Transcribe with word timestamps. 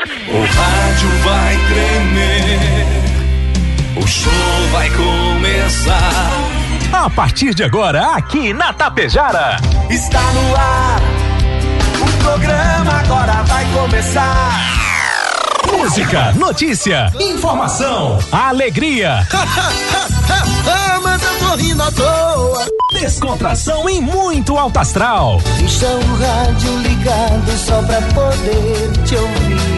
O 0.00 0.40
rádio 0.40 1.08
vai 1.24 1.56
tremer, 1.66 2.86
o 3.96 4.06
show 4.06 4.32
vai 4.70 4.88
começar. 4.90 6.30
A 6.92 7.10
partir 7.10 7.52
de 7.52 7.64
agora, 7.64 8.14
aqui 8.14 8.52
na 8.52 8.72
Tapejara. 8.72 9.56
Está 9.90 10.20
no 10.20 10.56
ar, 10.56 11.00
o 12.00 12.22
programa 12.22 12.92
agora 12.92 13.42
vai 13.42 13.66
começar. 13.72 14.78
Música, 15.72 16.32
notícia, 16.34 17.10
informação, 17.18 18.20
alegria. 18.30 19.26
Mas 21.02 21.22
eu 21.22 21.38
tô 21.38 21.56
rindo 21.56 21.82
à 21.82 21.90
toa. 21.90 22.66
Descontração 22.92 23.88
e 23.88 24.00
muito 24.00 24.56
alto 24.56 24.78
astral. 24.78 25.40
Deixa 25.58 25.86
o 25.86 26.16
rádio 26.16 26.78
ligado 26.78 27.50
só 27.56 27.82
pra 27.82 28.00
poder 28.02 28.92
te 29.04 29.16
ouvir. 29.16 29.77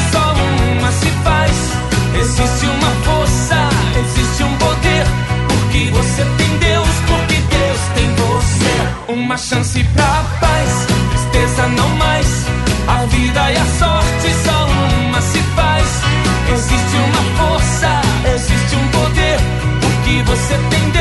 Uma 9.13 9.37
chance 9.37 9.83
pra 9.93 10.23
paz, 10.39 10.87
tristeza 11.11 11.67
não 11.67 11.89
mais. 11.97 12.45
A 12.87 13.05
vida 13.07 13.51
e 13.51 13.57
a 13.57 13.65
sorte 13.77 14.33
só 14.45 14.65
uma 14.65 15.21
se 15.21 15.39
faz. 15.55 16.01
Existe 16.53 16.97
uma 16.97 17.23
força, 17.37 18.01
existe 18.33 18.75
um 18.75 18.87
poder. 18.87 19.37
Porque 19.81 20.23
você 20.23 20.57
tem 20.69 20.89
Deus, 20.91 21.00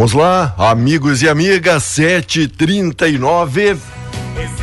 Vamos 0.00 0.14
lá, 0.14 0.54
amigos 0.56 1.20
e 1.20 1.28
amigas, 1.28 1.82
7h39. 1.82 3.76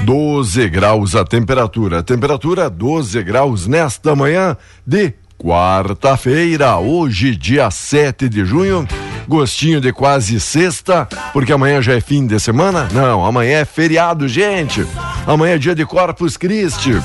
12 0.04 0.68
graus 0.68 1.16
a 1.16 1.24
temperatura. 1.24 2.02
Temperatura 2.02 2.68
12 2.72 3.22
graus 3.22 3.68
nesta 3.68 4.16
manhã 4.16 4.58
de 4.84 5.14
quarta-feira, 5.38 6.78
hoje, 6.78 7.36
dia 7.36 7.70
7 7.70 8.28
de 8.28 8.44
junho. 8.46 8.88
Gostinho 9.28 9.80
de 9.80 9.94
quase 9.94 10.40
sexta, 10.40 11.08
porque 11.32 11.54
amanhã 11.54 11.84
já 11.84 11.94
é 11.94 12.02
fim 12.02 12.26
de 12.26 12.40
semana? 12.40 12.90
Não, 12.92 13.24
amanhã 13.24 13.60
é 13.60 13.66
feriado, 13.66 14.28
gente. 14.28 14.84
Amanhã 15.28 15.54
é 15.54 15.60
dia 15.60 15.76
de 15.76 15.86
Corpus 15.86 16.36
Christi. 16.36 17.00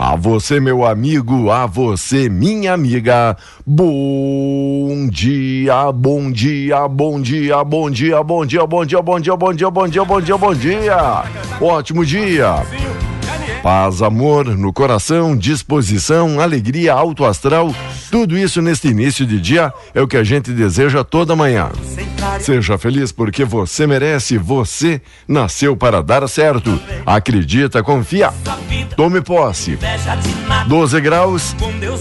A 0.00 0.14
você, 0.14 0.60
meu 0.60 0.86
amigo, 0.86 1.50
a 1.50 1.66
você, 1.66 2.28
minha 2.28 2.72
amiga. 2.72 3.36
Bom 3.66 5.08
dia, 5.10 5.90
bom 5.90 6.30
dia, 6.30 6.86
bom 6.86 7.20
dia, 7.20 7.64
bom 7.64 7.90
dia, 7.90 8.22
bom 8.22 8.46
dia, 8.46 8.64
bom 8.64 8.86
dia, 8.86 9.02
bom 9.02 9.18
dia, 9.20 9.36
bom 9.36 9.52
dia, 9.52 9.70
bom 9.70 9.88
dia, 9.88 10.04
bom 10.04 10.20
dia, 10.20 10.38
bom 10.38 10.54
dia. 10.54 11.24
Ótimo 11.60 12.06
dia. 12.06 12.62
Paz, 13.62 14.02
amor 14.02 14.56
no 14.56 14.72
coração, 14.72 15.36
disposição, 15.36 16.40
alegria, 16.40 16.92
alto 16.92 17.24
astral, 17.24 17.74
tudo 18.10 18.38
isso 18.38 18.62
neste 18.62 18.88
início 18.88 19.26
de 19.26 19.40
dia 19.40 19.72
é 19.92 20.00
o 20.00 20.06
que 20.06 20.16
a 20.16 20.22
gente 20.22 20.52
deseja 20.52 21.02
toda 21.02 21.34
manhã. 21.34 21.70
Seja 22.40 22.78
feliz 22.78 23.10
porque 23.10 23.44
você 23.44 23.86
merece, 23.86 24.38
você 24.38 25.00
nasceu 25.26 25.76
para 25.76 26.02
dar 26.02 26.26
certo. 26.28 26.80
Acredita, 27.04 27.82
confia. 27.82 28.32
Tome 28.96 29.20
posse. 29.20 29.78
12 30.66 31.00
graus. 31.00 31.56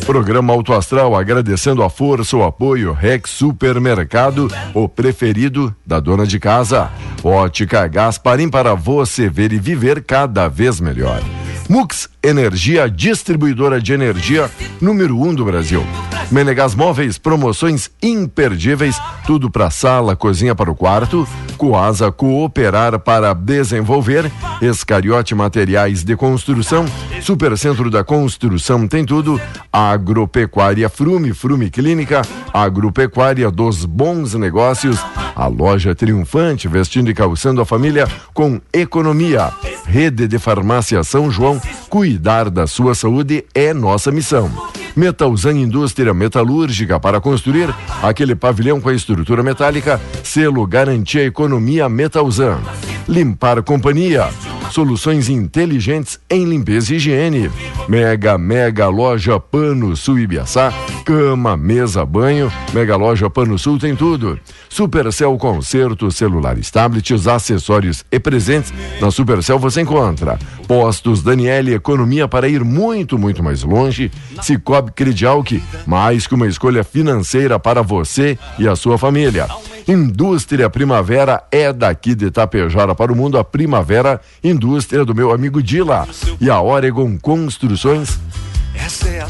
Programa 0.05 0.53
Alto 0.53 0.73
Astral 0.73 1.15
agradecendo 1.15 1.83
a 1.83 1.89
força, 1.89 2.37
o 2.37 2.43
apoio 2.43 2.93
Rex 2.93 3.31
Supermercado, 3.31 4.51
o 4.73 4.87
preferido 4.87 5.75
da 5.85 5.99
dona 5.99 6.25
de 6.25 6.39
casa. 6.39 6.89
Ótica 7.23 7.87
Gasparim 7.87 8.49
para 8.49 8.73
você 8.75 9.29
ver 9.29 9.51
e 9.51 9.59
viver 9.59 10.03
cada 10.03 10.47
vez 10.47 10.79
melhor. 10.79 11.21
Mux 11.69 12.09
Energia, 12.23 12.89
distribuidora 12.89 13.79
de 13.79 13.93
energia 13.93 14.49
número 14.81 15.17
um 15.17 15.33
do 15.33 15.45
Brasil. 15.45 15.81
Menegas 16.29 16.75
Móveis, 16.75 17.17
promoções 17.17 17.89
imperdíveis, 18.03 18.99
tudo 19.25 19.49
para 19.49 19.69
sala, 19.69 20.15
cozinha 20.15 20.53
para 20.53 20.69
o 20.69 20.75
quarto. 20.75 21.27
Coasa 21.57 22.11
Cooperar 22.11 22.99
para 22.99 23.33
desenvolver. 23.33 24.29
Escariote 24.61 25.33
Materiais 25.33 26.03
de 26.03 26.15
Construção. 26.17 26.85
Supercentro 27.21 27.89
da 27.89 28.03
Construção 28.03 28.87
tem 28.87 29.05
tudo. 29.05 29.39
Agropecuária 29.71 30.89
Frume, 30.89 31.33
Frume 31.33 31.69
Clínica. 31.69 32.21
Agropecuária 32.53 33.49
dos 33.49 33.85
Bons 33.85 34.33
Negócios. 34.33 34.99
A 35.37 35.45
loja 35.45 35.93
triunfante, 35.93 36.67
vestindo 36.67 37.11
e 37.11 37.13
calçando 37.13 37.61
a 37.61 37.65
família 37.65 38.07
com 38.33 38.59
economia. 38.73 39.51
Rede 39.85 40.27
de 40.27 40.39
Farmácia 40.39 41.03
São 41.03 41.29
João, 41.29 41.61
cuidar 41.87 42.49
da 42.49 42.65
sua 42.65 42.95
saúde 42.95 43.45
é 43.53 43.71
nossa 43.71 44.11
missão. 44.11 44.49
Metalzan 44.97 45.53
Indústria 45.53 46.11
Metalúrgica 46.11 46.99
para 46.99 47.21
construir 47.21 47.73
aquele 48.01 48.35
pavilhão 48.35 48.81
com 48.81 48.89
a 48.89 48.93
estrutura 48.95 49.43
metálica, 49.43 50.01
selo 50.23 50.65
Garantia 50.65 51.23
Economia 51.23 51.87
Metalzan. 51.87 52.59
Limpar 53.07 53.61
Companhia, 53.61 54.27
soluções 54.71 55.29
inteligentes 55.29 56.19
em 56.27 56.45
limpeza 56.45 56.93
e 56.93 56.97
higiene. 56.97 57.51
Mega, 57.87 58.37
mega 58.37 58.89
loja 58.89 59.39
Pano 59.39 59.95
Sul 59.95 60.19
Ibiaçá, 60.19 60.73
cama, 61.05 61.55
mesa, 61.55 62.05
banho. 62.05 62.51
Mega 62.73 62.97
loja 62.97 63.29
Pano 63.29 63.57
Sul 63.57 63.79
tem 63.79 63.95
tudo. 63.95 64.37
Supercell 64.67 65.37
Concerto, 65.37 66.11
celulares, 66.11 66.69
tablets, 66.69 67.27
acessórios 67.27 68.03
e 68.11 68.19
presentes. 68.19 68.73
Na 68.99 69.09
Supercell 69.09 69.57
você 69.57 69.81
encontra 69.81 70.37
Postos 70.67 71.23
Daniele, 71.23 71.73
economia 71.73 72.27
para 72.27 72.49
ir 72.49 72.61
muito, 72.61 73.17
muito 73.17 73.41
mais 73.41 73.63
longe. 73.63 74.11
Cicobi 74.41 74.86
Credial, 74.91 75.43
que 75.43 75.61
mais 75.85 76.27
que 76.27 76.35
uma 76.35 76.47
escolha 76.47 76.83
financeira 76.83 77.59
para 77.59 77.81
você 77.81 78.37
e 78.57 78.67
a 78.67 78.75
sua 78.75 78.97
família. 78.97 79.47
Indústria 79.87 80.69
Primavera 80.69 81.43
é 81.51 81.71
daqui 81.71 82.13
de 82.13 82.25
Itapejara 82.25 82.93
para 82.93 83.11
o 83.11 83.15
mundo 83.15 83.37
a 83.37 83.43
Primavera 83.43 84.19
Indústria 84.43 85.05
do 85.05 85.15
meu 85.15 85.31
amigo 85.31 85.63
Dila 85.63 86.07
e 86.41 86.49
a 86.49 86.61
Oregon 86.61 87.17
Construções 87.17 88.19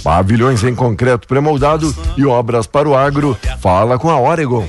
Pavilhões 0.04 0.64
em 0.64 0.76
concreto 0.76 1.28
pré-moldado 1.28 1.96
e 2.16 2.26
obras 2.26 2.68
para 2.68 2.88
o 2.88 2.96
agro. 2.96 3.38
Fala 3.60 3.98
com 3.98 4.10
a 4.10 4.20
Oregon. 4.20 4.68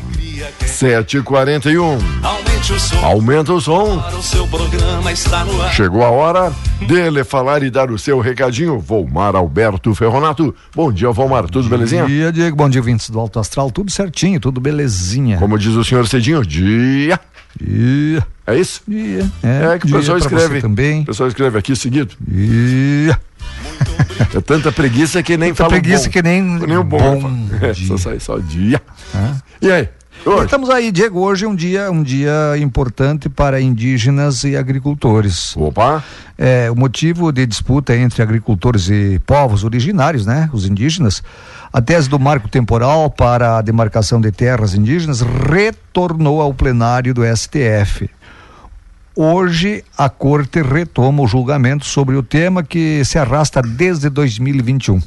741. 0.66 2.47
Aumente 2.58 2.72
o 2.72 2.80
som. 2.80 3.04
Aumenta 3.04 3.52
o 3.52 3.60
som. 3.60 4.04
O 4.18 4.20
seu 4.22 4.44
programa 4.48 5.12
está 5.12 5.44
no 5.44 5.62
ar. 5.62 5.72
Chegou 5.72 6.04
a 6.04 6.10
hora 6.10 6.52
dele 6.88 7.22
falar 7.22 7.62
e 7.62 7.70
dar 7.70 7.88
o 7.88 7.96
seu 7.96 8.18
recadinho. 8.18 8.80
Volmar 8.80 9.36
Alberto 9.36 9.94
Ferronato. 9.94 10.52
Bom 10.74 10.90
dia, 10.92 11.08
Volmar. 11.12 11.44
Tudo 11.48 11.68
belezinha? 11.68 12.02
Bom 12.02 12.08
dia, 12.08 12.32
Diego. 12.32 12.56
Bom 12.56 12.68
dia, 12.68 12.82
vintes 12.82 13.10
do 13.10 13.20
Alto 13.20 13.38
Astral. 13.38 13.70
Tudo 13.70 13.92
certinho, 13.92 14.40
tudo 14.40 14.60
belezinha. 14.60 15.38
Como 15.38 15.56
diz 15.56 15.72
o 15.74 15.84
senhor 15.84 16.08
Cedinho, 16.08 16.44
dia. 16.44 17.20
Dia. 17.60 18.26
É 18.44 18.56
isso? 18.58 18.80
Dia. 18.88 19.24
É, 19.40 19.78
que 19.78 19.84
o 19.86 19.88
dia 19.90 19.98
pessoal 19.98 20.18
escreve. 20.18 20.60
também. 20.60 21.02
O 21.02 21.06
pessoal 21.06 21.28
escreve 21.28 21.58
aqui 21.58 21.76
seguido. 21.76 22.12
Dia. 22.20 23.20
É 24.34 24.40
tanta 24.40 24.72
preguiça 24.72 25.22
que 25.22 25.36
nem 25.36 25.50
Tanta 25.50 25.58
fala 25.70 25.80
preguiça 25.80 26.06
bom. 26.06 26.10
que 26.10 26.22
nem 26.22 26.42
nem 26.42 26.76
o 26.76 26.82
bom. 26.82 27.20
bom 27.20 27.48
É, 27.62 27.70
dia. 27.70 27.86
só 27.86 27.96
sai 27.96 28.18
só 28.18 28.36
dia. 28.38 28.82
Ah. 29.14 29.34
E 29.62 29.70
aí? 29.70 29.88
Hoje? 30.24 30.44
Estamos 30.44 30.68
aí, 30.68 30.90
Diego. 30.90 31.20
Hoje 31.20 31.44
é 31.44 31.48
um 31.48 31.54
dia, 31.54 31.90
um 31.90 32.02
dia 32.02 32.56
importante 32.58 33.28
para 33.28 33.60
indígenas 33.60 34.44
e 34.44 34.56
agricultores. 34.56 35.56
Opa. 35.56 36.02
É, 36.36 36.70
o 36.70 36.76
motivo 36.76 37.32
de 37.32 37.46
disputa 37.46 37.96
entre 37.96 38.22
agricultores 38.22 38.88
e 38.88 39.20
povos 39.26 39.64
originários, 39.64 40.26
né, 40.26 40.50
os 40.52 40.66
indígenas, 40.66 41.22
a 41.72 41.80
tese 41.80 42.08
do 42.08 42.18
marco 42.18 42.48
temporal 42.48 43.10
para 43.10 43.58
a 43.58 43.62
demarcação 43.62 44.20
de 44.20 44.30
terras 44.30 44.74
indígenas 44.74 45.20
retornou 45.20 46.40
ao 46.40 46.54
plenário 46.54 47.12
do 47.12 47.22
STF. 47.24 48.08
Hoje 49.20 49.84
a 49.96 50.08
corte 50.08 50.62
retoma 50.62 51.24
o 51.24 51.26
julgamento 51.26 51.84
sobre 51.84 52.14
o 52.14 52.22
tema 52.22 52.62
que 52.62 53.04
se 53.04 53.18
arrasta 53.18 53.60
desde 53.60 54.08
2021, 54.08 55.00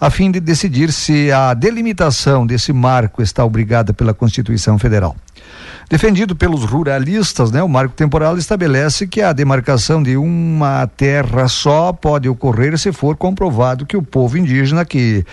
a 0.00 0.10
fim 0.10 0.30
de 0.30 0.40
decidir 0.40 0.92
se 0.92 1.30
a 1.32 1.54
delimitação 1.54 2.46
desse 2.46 2.72
marco 2.72 3.22
está 3.22 3.44
obrigada 3.44 3.92
pela 3.92 4.12
Constituição 4.12 4.78
Federal. 4.78 5.16
Defendido 5.88 6.34
pelos 6.34 6.64
ruralistas, 6.64 7.50
né, 7.50 7.62
o 7.62 7.68
marco 7.68 7.94
temporal 7.94 8.36
estabelece 8.38 9.06
que 9.06 9.20
a 9.20 9.32
demarcação 9.32 10.02
de 10.02 10.16
uma 10.16 10.86
terra 10.86 11.46
só 11.46 11.92
pode 11.92 12.28
ocorrer 12.28 12.78
se 12.78 12.90
for 12.90 13.16
comprovado 13.16 13.84
que 13.86 13.96
o 13.96 14.02
povo 14.02 14.38
indígena 14.38 14.84
que 14.84 15.24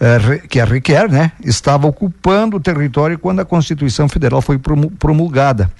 eh, 0.00 0.42
que 0.48 0.60
a 0.60 0.64
requer, 0.64 1.10
né, 1.10 1.32
estava 1.42 1.86
ocupando 1.86 2.58
o 2.58 2.60
território 2.60 3.18
quando 3.18 3.40
a 3.40 3.44
Constituição 3.44 4.08
Federal 4.08 4.40
foi 4.42 4.58
promu- 4.58 4.90
promulgada 4.90 5.70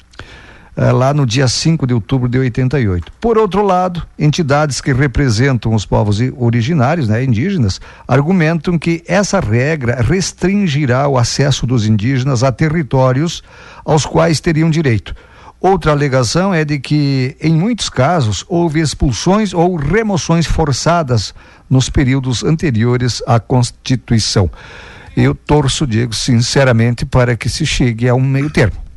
eh, 0.81 0.93
lá 0.93 1.13
no 1.13 1.27
dia 1.27 1.49
5 1.49 1.89
de 1.89 1.93
outubro 1.93 2.29
de 2.29 2.39
88. 2.39 3.11
Por 3.21 3.37
outro 3.37 3.63
lado, 3.63 4.07
entidades 4.17 4.81
que 4.81 4.93
representam 4.93 5.75
os 5.75 5.85
povos 5.85 6.21
originários, 6.37 7.09
né, 7.09 7.25
indígenas, 7.25 7.81
argumentam 8.07 8.79
que 8.79 9.03
essa 9.05 9.41
regra 9.41 10.01
restringirá 10.01 11.09
o 11.09 11.19
acesso 11.19 11.67
dos 11.67 11.85
indígenas 11.85 12.45
a 12.45 12.53
territórios 12.53 13.43
aos 13.85 14.07
quais 14.07 14.39
teriam 14.39 14.71
direito. 14.71 15.17
Outra 15.61 15.91
alegação 15.91 16.55
é 16.55 16.65
de 16.65 16.79
que, 16.79 17.37
em 17.41 17.55
muitos 17.55 17.89
casos, 17.89 18.45
houve 18.49 18.79
expulsões 18.79 19.53
ou 19.53 19.75
remoções 19.75 20.47
forçadas 20.47 21.35
nos 21.69 21.91
períodos 21.91 22.45
anteriores 22.45 23.21
à 23.27 23.41
Constituição. 23.41 24.49
Eu 25.17 25.35
torço, 25.35 25.85
Diego, 25.85 26.15
sinceramente, 26.15 27.05
para 27.05 27.37
que 27.37 27.49
se 27.49 27.67
chegue 27.67 28.09
a 28.09 28.15
um 28.15 28.21
meio 28.21 28.49
termo 28.49 28.88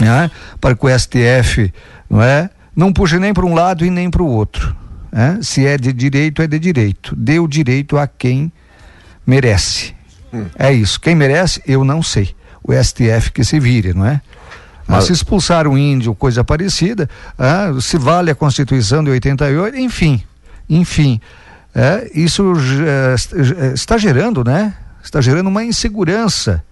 né? 0.00 0.30
para 0.60 0.74
que 0.74 0.86
o 0.86 0.98
STF 0.98 1.72
não 2.08 2.22
é? 2.22 2.50
Não 2.74 2.92
puxe 2.92 3.18
nem 3.18 3.34
para 3.34 3.44
um 3.44 3.54
lado 3.54 3.84
e 3.84 3.90
nem 3.90 4.10
para 4.10 4.22
o 4.22 4.26
outro 4.26 4.74
né? 5.12 5.38
se 5.42 5.66
é 5.66 5.76
de 5.76 5.92
direito 5.92 6.40
é 6.40 6.46
de 6.46 6.58
direito. 6.58 7.14
Dê 7.14 7.38
o 7.38 7.46
direito 7.46 7.98
a 7.98 8.06
quem 8.06 8.50
merece. 9.26 9.94
É 10.58 10.72
isso. 10.72 10.98
Quem 10.98 11.14
merece 11.14 11.62
eu 11.66 11.84
não 11.84 12.02
sei. 12.02 12.34
O 12.64 12.72
STF 12.72 13.30
que 13.32 13.44
se 13.44 13.60
vire 13.60 13.92
não 13.92 14.06
é? 14.06 14.20
Ah, 14.88 14.96
Mas- 14.96 15.04
se 15.04 15.12
expulsar 15.12 15.68
um 15.68 15.76
índio 15.76 16.14
coisa 16.14 16.42
parecida 16.42 17.08
ah, 17.38 17.70
se 17.80 17.98
vale 17.98 18.30
a 18.30 18.34
Constituição 18.34 19.04
de 19.04 19.10
88 19.10 19.76
enfim 19.78 20.22
enfim. 20.68 21.20
É, 21.74 22.10
isso 22.14 22.52
eh, 22.86 23.72
está 23.74 23.96
gerando 23.96 24.44
né? 24.44 24.74
Está 25.02 25.20
gerando 25.20 25.48
uma 25.48 25.64
insegurança 25.64 26.62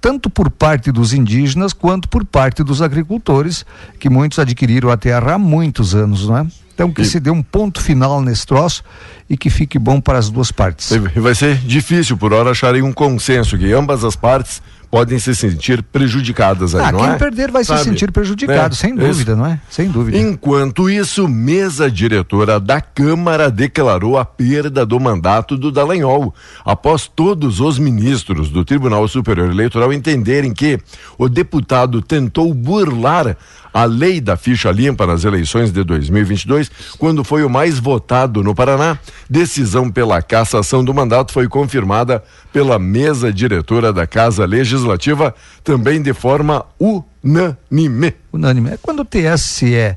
tanto 0.00 0.30
por 0.30 0.50
parte 0.50 0.92
dos 0.92 1.12
indígenas 1.12 1.72
quanto 1.72 2.08
por 2.08 2.24
parte 2.24 2.62
dos 2.62 2.80
agricultores, 2.82 3.64
que 3.98 4.08
muitos 4.08 4.38
adquiriram 4.38 4.90
a 4.90 4.96
terra 4.96 5.34
há 5.34 5.38
muitos 5.38 5.94
anos, 5.94 6.28
não 6.28 6.38
é? 6.38 6.46
Então 6.74 6.92
que 6.92 7.02
E- 7.02 7.04
se 7.04 7.18
dê 7.18 7.28
um 7.30 7.42
ponto 7.42 7.80
final 7.82 8.20
nesse 8.22 8.46
troço 8.46 8.84
e 9.28 9.36
que 9.36 9.50
fique 9.50 9.78
bom 9.80 10.00
para 10.00 10.16
as 10.18 10.30
duas 10.30 10.52
partes. 10.52 10.90
E 10.92 10.98
Vai 11.20 11.34
ser 11.34 11.56
difícil 11.58 12.16
por 12.16 12.32
hora 12.32 12.50
acharem 12.52 12.82
um 12.82 12.92
consenso 12.92 13.58
que 13.58 13.72
ambas 13.72 14.04
as 14.04 14.14
partes 14.14 14.62
podem 14.90 15.18
se 15.18 15.34
sentir 15.34 15.82
prejudicadas 15.82 16.74
aí, 16.74 16.86
Ah, 16.86 16.92
não 16.92 17.00
quem 17.00 17.10
é? 17.10 17.16
perder 17.16 17.50
vai 17.50 17.64
Sabe? 17.64 17.80
se 17.80 17.84
sentir 17.86 18.10
prejudicado, 18.10 18.74
É, 18.74 18.76
sem 18.76 18.94
isso. 18.94 19.06
dúvida, 19.06 19.36
não 19.36 19.46
é? 19.46 19.60
Sem 19.68 19.88
dúvida. 19.90 20.18
Enquanto 20.18 20.88
isso, 20.88 21.28
mesa 21.28 21.90
diretora 21.90 22.58
da 22.58 22.80
Câmara 22.80 23.50
declarou 23.50 24.18
a 24.18 24.24
perda 24.24 24.86
do 24.86 24.98
mandato 24.98 25.56
do 25.56 25.70
Dallagnol, 25.70 26.34
após 26.64 27.06
todos 27.06 27.60
os 27.60 27.78
ministros 27.78 28.50
do 28.50 28.64
Tribunal 28.64 29.06
Superior 29.08 29.50
Eleitoral 29.50 29.92
entenderem 29.92 30.52
que 30.52 30.78
o 31.18 31.28
deputado 31.28 32.00
tentou 32.00 32.52
burlar 32.54 33.36
a 33.74 33.84
lei 33.84 34.20
da 34.20 34.36
ficha 34.36 34.70
limpa 34.70 35.06
nas 35.06 35.24
eleições 35.24 35.70
de 35.70 35.84
2022, 35.84 36.70
quando 36.98 37.22
foi 37.22 37.44
o 37.44 37.50
mais 37.50 37.78
votado 37.78 38.42
no 38.42 38.54
Paraná. 38.54 38.98
Decisão 39.28 39.90
pela 39.90 40.22
cassação 40.22 40.82
do 40.82 40.94
mandato 40.94 41.32
foi 41.32 41.46
confirmada 41.46 42.24
pela 42.52 42.78
mesa 42.78 43.32
diretora 43.32 43.92
da 43.92 44.06
Casa 44.06 44.44
Legislativa, 44.44 45.34
também 45.62 46.00
de 46.00 46.12
forma 46.14 46.64
unânime. 46.80 48.14
Unânime. 48.32 48.70
É 48.70 48.78
quando 48.80 49.00
o 49.00 49.04
TSE 49.04 49.96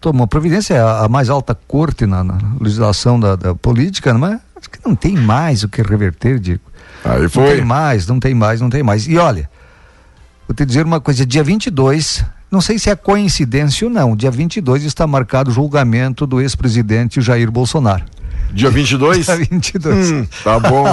tomou 0.00 0.26
providência, 0.26 0.74
é 0.74 0.80
a, 0.80 1.04
a 1.04 1.08
mais 1.08 1.28
alta 1.28 1.54
corte 1.66 2.06
na, 2.06 2.22
na 2.22 2.38
legislação 2.60 3.18
da, 3.18 3.36
da 3.36 3.54
política, 3.54 4.14
não 4.14 4.26
é? 4.28 4.40
Acho 4.56 4.70
que 4.70 4.78
não 4.84 4.94
tem 4.94 5.16
mais 5.16 5.62
o 5.62 5.68
que 5.68 5.82
reverter, 5.82 6.38
Diego. 6.38 6.62
Aí 7.04 7.22
Não 7.22 7.28
foi. 7.30 7.56
tem 7.56 7.64
mais, 7.64 8.06
não 8.06 8.18
tem 8.18 8.34
mais, 8.34 8.60
não 8.60 8.70
tem 8.70 8.82
mais. 8.82 9.06
E 9.06 9.16
olha, 9.16 9.48
vou 10.46 10.54
te 10.54 10.64
dizer 10.64 10.84
uma 10.84 11.00
coisa, 11.00 11.24
dia 11.24 11.44
22, 11.44 12.24
não 12.50 12.60
sei 12.60 12.78
se 12.78 12.90
é 12.90 12.96
coincidência 12.96 13.86
ou 13.86 13.92
não, 13.92 14.16
dia 14.16 14.30
22 14.30 14.84
está 14.84 15.06
marcado 15.06 15.50
o 15.50 15.54
julgamento 15.54 16.26
do 16.26 16.40
ex-presidente 16.40 17.20
Jair 17.20 17.50
Bolsonaro. 17.50 18.04
Dia 18.52 18.70
22? 18.70 19.26
Dia 19.26 19.36
22. 19.36 20.10
Hum, 20.10 20.26
tá 20.42 20.58
bom. 20.58 20.84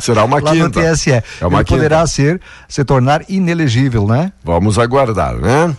Será 0.00 0.24
uma 0.24 0.38
Lá 0.42 0.54
no 0.54 0.64
quinta. 0.70 0.92
TSE. 0.92 1.10
É 1.12 1.22
uma 1.42 1.58
Ele 1.58 1.64
quinta. 1.64 1.64
poderá 1.64 2.06
ser, 2.06 2.40
se 2.68 2.84
tornar 2.84 3.22
inelegível, 3.28 4.06
né? 4.06 4.32
Vamos 4.44 4.78
aguardar, 4.78 5.34
né? 5.36 5.74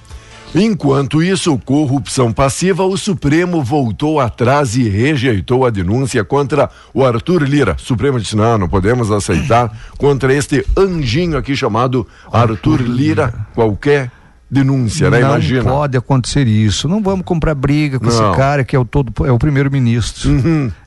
Enquanto 0.56 1.21
isso, 1.21 1.57
corrupção 1.59 2.31
passiva, 2.31 2.84
o 2.84 2.98
Supremo 2.98 3.62
voltou 3.62 4.19
atrás 4.19 4.75
e 4.77 4.88
rejeitou 4.88 5.65
a 5.65 5.69
denúncia 5.69 6.24
contra 6.24 6.69
o 6.93 7.03
Arthur 7.05 7.43
Lira. 7.43 7.75
O 7.77 7.81
Supremo 7.81 8.19
disse: 8.19 8.36
não, 8.36 8.57
não 8.57 8.69
podemos 8.69 9.12
aceitar 9.12 9.69
contra 9.98 10.34
este 10.34 10.65
anjinho 10.75 11.38
aqui 11.38 11.55
chamado 11.55 12.07
Arthur 12.31 12.81
Lira 12.81 13.34
qualquer 13.53 14.10
denúncia, 14.50 15.10
né? 15.10 15.20
não 15.20 15.30
Imagina. 15.32 15.63
pode 15.63 15.98
acontecer 15.98 16.48
isso. 16.48 16.88
Não 16.88 17.01
vamos 17.04 17.25
comprar 17.25 17.54
briga 17.54 18.00
com 18.00 18.06
Não. 18.06 18.12
Uhum. 18.13 18.30
esse 18.32 18.38
cara 18.38 18.63
que 18.63 18.75
é 18.75 18.80
o 18.80 18.86
todo, 18.86 19.12
é 19.25 19.32
o 19.32 19.38
primeiro-ministro. 19.38 20.32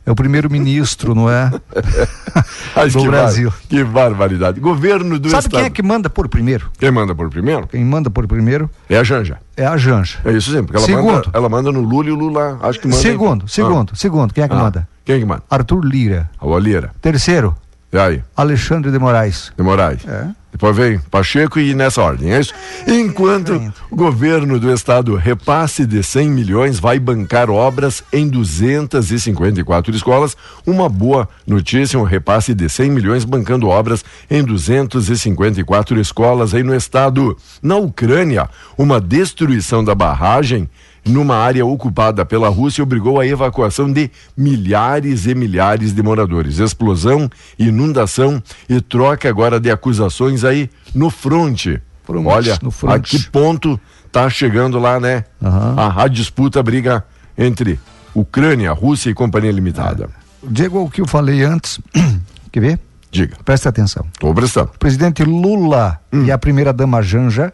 É 0.06 0.10
o 0.10 0.14
primeiro-ministro, 0.14 1.14
não 1.14 1.30
é? 1.30 1.50
Acho 2.74 2.96
do 2.98 3.02
que 3.04 3.08
Brasil. 3.08 3.50
bar- 3.50 3.58
que 3.68 3.84
barbaridade. 3.84 4.60
Governo 4.60 5.18
do 5.18 5.28
Sabe 5.28 5.44
Estado. 5.46 5.56
quem 5.60 5.66
é 5.66 5.70
que 5.70 5.82
manda 5.82 6.08
por 6.08 6.28
primeiro? 6.28 6.70
Quem 6.78 6.90
manda 6.90 7.14
por 7.14 7.28
primeiro? 7.30 7.66
Quem 7.66 7.84
manda 7.84 8.10
por 8.10 8.26
primeiro 8.26 8.70
É 8.88 8.96
a 8.96 9.04
Janja. 9.04 9.38
é 9.56 9.66
a 9.66 9.76
Janja. 9.76 10.18
É 10.24 10.32
isso 10.32 10.50
sim, 10.50 10.62
porque 10.64 10.76
ela, 10.78 10.86
Segundo. 10.86 11.12
manda, 11.12 11.30
ela 11.32 11.48
manda 11.48 11.70
no 11.72 11.80
Lula 11.80 12.08
e 12.08 12.12
o 12.12 12.16
Lula 12.16 12.58
acho 12.62 12.80
que 12.80 12.88
manda. 12.88 12.98
em- 12.98 13.02
Segundo, 13.02 13.44
Ah. 13.44 13.48
segundo, 13.48 13.96
segundo, 13.96 14.34
quem 14.34 14.44
é 14.44 14.48
que 14.48 14.54
Ah, 14.54 14.58
manda? 14.58 14.88
Quem 15.04 15.16
é 15.16 15.18
que 15.18 15.24
manda? 15.24 15.42
Arthur 15.50 15.84
Lira. 15.84 16.30
A 16.38 16.46
Olheira. 16.46 16.92
Terceiro, 17.00 17.54
E 17.92 17.98
aí? 17.98 18.22
Alexandre 18.36 18.90
de 18.90 18.98
Moraes. 18.98 19.52
De 19.56 19.62
Moraes. 19.62 20.06
É. 20.06 20.28
Depois 20.52 20.76
vem 20.76 20.98
Pacheco 21.10 21.60
e 21.60 21.74
nessa 21.74 22.02
ordem, 22.02 22.32
é 22.32 22.40
isso? 22.40 22.52
Enquanto 22.86 23.72
o 23.90 23.96
governo 23.96 24.58
do 24.58 24.72
estado 24.72 25.14
repasse 25.14 25.86
de 25.86 26.02
100 26.02 26.28
milhões 26.28 26.80
vai 26.80 26.98
bancar 26.98 27.48
obras 27.48 28.02
em 28.12 28.28
254 28.28 29.94
escolas, 29.94 30.36
uma 30.66 30.88
boa 30.88 31.28
notícia, 31.46 31.98
um 31.98 32.02
repasse 32.02 32.52
de 32.52 32.68
100 32.68 32.90
milhões 32.90 33.24
bancando 33.24 33.68
obras 33.68 34.04
em 34.28 34.42
254 34.42 36.00
escolas 36.00 36.52
aí 36.52 36.64
no 36.64 36.74
estado. 36.74 37.36
Na 37.62 37.76
Ucrânia, 37.76 38.48
uma 38.76 39.00
destruição 39.00 39.84
da 39.84 39.94
barragem 39.94 40.68
numa 41.04 41.36
área 41.36 41.64
ocupada 41.64 42.24
pela 42.24 42.48
Rússia 42.48 42.82
obrigou 42.82 43.18
a 43.20 43.26
evacuação 43.26 43.92
de 43.92 44.10
milhares 44.36 45.26
e 45.26 45.34
milhares 45.34 45.92
de 45.94 46.02
moradores. 46.02 46.58
Explosão, 46.58 47.30
inundação 47.58 48.42
e 48.68 48.80
troca 48.80 49.28
agora 49.28 49.58
de 49.60 49.70
acusações 49.70 50.44
aí 50.44 50.68
no 50.94 51.10
fronte. 51.10 51.80
Fronte, 52.04 52.26
Olha, 52.28 52.58
no 52.62 52.70
fronte. 52.70 53.16
a 53.16 53.18
que 53.20 53.30
ponto 53.30 53.80
tá 54.10 54.28
chegando 54.28 54.78
lá, 54.78 54.98
né? 54.98 55.24
Aham. 55.42 55.74
A, 55.76 56.02
a 56.04 56.08
disputa, 56.08 56.58
a 56.60 56.62
briga 56.62 57.04
entre 57.38 57.78
Ucrânia, 58.14 58.72
Rússia 58.72 59.10
e 59.10 59.14
Companhia 59.14 59.52
Limitada. 59.52 60.08
Diego, 60.42 60.82
o 60.82 60.90
que 60.90 61.00
eu 61.00 61.06
falei 61.06 61.42
antes, 61.44 61.78
quer 62.50 62.60
ver? 62.60 62.78
Diga, 63.12 63.36
Presta 63.44 63.68
atenção. 63.68 64.06
tô 64.18 64.32
prestando. 64.34 64.70
O 64.74 64.78
presidente 64.78 65.22
Lula 65.24 65.98
Hum. 66.12 66.24
e 66.24 66.32
a 66.32 66.38
primeira-dama 66.38 67.02
Janja 67.02 67.52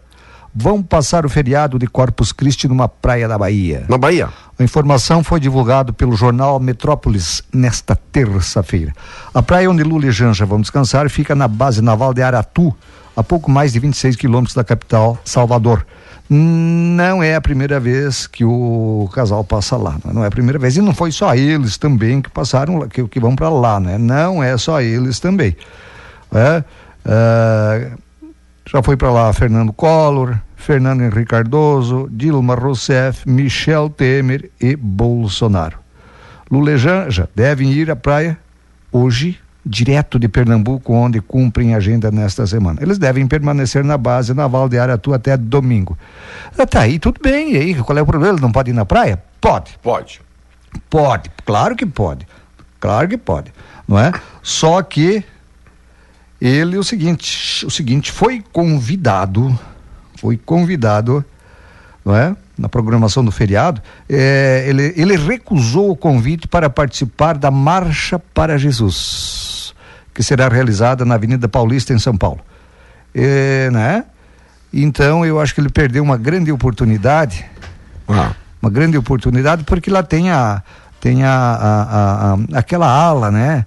vão 0.58 0.82
passar 0.82 1.26
o 1.26 1.28
feriado 1.28 1.78
de 1.78 1.86
Corpus 1.86 2.32
Christi 2.32 2.66
numa 2.66 2.88
praia 2.88 3.28
da 3.28 3.36
Bahia. 3.36 3.84
Na 3.90 3.98
Bahia. 3.98 4.30
A 4.58 4.64
informação 4.64 5.22
foi 5.22 5.38
divulgada 5.38 5.92
pelo 5.92 6.16
jornal 6.16 6.58
Metrópolis 6.58 7.42
nesta 7.52 7.94
terça-feira. 7.94 8.94
A 9.34 9.42
praia 9.42 9.70
onde 9.70 9.82
Lula 9.82 10.06
e 10.06 10.10
Janja 10.10 10.46
vão 10.46 10.58
descansar 10.58 11.10
fica 11.10 11.34
na 11.34 11.46
base 11.46 11.82
naval 11.82 12.14
de 12.14 12.22
Aratu, 12.22 12.74
a 13.14 13.22
pouco 13.22 13.50
mais 13.50 13.74
de 13.74 13.78
26 13.78 14.16
quilômetros 14.16 14.54
da 14.54 14.64
capital, 14.64 15.18
Salvador. 15.24 15.86
Não 16.28 17.22
é 17.22 17.34
a 17.34 17.40
primeira 17.40 17.78
vez 17.78 18.26
que 18.26 18.42
o 18.44 19.08
casal 19.12 19.44
passa 19.44 19.76
lá, 19.76 19.98
não 20.04 20.24
é 20.24 20.28
a 20.28 20.30
primeira 20.30 20.58
vez. 20.58 20.76
E 20.76 20.80
não 20.80 20.94
foi 20.94 21.12
só 21.12 21.34
eles 21.34 21.76
também 21.76 22.22
que 22.22 22.30
passaram, 22.30 22.88
que, 22.88 23.06
que 23.06 23.20
vão 23.20 23.36
para 23.36 23.50
lá, 23.50 23.78
né? 23.78 23.98
Não 23.98 24.42
é 24.42 24.56
só 24.56 24.80
eles 24.80 25.20
também. 25.20 25.54
É, 26.32 26.64
é, 27.04 27.92
já 28.66 28.82
foi 28.82 28.96
para 28.96 29.10
lá 29.10 29.32
Fernando 29.32 29.72
Collor, 29.72 30.36
Fernando 30.56 31.02
Henrique 31.02 31.26
Cardoso, 31.26 32.08
Dilma 32.10 32.54
Rousseff, 32.54 33.28
Michel 33.28 33.88
Temer 33.88 34.50
e 34.60 34.74
Bolsonaro. 34.74 35.78
Lula 36.50 36.72
e 36.72 36.78
Janja 36.78 37.28
devem 37.34 37.70
ir 37.72 37.90
à 37.90 37.96
praia 37.96 38.36
hoje, 38.90 39.38
direto 39.64 40.18
de 40.18 40.28
Pernambuco, 40.28 40.92
onde 40.92 41.20
cumprem 41.20 41.74
agenda 41.74 42.10
nesta 42.10 42.46
semana. 42.46 42.80
Eles 42.82 42.98
devem 42.98 43.26
permanecer 43.26 43.84
na 43.84 43.96
base 43.96 44.34
naval 44.34 44.68
de 44.68 44.78
Aratu 44.78 45.14
até 45.14 45.36
domingo. 45.36 45.96
Ah, 46.58 46.66
tá 46.66 46.80
aí, 46.80 46.98
tudo 46.98 47.20
bem. 47.22 47.52
E 47.52 47.56
aí, 47.56 47.74
qual 47.74 47.96
é 47.96 48.02
o 48.02 48.06
problema? 48.06 48.34
Ele 48.34 48.42
não 48.42 48.52
pode 48.52 48.70
ir 48.70 48.74
na 48.74 48.84
praia? 48.84 49.22
Pode. 49.40 49.78
Pode. 49.82 50.20
Pode, 50.90 51.30
claro 51.44 51.74
que 51.74 51.86
pode. 51.86 52.26
Claro 52.78 53.08
que 53.08 53.16
pode, 53.16 53.52
não 53.88 53.98
é? 53.98 54.12
Só 54.42 54.82
que 54.82 55.24
ele 56.40 56.76
o 56.76 56.84
seguinte, 56.84 57.64
o 57.64 57.70
seguinte 57.70 58.12
foi 58.12 58.42
convidado, 58.52 59.58
foi 60.18 60.36
convidado, 60.36 61.24
não 62.04 62.14
é? 62.14 62.36
Na 62.58 62.68
programação 62.70 63.22
do 63.24 63.30
feriado, 63.30 63.82
é, 64.08 64.64
ele, 64.66 64.94
ele 64.96 65.16
recusou 65.16 65.90
o 65.90 65.96
convite 65.96 66.48
para 66.48 66.70
participar 66.70 67.36
da 67.36 67.50
Marcha 67.50 68.18
para 68.18 68.56
Jesus, 68.56 69.74
que 70.14 70.22
será 70.22 70.48
realizada 70.48 71.04
na 71.04 71.14
Avenida 71.16 71.48
Paulista 71.48 71.92
em 71.92 71.98
São 71.98 72.16
Paulo, 72.16 72.40
é, 73.14 73.68
né? 73.70 74.04
Então 74.72 75.24
eu 75.24 75.38
acho 75.40 75.54
que 75.54 75.60
ele 75.60 75.68
perdeu 75.68 76.02
uma 76.02 76.16
grande 76.16 76.50
oportunidade, 76.50 77.44
Ah. 78.08 78.32
uma 78.60 78.70
grande 78.70 78.96
oportunidade 78.96 79.64
porque 79.64 79.90
lá 79.90 80.02
tem 80.02 80.30
a 80.30 80.62
tem 81.00 81.24
a, 81.24 81.30
a- 81.30 81.82
a- 81.82 82.32
a- 82.34 82.58
aquela 82.58 82.86
ala, 82.88 83.30
né? 83.30 83.64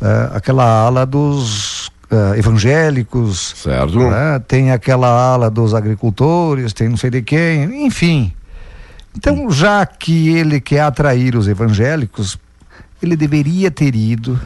Eh, 0.00 0.30
aquela 0.34 0.64
ala 0.64 1.06
dos 1.06 1.75
eh, 2.10 2.38
evangélicos, 2.38 3.54
Certo. 3.56 3.98
né? 3.98 4.38
tem 4.46 4.70
aquela 4.70 5.08
ala 5.08 5.50
dos 5.50 5.74
agricultores, 5.74 6.72
tem 6.72 6.88
não 6.88 6.96
sei 6.96 7.10
de 7.10 7.22
quem, 7.22 7.86
enfim. 7.86 8.32
Então, 9.16 9.50
já 9.50 9.84
que 9.86 10.28
ele 10.36 10.60
quer 10.60 10.80
atrair 10.80 11.34
os 11.36 11.48
evangélicos, 11.48 12.38
ele 13.02 13.16
deveria 13.16 13.70
ter 13.70 13.94
ido. 13.94 14.38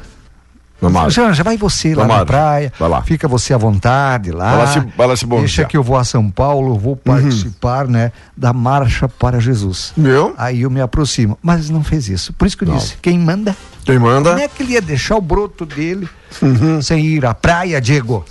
Margem. 0.88 1.10
Janja, 1.24 1.42
vai 1.42 1.56
você 1.56 1.94
lá 1.94 2.06
Na 2.06 2.24
praia, 2.24 2.72
Vai 2.78 2.88
lá. 2.88 3.02
fica 3.02 3.28
você 3.28 3.52
à 3.52 3.58
vontade 3.58 4.30
lá. 4.30 4.50
Vai 4.50 4.58
lá 4.58 4.66
se- 4.72 4.88
vai 4.96 5.06
lá 5.06 5.16
se 5.16 5.26
bombear. 5.26 5.40
Deixa 5.46 5.64
que 5.64 5.76
eu 5.76 5.82
vou 5.82 5.96
a 5.96 6.04
São 6.04 6.30
Paulo, 6.30 6.78
vou 6.78 6.96
participar, 6.96 7.86
né, 7.86 8.12
da 8.36 8.52
marcha 8.52 9.08
para 9.08 9.38
Jesus. 9.40 9.92
Meu? 9.96 10.34
Aí 10.38 10.62
eu 10.62 10.70
me 10.70 10.80
aproximo, 10.80 11.36
mas 11.42 11.68
não 11.68 11.84
fez 11.84 12.08
isso. 12.08 12.32
Por 12.32 12.46
isso 12.46 12.56
que 12.56 12.64
eu 12.64 12.68
Não. 12.68 12.76
disse, 12.76 12.96
quem 13.02 13.18
manda? 13.18 13.54
Quem 13.84 13.98
manda? 13.98 14.30
Como 14.30 14.42
é 14.42 14.48
que 14.48 14.62
ele 14.62 14.72
ia 14.74 14.80
deixar 14.82 15.16
o 15.16 15.20
broto 15.20 15.66
dele 15.66 16.08
Uhum. 16.40 16.80
sem 16.80 17.04
ir 17.04 17.26
à 17.26 17.34
praia, 17.34 17.80
Diego? 17.80 18.24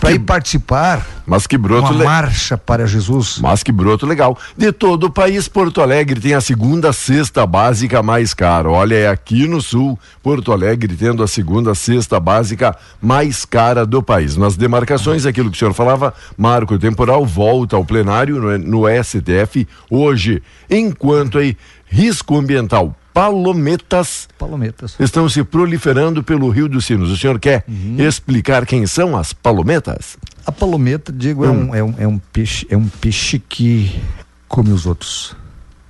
Para 0.00 0.12
ir 0.12 0.18
participar 0.20 1.06
Mas 1.26 1.46
que 1.46 1.58
broto 1.58 1.88
uma 1.92 1.98
le- 1.98 2.04
marcha 2.04 2.56
para 2.56 2.86
Jesus. 2.86 3.38
Mas 3.40 3.62
que 3.62 3.70
broto 3.72 4.06
legal. 4.06 4.36
De 4.56 4.72
todo 4.72 5.04
o 5.04 5.10
país, 5.10 5.48
Porto 5.48 5.80
Alegre 5.80 6.20
tem 6.20 6.34
a 6.34 6.40
segunda 6.40 6.92
cesta 6.92 7.46
básica 7.46 8.02
mais 8.02 8.32
cara. 8.32 8.68
Olha, 8.70 8.94
é 8.94 9.08
aqui 9.08 9.46
no 9.46 9.60
sul, 9.60 9.98
Porto 10.22 10.52
Alegre 10.52 10.94
tendo 10.96 11.22
a 11.22 11.28
segunda 11.28 11.74
cesta 11.74 12.18
básica 12.18 12.76
mais 13.00 13.44
cara 13.44 13.84
do 13.84 14.02
país. 14.02 14.36
Nas 14.36 14.56
demarcações, 14.56 15.26
aquilo 15.26 15.50
que 15.50 15.56
o 15.56 15.58
senhor 15.58 15.74
falava, 15.74 16.14
marco 16.36 16.78
temporal 16.78 17.24
volta 17.26 17.76
ao 17.76 17.84
plenário 17.84 18.40
no, 18.40 18.58
no 18.58 18.82
STF 19.04 19.66
hoje. 19.90 20.42
Enquanto 20.70 21.38
aí, 21.38 21.56
risco 21.86 22.36
ambiental, 22.38 22.94
palometas 23.18 24.28
Palometas. 24.38 24.94
estão 25.00 25.28
se 25.28 25.42
proliferando 25.42 26.22
pelo 26.22 26.48
Rio 26.50 26.68
dos 26.68 26.84
Sinos. 26.84 27.10
O 27.10 27.16
senhor 27.16 27.38
quer 27.40 27.64
Uhum. 27.66 27.96
explicar 27.98 28.64
quem 28.64 28.86
são 28.86 29.16
as 29.16 29.32
palometas? 29.32 30.16
A 30.46 30.52
palometa, 30.52 31.12
Diego, 31.12 31.44
é, 31.44 31.50
um, 31.50 31.74
é, 31.74 31.82
um, 31.82 31.94
é 31.98 32.06
um 32.06 32.18
peixe, 32.18 32.66
é 32.70 32.76
um 32.76 32.86
peixe 32.86 33.38
que 33.40 34.00
come 34.46 34.70
os 34.70 34.86
outros. 34.86 35.34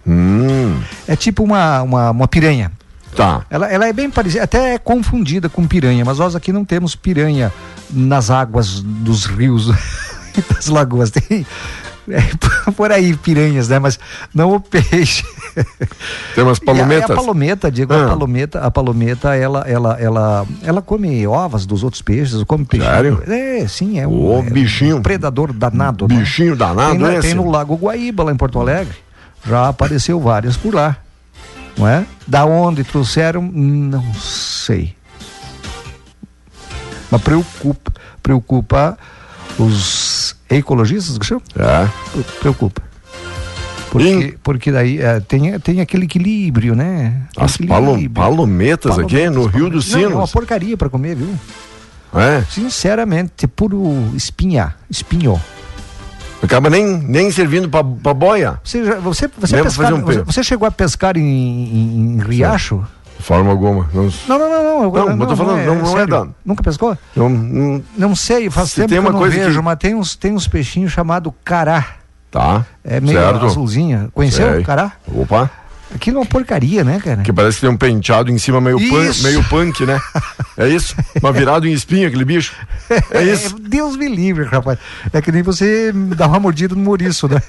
Hum, 0.06 0.80
É 1.06 1.14
tipo 1.14 1.44
uma, 1.44 1.82
uma, 1.82 2.11
uma 2.12 2.26
piranha. 2.28 2.73
tá. 3.14 3.44
Ela, 3.50 3.66
ela 3.70 3.87
é 3.87 3.92
bem 3.92 4.11
parecida, 4.11 4.44
até 4.44 4.75
é 4.75 4.78
confundida 4.78 5.49
com 5.50 5.66
piranha, 5.66 6.04
mas 6.04 6.18
nós 6.18 6.35
aqui 6.35 6.50
não 6.52 6.64
temos 6.64 6.97
piranha 6.97 7.52
nas 7.90 8.30
águas 8.30 8.80
dos 8.80 9.26
rios 9.26 9.68
e 10.37 10.54
das 10.54 10.66
lagoas. 10.66 11.11
Tem 11.11 11.47
é, 12.11 12.23
por 12.73 12.91
aí 12.93 13.17
piranhas, 13.17 13.69
né? 13.69 13.79
Mas 13.79 13.99
não 14.35 14.55
o 14.55 14.61
peixe. 14.61 15.25
Tem 16.35 16.45
umas 16.45 16.59
E 16.61 16.62
a- 16.62 16.65
palometas? 16.65 17.11
A, 17.11 17.15
palometa, 17.15 17.71
Diego, 17.71 17.93
Ah. 17.95 18.05
a 18.05 18.09
palometa, 18.09 18.61
a 18.61 18.71
palometa, 18.71 19.35
ela, 19.35 19.65
ela, 19.69 19.97
ela, 20.00 20.47
ela 20.62 20.83
come 20.83 21.27
ovas 21.27 21.67
dos 21.67 21.83
outros 21.83 22.03
peixes, 22.03 22.43
come 22.45 22.65
peixe. 22.65 22.87
Sério? 22.87 23.23
É, 23.27 23.67
sim, 23.69 23.99
é 23.99 24.07
um, 24.07 24.12
Ô, 24.27 24.35
é 24.35 24.38
um 24.38 24.43
bichinho. 24.50 25.00
predador 25.03 25.53
danado. 25.53 26.07
né? 26.09 26.17
Bichinho 26.17 26.55
danado 26.57 26.99
tem, 26.99 27.15
esse? 27.17 27.29
tem 27.29 27.35
no 27.35 27.50
Lago 27.50 27.75
Guaíba, 27.77 28.25
lá 28.25 28.33
em 28.33 28.37
Porto 28.37 28.59
Alegre. 28.61 28.95
Já 29.47 29.69
apareceu 29.69 30.21
várias 30.21 30.57
por 30.57 30.75
lá. 30.75 30.97
Não 31.77 31.87
é? 31.87 32.05
Da 32.27 32.45
onde 32.45 32.83
trouxeram, 32.83 33.41
não 33.43 34.12
sei. 34.15 34.97
Mas 37.11 37.23
preocupa, 37.23 37.93
preocupa 38.23 38.99
os 39.59 39.98
ecologistas, 40.50 41.19
que 41.19 41.26
chamam? 41.26 41.43
É. 41.57 41.88
Preocupa. 42.40 42.83
Porque, 43.90 44.09
Em- 44.09 44.35
porque 44.43 44.71
daí 44.71 44.99
é, 45.00 45.19
tem, 45.21 45.59
tem 45.61 45.81
aquele 45.81 46.05
equilíbrio, 46.05 46.75
né? 46.75 47.23
As 47.37 47.57
palo- 47.57 47.93
Equilíbrio. 47.93 48.11
palometas 48.23 48.99
aqui 48.99 49.31
no 49.31 49.47
Rio 49.47 49.71
dos 49.71 49.90
Não, 49.90 49.99
é 50.00 50.02
uma 50.09 50.11
Sinos. 50.17 50.33
porcaria 50.33 50.76
para 50.76 50.90
comer, 50.90 51.17
viu? 51.17 51.35
É. 52.14 52.43
Sinceramente, 52.50 53.45
é 53.45 53.47
puro 53.47 54.11
espinha, 54.14 54.75
espinho. 54.90 55.40
Acaba 56.43 56.71
nem, 56.71 56.85
nem 56.99 57.31
servindo 57.33 57.69
pra 57.69 57.83
boia. 58.14 58.61
Você, 58.62 58.85
já- 58.85 58.95
você, 59.00 59.28
você, 59.38 59.62
pescar- 59.62 59.93
um 59.95 60.02
você, 60.02 60.23
você 60.23 60.43
chegou 60.45 60.69
a 60.69 60.71
pescar 60.71 61.17
em, 61.17 61.23
em- 61.23 62.17
em 62.17 62.23
riacho? 62.23 62.76
De 62.78 62.87
forma 63.22 63.50
alguma. 63.50 63.88
Não, 63.92 64.04
Não, 64.04 64.38
não, 64.38 64.48
não, 64.48 64.62
não. 64.62 64.96
eu- 64.96 65.06
Não, 65.08 65.16
mas 65.16 65.28
tô 65.28 65.37
falando, 65.37 65.64
não- 65.66 65.75
não 65.76 65.82
é 65.84 65.90
sério. 65.90 66.06
da- 66.06 66.26
Nunca 66.44 66.62
pescou? 66.62 66.96
não, 67.16 67.28
não- 67.28 67.82
Não 67.96 68.16
sei, 68.16 68.48
faz 68.50 68.72
tempo 68.72 68.88
tem 68.88 69.00
que 69.00 69.06
eu 69.06 69.12
não 69.12 69.20
vejo, 69.20 69.58
que- 69.58 69.64
mas 69.64 69.78
tem 69.78 69.94
uns, 69.94 70.16
tem 70.16 70.32
uns 70.32 70.46
peixinhos 70.48 70.92
chamados 70.92 71.32
cará. 71.44 71.84
tá. 72.30 72.64
É 72.84 73.00
meio 73.00 73.18
certo. 73.18 73.46
azulzinha. 73.46 74.08
Conheceu 74.14 74.60
o 74.60 74.62
cará? 74.64 74.92
Opa. 75.14 75.50
Aquilo 75.95 76.18
é 76.18 76.21
uma 76.21 76.26
porcaria, 76.26 76.85
né, 76.85 77.00
cara? 77.02 77.23
Que 77.23 77.33
parece 77.33 77.57
que 77.57 77.61
tem 77.62 77.71
um 77.71 77.76
penteado 77.76 78.30
em 78.30 78.37
cima 78.38 78.61
meio, 78.61 78.76
pun- 78.76 79.02
Isso. 79.02 79.23
meio 79.23 79.42
punk, 79.45 79.87
né? 79.87 79.99
É 80.57 80.68
isso? 80.68 80.95
Mas 81.23 81.35
virado 81.37 81.66
em 81.66 81.73
espinho 81.73 82.07
aquele 82.07 82.25
bicho. 82.26 82.54
É 83.11 83.23
isso. 83.23 83.57
Deus 83.59 83.97
me 83.97 84.07
livre, 84.09 84.45
rapaz. 84.45 84.78
É 85.12 85.23
que 85.23 85.33
nem 85.33 85.42
você 85.42 85.90
dar 85.92 86.26
uma 86.28 86.38
mordida 86.38 86.75
no 86.75 86.83
mouriço, 86.83 87.26
né? 87.28 87.40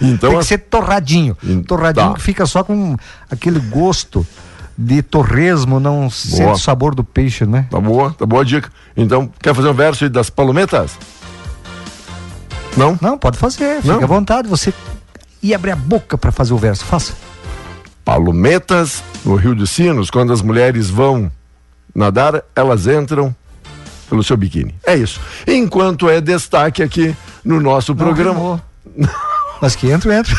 Então, 0.00 0.30
Tem 0.30 0.38
que 0.38 0.44
ser 0.44 0.58
torradinho. 0.58 1.36
Hum, 1.44 1.62
Torradinho 1.62 2.08
tá. 2.10 2.14
que 2.14 2.22
fica 2.22 2.46
só 2.46 2.62
com 2.62 2.96
aquele 3.30 3.58
gosto 3.58 4.24
de 4.76 5.02
torresmo, 5.02 5.80
não 5.80 6.08
sente 6.08 6.42
o 6.44 6.56
sabor 6.56 6.94
do 6.94 7.02
peixe, 7.02 7.44
né? 7.44 7.66
tá 7.68 7.80
boa, 7.80 8.14
tá 8.16 8.24
boa 8.24 8.42
a 8.42 8.44
dica. 8.44 8.70
Então, 8.96 9.28
quer 9.42 9.52
fazer 9.54 9.68
um 9.68 9.74
verso 9.74 10.04
aí 10.04 10.10
das 10.10 10.30
palometas? 10.30 10.92
Não? 12.76 12.96
Não, 13.00 13.18
pode 13.18 13.36
fazer, 13.38 13.80
fica 13.82 13.94
Não? 13.94 14.04
à 14.04 14.06
vontade. 14.06 14.46
Você 14.48 14.72
e 15.42 15.54
abrir 15.54 15.72
a 15.72 15.76
boca 15.76 16.18
para 16.18 16.32
fazer 16.32 16.52
o 16.52 16.58
verso. 16.58 16.84
Faça. 16.84 17.14
Palometas 18.04 19.02
no 19.24 19.36
Rio 19.36 19.54
dos 19.54 19.70
Sinos, 19.70 20.10
quando 20.10 20.32
as 20.32 20.42
mulheres 20.42 20.88
vão 20.88 21.30
nadar, 21.94 22.42
elas 22.54 22.86
entram 22.86 23.34
pelo 24.08 24.24
seu 24.24 24.36
biquíni. 24.36 24.74
É 24.86 24.96
isso. 24.96 25.20
Enquanto 25.46 26.08
é 26.08 26.20
destaque 26.20 26.82
aqui 26.82 27.14
no 27.44 27.60
nosso 27.60 27.94
Não 27.94 27.98
programa. 27.98 28.62
Mas 29.60 29.76
que 29.76 29.90
entra, 29.90 30.16
entra. 30.16 30.34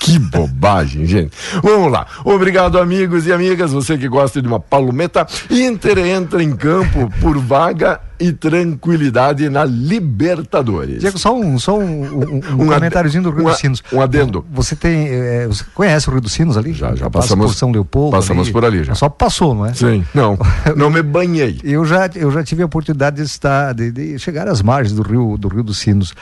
Que 0.00 0.18
bobagem, 0.18 1.04
gente. 1.04 1.32
Vamos 1.62 1.92
lá. 1.92 2.06
Obrigado, 2.24 2.78
amigos 2.78 3.26
e 3.26 3.32
amigas. 3.32 3.70
Você 3.72 3.98
que 3.98 4.08
gosta 4.08 4.40
de 4.40 4.48
uma 4.48 4.58
palometa. 4.58 5.26
Inter 5.50 5.98
entra 5.98 6.42
em 6.42 6.56
campo 6.56 7.12
por 7.20 7.36
vaga 7.38 8.00
e 8.18 8.32
tranquilidade 8.32 9.48
na 9.50 9.64
Libertadores. 9.64 11.00
Diego, 11.00 11.18
só 11.18 11.34
um, 11.34 11.58
só 11.58 11.78
um, 11.78 12.02
um, 12.02 12.40
um 12.58 12.62
Um 12.64 12.66
comentáriozinho 12.66 13.22
do 13.24 13.30
Rio 13.30 13.44
dos 13.44 13.58
Sinos. 13.58 13.82
um 13.92 14.00
adendo. 14.00 14.44
Você 14.52 14.74
tem. 14.74 15.06
eh, 15.08 15.46
você 15.46 15.64
conhece 15.74 16.08
o 16.08 16.12
Rio 16.12 16.20
dos 16.22 16.32
Sinos 16.32 16.56
ali? 16.56 16.72
Já, 16.72 16.94
já 16.94 17.10
Passa 17.10 17.28
passamos- 17.28 17.52
por 17.52 17.58
São 17.58 17.70
Leopoldo. 17.70 18.16
passamos 18.16 18.50
por 18.50 18.64
ali 18.64 18.82
já. 18.84 18.94
Só 18.94 19.08
passou, 19.08 19.54
não 19.54 19.66
é? 19.66 19.74
Sim, 19.74 20.04
não, 20.14 20.38
não 20.76 20.90
me 20.90 21.02
banhei. 21.02 21.60
Eu 21.62 21.84
já, 21.84 22.08
eu 22.14 22.30
já 22.30 22.42
tive 22.42 22.62
a 22.62 22.66
oportunidade 22.66 23.16
de 23.16 23.22
estar, 23.22 23.74
de, 23.74 23.90
de 23.92 24.18
chegar 24.18 24.48
às 24.48 24.62
margens 24.62 24.94
do 24.94 25.02
rio, 25.02 25.36
do 25.38 25.48
rio 25.48 25.62
dos 25.62 25.78
Sinos. 25.78 26.14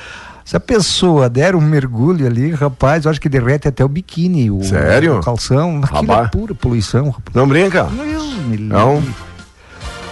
Se 0.49 0.57
a 0.57 0.61
pessoa 0.61 1.29
der 1.29 1.55
um 1.55 1.61
mergulho 1.61 2.27
ali, 2.27 2.51
rapaz, 2.53 3.05
eu 3.05 3.11
acho 3.11 3.21
que 3.21 3.29
derrete 3.29 3.69
até 3.69 3.85
o 3.85 3.89
biquíni, 3.89 4.51
o, 4.51 4.65
Sério? 4.65 5.19
o 5.19 5.21
calção. 5.23 5.81
Aquilo 5.85 6.07
Rapaz. 6.09 6.27
é 6.27 6.31
pura 6.31 6.55
poluição, 6.55 7.05
rapaz. 7.11 7.35
Não 7.35 7.47
brinca? 7.47 7.85
Deus 7.85 8.35
me 8.47 8.71
É 8.73 8.79
um-. 8.83 9.03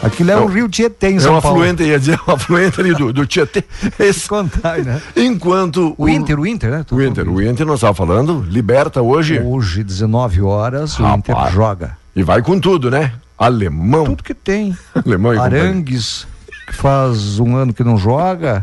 Aquilo 0.02 0.30
é, 0.30 0.34
é 0.34 0.36
um 0.36 0.42
um- 0.44 0.46
rio 0.48 0.68
Tietê 0.68 1.08
em 1.08 1.16
É 1.16 1.20
São 1.20 1.38
um 1.38 1.40
Paulo. 1.40 1.60
afluente, 1.62 1.82
ia 1.84 1.98
dizer, 1.98 2.20
um 2.28 2.32
afluente 2.32 2.78
ali 2.78 2.92
do, 2.94 3.14
do 3.14 3.24
Tietê. 3.26 3.64
Esse, 3.98 4.28
Contar, 4.28 4.76
né? 4.80 5.00
enquanto 5.16 5.94
O 5.96 6.06
Inter, 6.06 6.38
o 6.38 6.46
Inter, 6.46 6.70
né? 6.70 6.84
O 6.90 7.00
Inter, 7.00 7.26
o 7.30 7.40
Inter 7.42 7.64
nós 7.66 7.76
estávamos 7.76 7.96
falando, 7.96 8.44
liberta 8.46 9.00
hoje 9.00 9.40
Hoje, 9.40 9.82
19 9.82 10.42
horas, 10.42 10.98
o 10.98 11.02
Rapaz. 11.02 11.18
Inter 11.48 11.50
joga. 11.50 11.96
e 12.14 12.22
vai 12.22 12.42
com 12.42 12.60
tudo, 12.60 12.90
né? 12.90 13.14
Alemão, 13.38 14.04
Tudo 14.04 14.22
que 14.22 14.34
tem. 14.34 14.76
alemão 14.94 15.32
e. 15.32 15.38
Arangues, 15.38 16.26
que 16.66 16.74
faz 16.74 17.40
um 17.40 17.56
ano 17.56 17.72
que 17.72 17.82
não 17.82 17.96
joga, 17.96 18.62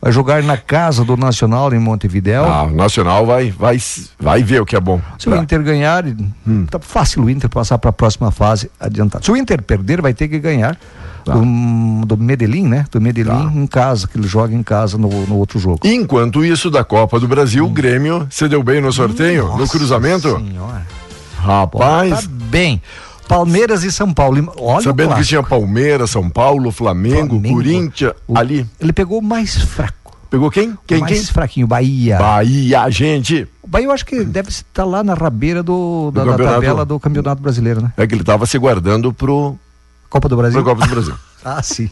vai 0.00 0.12
jogar 0.12 0.42
na 0.42 0.56
casa 0.56 1.04
do 1.04 1.16
Nacional 1.16 1.72
em 1.74 1.78
Montevidéu. 1.78 2.44
Ah, 2.44 2.64
o 2.64 2.70
Nacional 2.70 3.26
vai, 3.26 3.50
vai, 3.50 3.78
vai 4.18 4.42
ver 4.42 4.62
o 4.62 4.66
que 4.66 4.76
é 4.76 4.80
bom. 4.80 5.00
Se 5.18 5.28
o 5.28 5.32
Tá. 5.32 5.38
Inter 5.38 5.62
ganhar, 5.62 6.04
Hum. 6.46 6.66
tá 6.70 6.78
fácil 6.78 7.24
o 7.24 7.30
Inter 7.30 7.50
passar 7.50 7.78
para 7.78 7.90
a 7.90 7.92
próxima 7.92 8.30
fase 8.30 8.70
adiantado. 8.78 9.24
Se 9.24 9.30
o 9.32 9.36
Inter 9.36 9.62
perder, 9.62 10.00
vai 10.00 10.14
ter 10.14 10.28
que 10.28 10.38
ganhar 10.38 10.78
Tá. 11.24 11.32
do, 11.34 12.06
do 12.06 12.16
Medellín, 12.16 12.66
né? 12.68 12.86
Do 12.90 13.00
Medellín 13.00 13.30
Tá. 13.48 13.52
em 13.54 13.66
casa, 13.66 14.06
que 14.08 14.16
ele 14.16 14.26
joga 14.28 14.54
em 14.54 14.62
casa 14.62 14.96
no, 14.96 15.08
no 15.26 15.36
outro 15.36 15.58
jogo. 15.58 15.80
Enquanto 15.84 16.44
isso, 16.44 16.70
da 16.70 16.84
Copa 16.84 17.18
do 17.20 17.26
Brasil, 17.28 17.66
o 17.66 17.68
Grêmio 17.68 18.26
se 18.30 18.48
deu 18.48 18.62
bem 18.62 18.80
no 18.80 18.92
sorteio, 18.92 19.56
no 19.56 19.68
cruzamento. 19.68 20.36
Senhora. 20.38 20.86
Rapaz, 21.40 22.22
Tá 22.24 22.28
bem. 22.50 22.82
Palmeiras 23.28 23.84
e 23.84 23.92
São 23.92 24.12
Paulo. 24.12 24.52
Olha 24.56 24.82
sabendo 24.82 25.14
que 25.14 25.24
tinha 25.24 25.42
Palmeiras, 25.42 26.10
São 26.10 26.28
Paulo, 26.30 26.72
Flamengo, 26.72 27.34
Flamengo. 27.34 27.54
Corinthians, 27.54 28.12
O- 28.26 28.36
ali. 28.38 28.66
Ele 28.80 28.92
pegou 28.92 29.18
o 29.18 29.22
mais 29.22 29.54
fraco. 29.56 30.16
Pegou 30.30 30.50
quem? 30.50 30.76
Quem, 30.86 30.98
o 30.98 31.00
mais 31.02 31.12
quem? 31.12 31.22
fraquinho, 31.26 31.66
Bahia. 31.66 32.18
Bahia, 32.18 32.90
gente. 32.90 33.46
O 33.62 33.68
Bahia 33.68 33.86
eu 33.86 33.92
acho 33.92 34.04
que 34.04 34.24
deve 34.24 34.48
estar 34.50 34.84
lá 34.84 35.02
na 35.02 35.14
rabeira 35.14 35.62
do, 35.62 36.10
da, 36.10 36.24
Do 36.24 36.36
da 36.36 36.44
tabela 36.52 36.84
do 36.84 36.98
Campeonato 37.00 37.40
Brasileiro, 37.40 37.80
né? 37.82 37.92
É 37.96 38.06
que 38.06 38.14
ele 38.14 38.24
tava 38.24 38.44
se 38.46 38.58
guardando 38.58 39.12
pro, 39.12 39.56
Copa 40.10 40.28
do 40.28 40.36
Brasil. 40.36 40.62
pra 40.62 40.74
Copa 40.74 40.86
do 40.86 40.90
Brasil. 40.94 41.14
Ah, 41.44 41.62
sim. 41.62 41.88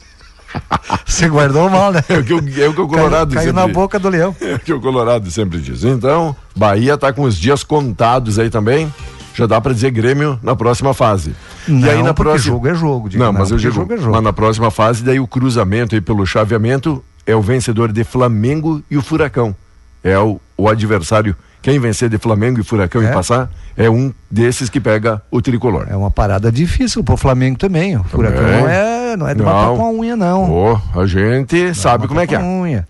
Você 1.06 1.28
guardou 1.28 1.68
mal, 1.70 1.92
né? 1.92 2.02
É 2.08 2.18
o 2.18 2.24
que, 2.24 2.34
o- 2.34 2.62
é 2.62 2.68
o, 2.68 2.74
que 2.74 2.80
o 2.80 2.88
Colorado 2.88 3.34
caiu, 3.34 3.52
caiu 3.52 3.66
na 3.68 3.72
boca 3.72 3.98
do 3.98 4.08
leão. 4.08 4.34
É 4.40 4.54
o 4.54 4.58
que 4.58 4.72
o 4.72 4.80
Colorado 4.80 5.30
sempre 5.30 5.58
diz. 5.60 5.84
Então, 5.84 6.34
Bahia 6.54 6.96
tá 6.98 7.12
com 7.12 7.22
os 7.22 7.36
dias 7.36 7.62
contados 7.62 8.38
aí 8.38 8.50
também. 8.50 8.92
Já 9.36 9.46
dá 9.46 9.60
pra 9.60 9.72
dizer 9.74 9.90
Grêmio 9.90 10.38
na 10.42 10.56
próxima 10.56 10.94
fase. 10.94 11.34
Não, 11.68 11.86
e 11.86 11.90
aí 11.90 12.02
na 12.02 12.14
próxima. 12.14 12.54
jogo 12.54 12.68
é 12.68 12.74
jogo, 12.74 13.08
Diego, 13.10 13.22
não, 13.24 13.32
mas 13.34 13.50
não, 13.50 13.56
eu 13.56 13.60
digo, 13.60 13.74
jogo 13.74 13.92
é 13.92 13.96
jogo. 13.98 14.12
mas 14.12 14.22
na 14.24 14.32
próxima 14.32 14.70
fase, 14.70 15.04
daí 15.04 15.20
o 15.20 15.26
cruzamento 15.26 15.94
aí 15.94 16.00
pelo 16.00 16.24
chaveamento 16.24 17.04
é 17.26 17.36
o 17.36 17.42
vencedor 17.42 17.92
de 17.92 18.02
Flamengo 18.02 18.82
e 18.90 18.96
o 18.96 19.02
Furacão. 19.02 19.54
É 20.02 20.18
o, 20.18 20.40
o 20.56 20.68
adversário. 20.68 21.36
Quem 21.60 21.78
vencer 21.80 22.08
de 22.08 22.16
Flamengo 22.16 22.60
e 22.60 22.62
Furacão 22.62 23.02
É. 23.02 23.10
e 23.10 23.12
passar 23.12 23.50
é 23.76 23.90
um 23.90 24.12
desses 24.30 24.70
que 24.70 24.80
pega 24.80 25.20
o 25.30 25.42
tricolor. 25.42 25.84
É 25.90 25.96
uma 25.96 26.10
parada 26.10 26.50
difícil 26.50 27.02
pro 27.04 27.16
Flamengo 27.16 27.58
também. 27.58 27.96
O 27.96 28.04
Furacão 28.04 28.40
não 28.42 28.68
é, 28.68 29.16
não 29.16 29.28
é 29.28 29.34
de 29.34 29.42
Não. 29.42 29.52
matar 29.52 29.76
com 29.76 29.84
a 29.84 29.90
unha, 29.90 30.16
não. 30.16 30.50
Ô, 30.50 30.80
a 30.94 31.04
gente 31.06 31.74
sabe 31.74 32.06
como 32.08 32.20
é 32.20 32.26
que 32.26 32.34
é. 32.36 32.38
Unha. 32.40 32.86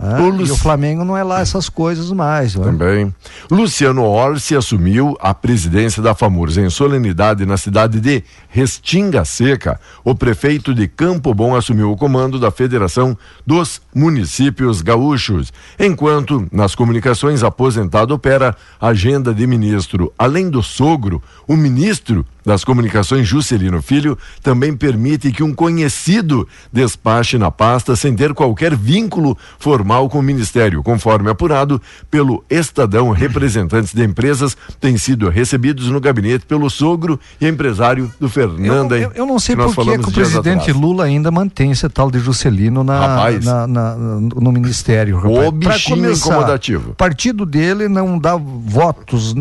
Ah, 0.00 0.22
O 0.22 0.40
e 0.40 0.50
o 0.50 0.56
Flamengo 0.56 1.04
não 1.04 1.16
é 1.16 1.24
lá 1.24 1.40
essas 1.40 1.68
coisas 1.68 2.12
mais. 2.12 2.54
não 2.54 2.62
é? 2.62 2.66
Também. 2.66 3.14
Luciano 3.50 4.04
Orsi 4.04 4.54
assumiu 4.54 5.16
a 5.20 5.34
presidência 5.34 6.00
da 6.00 6.14
FAMURS 6.14 6.56
em 6.56 6.70
solenidade 6.70 7.44
na 7.44 7.56
cidade 7.56 8.00
de 8.00 8.22
Restinga 8.48 9.24
Seca. 9.24 9.80
O 10.04 10.14
prefeito 10.14 10.72
de 10.72 10.86
Campo 10.86 11.34
Bom 11.34 11.56
assumiu 11.56 11.90
o 11.90 11.96
comando 11.96 12.38
da 12.38 12.52
Federação 12.52 13.18
dos 13.44 13.80
Municípios 13.98 14.80
Gaúchos. 14.80 15.52
Enquanto, 15.78 16.46
nas 16.52 16.74
comunicações, 16.74 17.42
aposentado 17.42 18.14
opera 18.14 18.54
agenda 18.80 19.34
de 19.34 19.46
ministro. 19.46 20.12
Além 20.16 20.48
do 20.48 20.62
sogro, 20.62 21.20
o 21.46 21.56
ministro 21.56 22.24
das 22.46 22.64
Comunicações, 22.64 23.28
Juscelino 23.28 23.82
Filho, 23.82 24.16
também 24.42 24.74
permite 24.74 25.30
que 25.30 25.42
um 25.42 25.52
conhecido 25.52 26.48
despache 26.72 27.36
na 27.36 27.50
pasta 27.50 27.94
sem 27.94 28.16
ter 28.16 28.32
qualquer 28.32 28.74
vínculo 28.74 29.36
formal 29.58 30.08
com 30.08 30.18
o 30.20 30.22
Ministério. 30.22 30.82
Conforme 30.82 31.28
apurado 31.28 31.80
pelo 32.10 32.42
Estadão, 32.48 33.10
representantes 33.10 33.92
de 33.92 34.02
empresas 34.02 34.56
têm 34.80 34.96
sido 34.96 35.28
recebidos 35.28 35.90
no 35.90 36.00
gabinete 36.00 36.46
pelo 36.46 36.70
sogro 36.70 37.20
e 37.38 37.46
empresário 37.46 38.10
do 38.18 38.26
Eu, 38.26 38.30
Fernanda. 38.30 38.96
eu, 38.96 39.12
eu 39.14 39.26
não 39.26 39.38
sei 39.38 39.54
por 39.54 39.66
que, 39.74 39.80
o 40.08 40.12
presidente. 40.12 40.72
Lula 40.72 41.04
ainda 41.04 41.30
mantém 41.30 41.70
esse 41.70 41.86
tal 41.90 42.10
de 42.10 42.18
Juscelino 42.18 42.82
na, 42.82 42.98
Rapaz. 42.98 43.44
na- 43.44 43.66
na- 43.66 43.87
no 43.96 44.52
ministério. 44.52 45.18
O 45.18 45.52
Pra 45.52 45.72
bichinho 45.72 46.12
incomodativo. 46.12 46.90
O 46.90 46.94
partido 46.94 47.44
dele 47.46 47.88
não 47.88 48.18
dá 48.18 48.36
votos, 48.36 49.34
eh, 49.36 49.40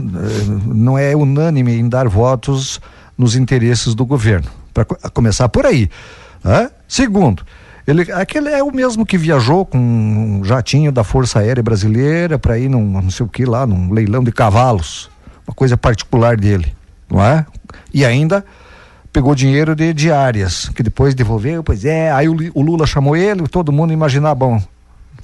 não 0.65 0.97
é 0.97 1.15
unânime 1.15 1.73
em 1.73 1.87
dar 1.87 2.07
votos 2.07 2.79
nos 3.17 3.35
interesses 3.35 3.95
do 3.95 4.05
governo. 4.05 4.47
Para 4.73 4.85
começar 5.11 5.49
por 5.49 5.65
aí. 5.65 5.89
né? 6.43 6.69
Segundo, 6.87 7.43
ele, 7.87 8.11
aquele 8.11 8.49
é 8.49 8.61
o 8.61 8.71
mesmo 8.71 9.05
que 9.05 9.17
viajou 9.17 9.65
com 9.65 9.77
um 9.77 10.43
jatinho 10.43 10.91
da 10.91 11.03
Força 11.03 11.39
Aérea 11.39 11.63
Brasileira 11.63 12.37
para 12.37 12.59
ir 12.59 12.69
num 12.69 13.01
não 13.01 13.09
sei 13.09 13.25
o 13.25 13.29
que 13.29 13.45
lá, 13.45 13.65
num 13.65 13.91
leilão 13.91 14.23
de 14.23 14.31
cavalos. 14.31 15.09
Uma 15.47 15.55
coisa 15.55 15.77
particular 15.77 16.35
dele, 16.35 16.75
não 17.09 17.23
é? 17.23 17.45
E 17.93 18.03
ainda 18.05 18.43
pegou 19.17 19.33
dinheiro 19.33 19.75
de 19.75 19.95
diárias, 19.95 20.69
que 20.75 20.83
depois 20.83 21.15
devolveu, 21.15 21.63
pois 21.63 21.83
é, 21.83 22.11
aí 22.11 22.29
o, 22.29 22.35
o 22.53 22.61
Lula 22.61 22.85
chamou 22.85 23.15
ele, 23.15 23.47
todo 23.47 23.71
mundo 23.71 23.91
imaginar, 23.91 24.35
bom, 24.35 24.61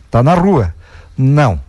tá 0.10 0.24
na 0.24 0.34
rua. 0.34 0.74
Não. 1.16 1.60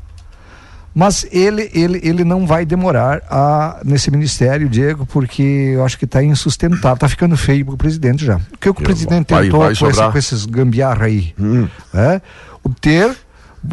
Mas 0.95 1.27
ele, 1.31 1.71
ele, 1.75 2.01
ele 2.03 2.25
não 2.25 2.47
vai 2.47 2.65
demorar 2.65 3.21
a, 3.29 3.79
nesse 3.85 4.11
ministério, 4.11 4.71
Diego, 4.71 5.05
porque 5.05 5.43
eu 5.75 5.85
acho 5.85 5.99
que 5.99 6.07
está 6.07 6.25
insustentável, 6.25 6.95
está 6.95 7.11
ficando 7.11 7.37
feio 7.37 7.63
para 7.67 7.75
o 7.75 7.77
presidente 7.77 8.25
já. 8.25 8.37
O 8.37 8.57
que 8.59 8.71
o 8.71 8.75
presidente 8.75 9.35
vai- 9.35 9.43
tentou 9.45 9.61
vai 9.61 9.75
com, 9.77 9.87
esse- 9.91 10.11
com 10.13 10.19
esses 10.19 10.47
gambiarra 10.47 11.05
aí? 11.05 11.35
Hum. 11.39 11.69
é? 11.93 12.23
O 12.63 12.71
ter 12.71 13.15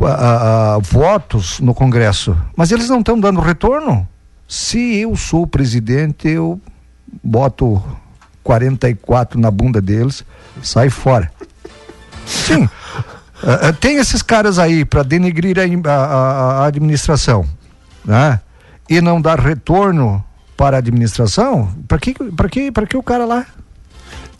ah, 0.04 0.76
ah, 0.76 0.80
votos 0.82 1.62
no 1.62 1.74
Congresso, 1.74 2.36
mas 2.54 2.70
eles 2.70 2.90
não 2.90 3.00
estão 3.00 3.18
dando 3.18 3.40
retorno. 3.40 4.06
Se 4.46 4.98
eu 4.98 5.16
sou 5.16 5.44
o 5.44 5.48
presidente, 5.48 6.28
eu 6.28 6.60
boto 7.24 7.82
44 8.44 9.40
na 9.40 9.50
bunda 9.52 9.82
deles, 9.82 10.24
sai 10.62 10.90
fora. 10.90 11.32
Sim. 12.26 12.70
Ah, 13.44 13.74
tem 13.74 13.98
esses 13.98 14.22
caras 14.22 14.60
aí 14.60 14.86
para 14.86 15.04
denegrir 15.04 15.58
a, 15.60 15.64
a- 15.92 16.62
a- 16.64 16.66
administração, 16.68 17.46
né? 18.06 18.40
E 18.90 19.02
não 19.02 19.22
dar 19.22 19.40
retorno 19.40 20.24
para 20.58 20.78
a 20.78 20.80
administração, 20.80 21.74
para 21.88 21.98
que, 21.98 22.14
para 22.14 22.50
que, 22.50 22.72
para 22.72 22.86
que 22.86 22.96
o 22.98 23.02
cara 23.04 23.26
lá? 23.26 23.46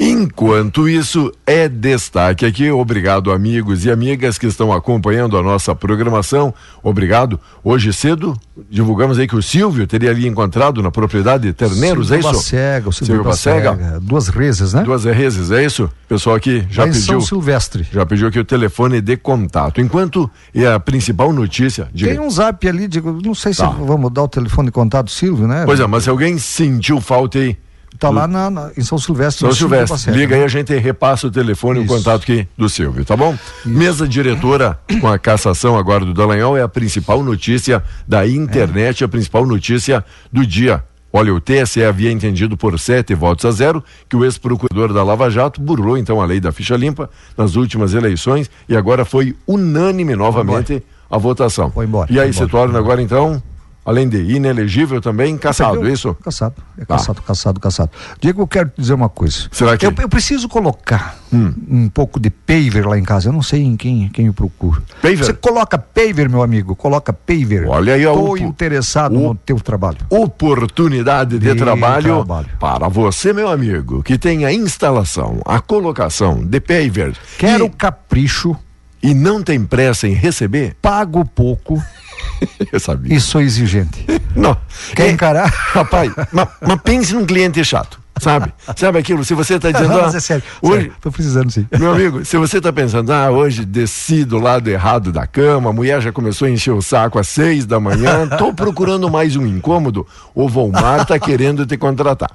Enquanto 0.04 0.90
isso, 0.90 1.32
é 1.46 1.70
destaque 1.70 2.44
aqui. 2.44 2.72
Obrigado, 2.72 3.32
amigos 3.32 3.86
e 3.86 3.92
amigas 3.92 4.36
que 4.40 4.48
estão 4.48 4.74
acompanhando 4.74 5.38
a 5.38 5.44
nossa 5.44 5.76
programação. 5.76 6.52
Obrigado. 6.82 7.40
Hoje 7.64 7.94
cedo, 7.94 8.36
divulgamos 8.68 9.20
aí 9.20 9.28
que 9.28 9.36
o 9.36 9.44
Silvio 9.44 9.86
teria 9.86 10.10
ali 10.10 10.28
encontrado 10.28 10.82
na 10.82 10.90
propriedade 10.90 11.44
de 11.44 11.54
Terneiros, 11.54 12.12
é 12.12 12.16
Silvio 12.16 12.32
isso? 12.32 12.40
Bacega, 12.40 12.90
o 12.90 12.92
Silvio 12.92 13.06
Silvio 13.14 13.24
Bacega. 13.30 13.72
Bacega, 13.74 14.00
duas 14.00 14.28
reses, 14.30 14.74
né? 14.74 14.82
Duas 14.82 15.04
vezes, 15.04 15.52
é 15.52 15.64
isso? 15.64 15.88
Pessoal 16.10 16.36
aqui 16.36 16.66
já 16.72 16.86
pediu. 16.86 17.02
São 17.04 17.22
Silvestre. 17.22 17.88
Já 17.92 18.04
pediu 18.04 18.28
aqui 18.28 18.40
o 18.40 18.44
telefone 18.46 19.02
de 19.02 19.16
contato. 19.18 19.80
Enquanto 19.80 20.28
é 20.56 20.66
a 20.66 20.80
principal 20.80 21.32
notícia, 21.32 21.88
diga. 21.94 22.10
Tem 22.10 22.20
um 22.20 22.30
zap 22.32 22.68
ali, 22.68 22.88
digo, 22.88 23.20
não 23.24 23.36
sei 23.36 23.54
se 23.54 23.60
Tá. 23.62 23.68
vamos 23.70 24.12
dar 24.12 24.24
o 24.24 24.28
telefone 24.28 24.70
de 24.70 24.72
contato 24.72 25.06
do 25.06 25.12
Silvio, 25.12 25.46
né? 25.48 25.62
Pois 25.64 25.80
é, 25.80 25.86
mas 25.86 26.06
se 26.06 26.10
alguém 26.10 26.40
sentiu 26.40 27.00
falta 27.00 27.38
aí, 27.38 27.56
Tá 27.99 28.10
lá 28.10 28.27
na, 28.27 28.49
na- 28.49 28.71
em 28.77 28.82
São 28.84 28.97
Silvestre. 28.97 29.41
São 29.45 29.51
Silvestre, 29.54 30.12
liga 30.12 30.36
aí, 30.36 30.43
a 30.43 30.47
gente 30.47 30.73
repassa 30.75 31.27
o 31.27 31.32
telefone 31.32 31.80
e 31.80 31.84
o 31.84 31.86
Isso. 31.86 31.93
contato 31.95 32.23
aqui 32.23 32.47
do 32.58 32.67
Silvio, 32.67 33.06
tá 33.06 33.15
bom? 33.15 33.38
Mesa 33.65 34.08
diretora 34.08 34.80
com 34.99 35.08
a 35.08 35.19
cassação 35.19 35.77
agora 35.77 36.04
do 36.04 36.13
Dallagnol 36.13 36.58
é 36.58 36.63
a 36.63 36.67
principal 36.67 37.21
notícia 37.23 37.84
da 38.08 38.25
internet, 38.27 39.04
a 39.04 39.08
principal 39.08 39.45
notícia 39.45 40.04
do 40.32 40.45
dia. 40.45 40.84
Olha, 41.13 41.34
o 41.34 41.41
TSE 41.41 41.84
havia 41.84 42.10
entendido 42.12 42.56
por 42.56 42.80
sete 42.80 43.13
votos 43.13 43.43
a 43.43 43.51
zero 43.51 43.84
que 44.08 44.15
o 44.15 44.23
ex-procurador 44.23 44.93
da 44.93 45.04
Lava 45.04 45.30
Jato 45.30 45.60
burlou 45.62 45.97
então 45.97 46.21
a 46.21 46.25
lei 46.25 46.39
da 46.39 46.54
ficha 46.54 46.75
limpa 46.77 47.10
nas 47.38 47.56
últimas 47.58 47.93
eleições 47.93 48.49
e 48.69 48.75
agora 48.77 49.04
foi 49.04 49.36
unânime 49.45 50.15
novamente 50.15 50.82
a 51.10 51.17
votação. 51.17 51.69
Foi 51.69 51.86
embora, 51.86 52.12
E 52.12 52.17
aí 52.17 52.32
se 52.32 52.47
torna 52.47 52.80
agora 52.80 53.01
então 53.01 53.43
além 53.84 54.08
de 54.08 54.17
inelegível 54.22 55.02
também, 55.02 55.38
caçado, 55.38 55.76
Entendeu? 55.78 55.94
isso? 55.94 56.13
Caçado. 56.24 56.56
É 56.78 56.82
Tá. 56.86 56.98
caçado, 56.98 57.22
caçado, 57.22 57.60
caçado. 57.60 57.91
Diego, 58.20 58.41
eu 58.44 58.48
quero 58.48 58.70
te 58.70 58.80
dizer 58.82 58.94
uma 58.94 59.10
coisa. 59.10 59.48
Será 59.52 59.76
que- 59.78 59.88
Hum. 59.88 59.94
Eu, 59.98 60.04
eu 60.04 60.10
preciso 60.10 60.48
colocar 60.48 61.17
um 61.34 61.89
pouco 61.89 62.20
de 62.20 62.30
paver 62.30 62.86
lá 62.86 62.98
em 62.98 63.04
casa. 63.04 63.30
Eu 63.30 63.34
não 63.34 63.41
sei 63.41 63.63
em 63.63 63.76
quem, 63.76 64.10
quem 64.10 64.28
eu 64.28 64.34
procuro. 64.34 64.84
Paver? 65.02 65.17
Você 65.17 65.34
coloca 65.34 65.78
paver, 65.78 66.30
meu 66.30 66.44
amigo. 66.44 66.76
Coloca 66.76 67.12
paver. 67.13 67.65
Olha 67.67 67.94
aí, 67.96 68.04
Estou 68.04 68.38
interessado 68.38 69.15
o- 69.17 69.30
no 69.30 69.36
teu 69.36 69.60
trabalho. 69.60 69.98
Oportunidade 70.10 71.39
de, 71.39 71.54
De 71.54 71.56
trabalho, 71.56 72.15
trabalho. 72.17 72.50
para 72.60 72.88
você, 72.88 73.32
meu 73.34 73.48
amigo, 73.50 74.04
que 74.04 74.17
tem 74.17 74.46
a 74.46 74.54
instalação, 74.54 75.41
a 75.46 75.60
colocação 75.60 76.44
de 76.46 76.60
paver 76.60 77.15
Quero 77.38 77.65
e, 77.65 77.70
capricho, 77.70 78.56
e 79.02 79.13
não 79.13 79.41
tem 79.41 79.63
pressa 79.63 80.08
em 80.08 80.13
receber, 80.13 80.76
pago 80.82 81.24
pouco 81.26 81.82
eu 82.71 82.79
sabia. 82.79 83.15
e 83.15 83.19
sou 83.21 83.41
exigente. 83.41 84.05
Não. 84.36 84.55
Quer 84.95 85.07
É, 85.07 85.12
encarar? 85.12 85.47
Rapaz, 85.73 86.12
mas, 86.31 86.47
mas 86.62 86.81
pense 86.81 87.13
num 87.13 87.25
cliente 87.25 87.63
chato, 87.65 87.99
sabe? 88.19 88.51
Sabe 88.77 88.97
aquilo? 88.99 89.23
Se 89.25 89.34
você 89.34 89.55
está 89.55 89.71
dizendo. 89.71 89.89
Não, 89.89 89.99
ah, 89.99 90.03
mas 90.03 90.15
é 90.15 90.19
sério. 90.19 90.43
hoje, 90.62 90.75
sério, 90.84 90.93
Tô 91.01 91.12
precisando 91.12 91.51
sim. 91.51 91.67
Meu 91.77 91.91
amigo, 91.93 92.23
se 92.23 92.38
você 92.38 92.57
está 92.57 92.71
pensando, 92.71 93.12
ah, 93.12 93.29
hoje 93.29 93.65
desci 93.65 94.23
do 94.23 94.39
lado 94.39 94.69
errado 94.69 95.12
da 95.12 95.27
cama, 95.27 95.69
a 95.69 95.73
mulher 95.73 96.01
já 96.01 96.12
começou 96.12 96.47
a 96.47 96.51
encher 96.51 96.71
o 96.71 96.81
saco 96.81 97.19
às 97.19 97.27
seis 97.27 97.65
da 97.65 97.79
manhã, 97.79 98.27
tô 98.38 98.53
procurando 98.53 99.10
mais 99.10 99.36
um 99.36 99.45
incômodo, 99.45 100.07
o 100.34 100.47
Volmar 100.47 101.05
tá 101.05 101.19
querendo 101.19 101.65
te 101.65 101.75
contratar. 101.77 102.31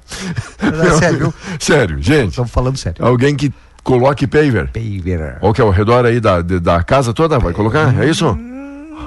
Mas 0.61 0.79
é 0.79 0.97
sério, 0.97 1.17
viu? 1.19 1.33
Sério, 1.59 1.97
gente. 2.01 2.29
Estamos 2.29 2.51
falando 2.51 2.77
sério. 2.77 3.03
Alguém 3.05 3.35
que 3.35 3.51
coloque 3.83 4.27
paver. 4.27 4.69
Paver. 4.69 5.37
Ou 5.41 5.53
que 5.53 5.61
é 5.61 5.63
ao 5.63 5.71
redor 5.71 6.05
aí 6.05 6.19
da, 6.19 6.41
da 6.41 6.83
casa 6.83 7.13
toda, 7.13 7.39
vai 7.39 7.53
colocar? 7.53 7.93
É 8.03 8.07
isso? 8.09 8.37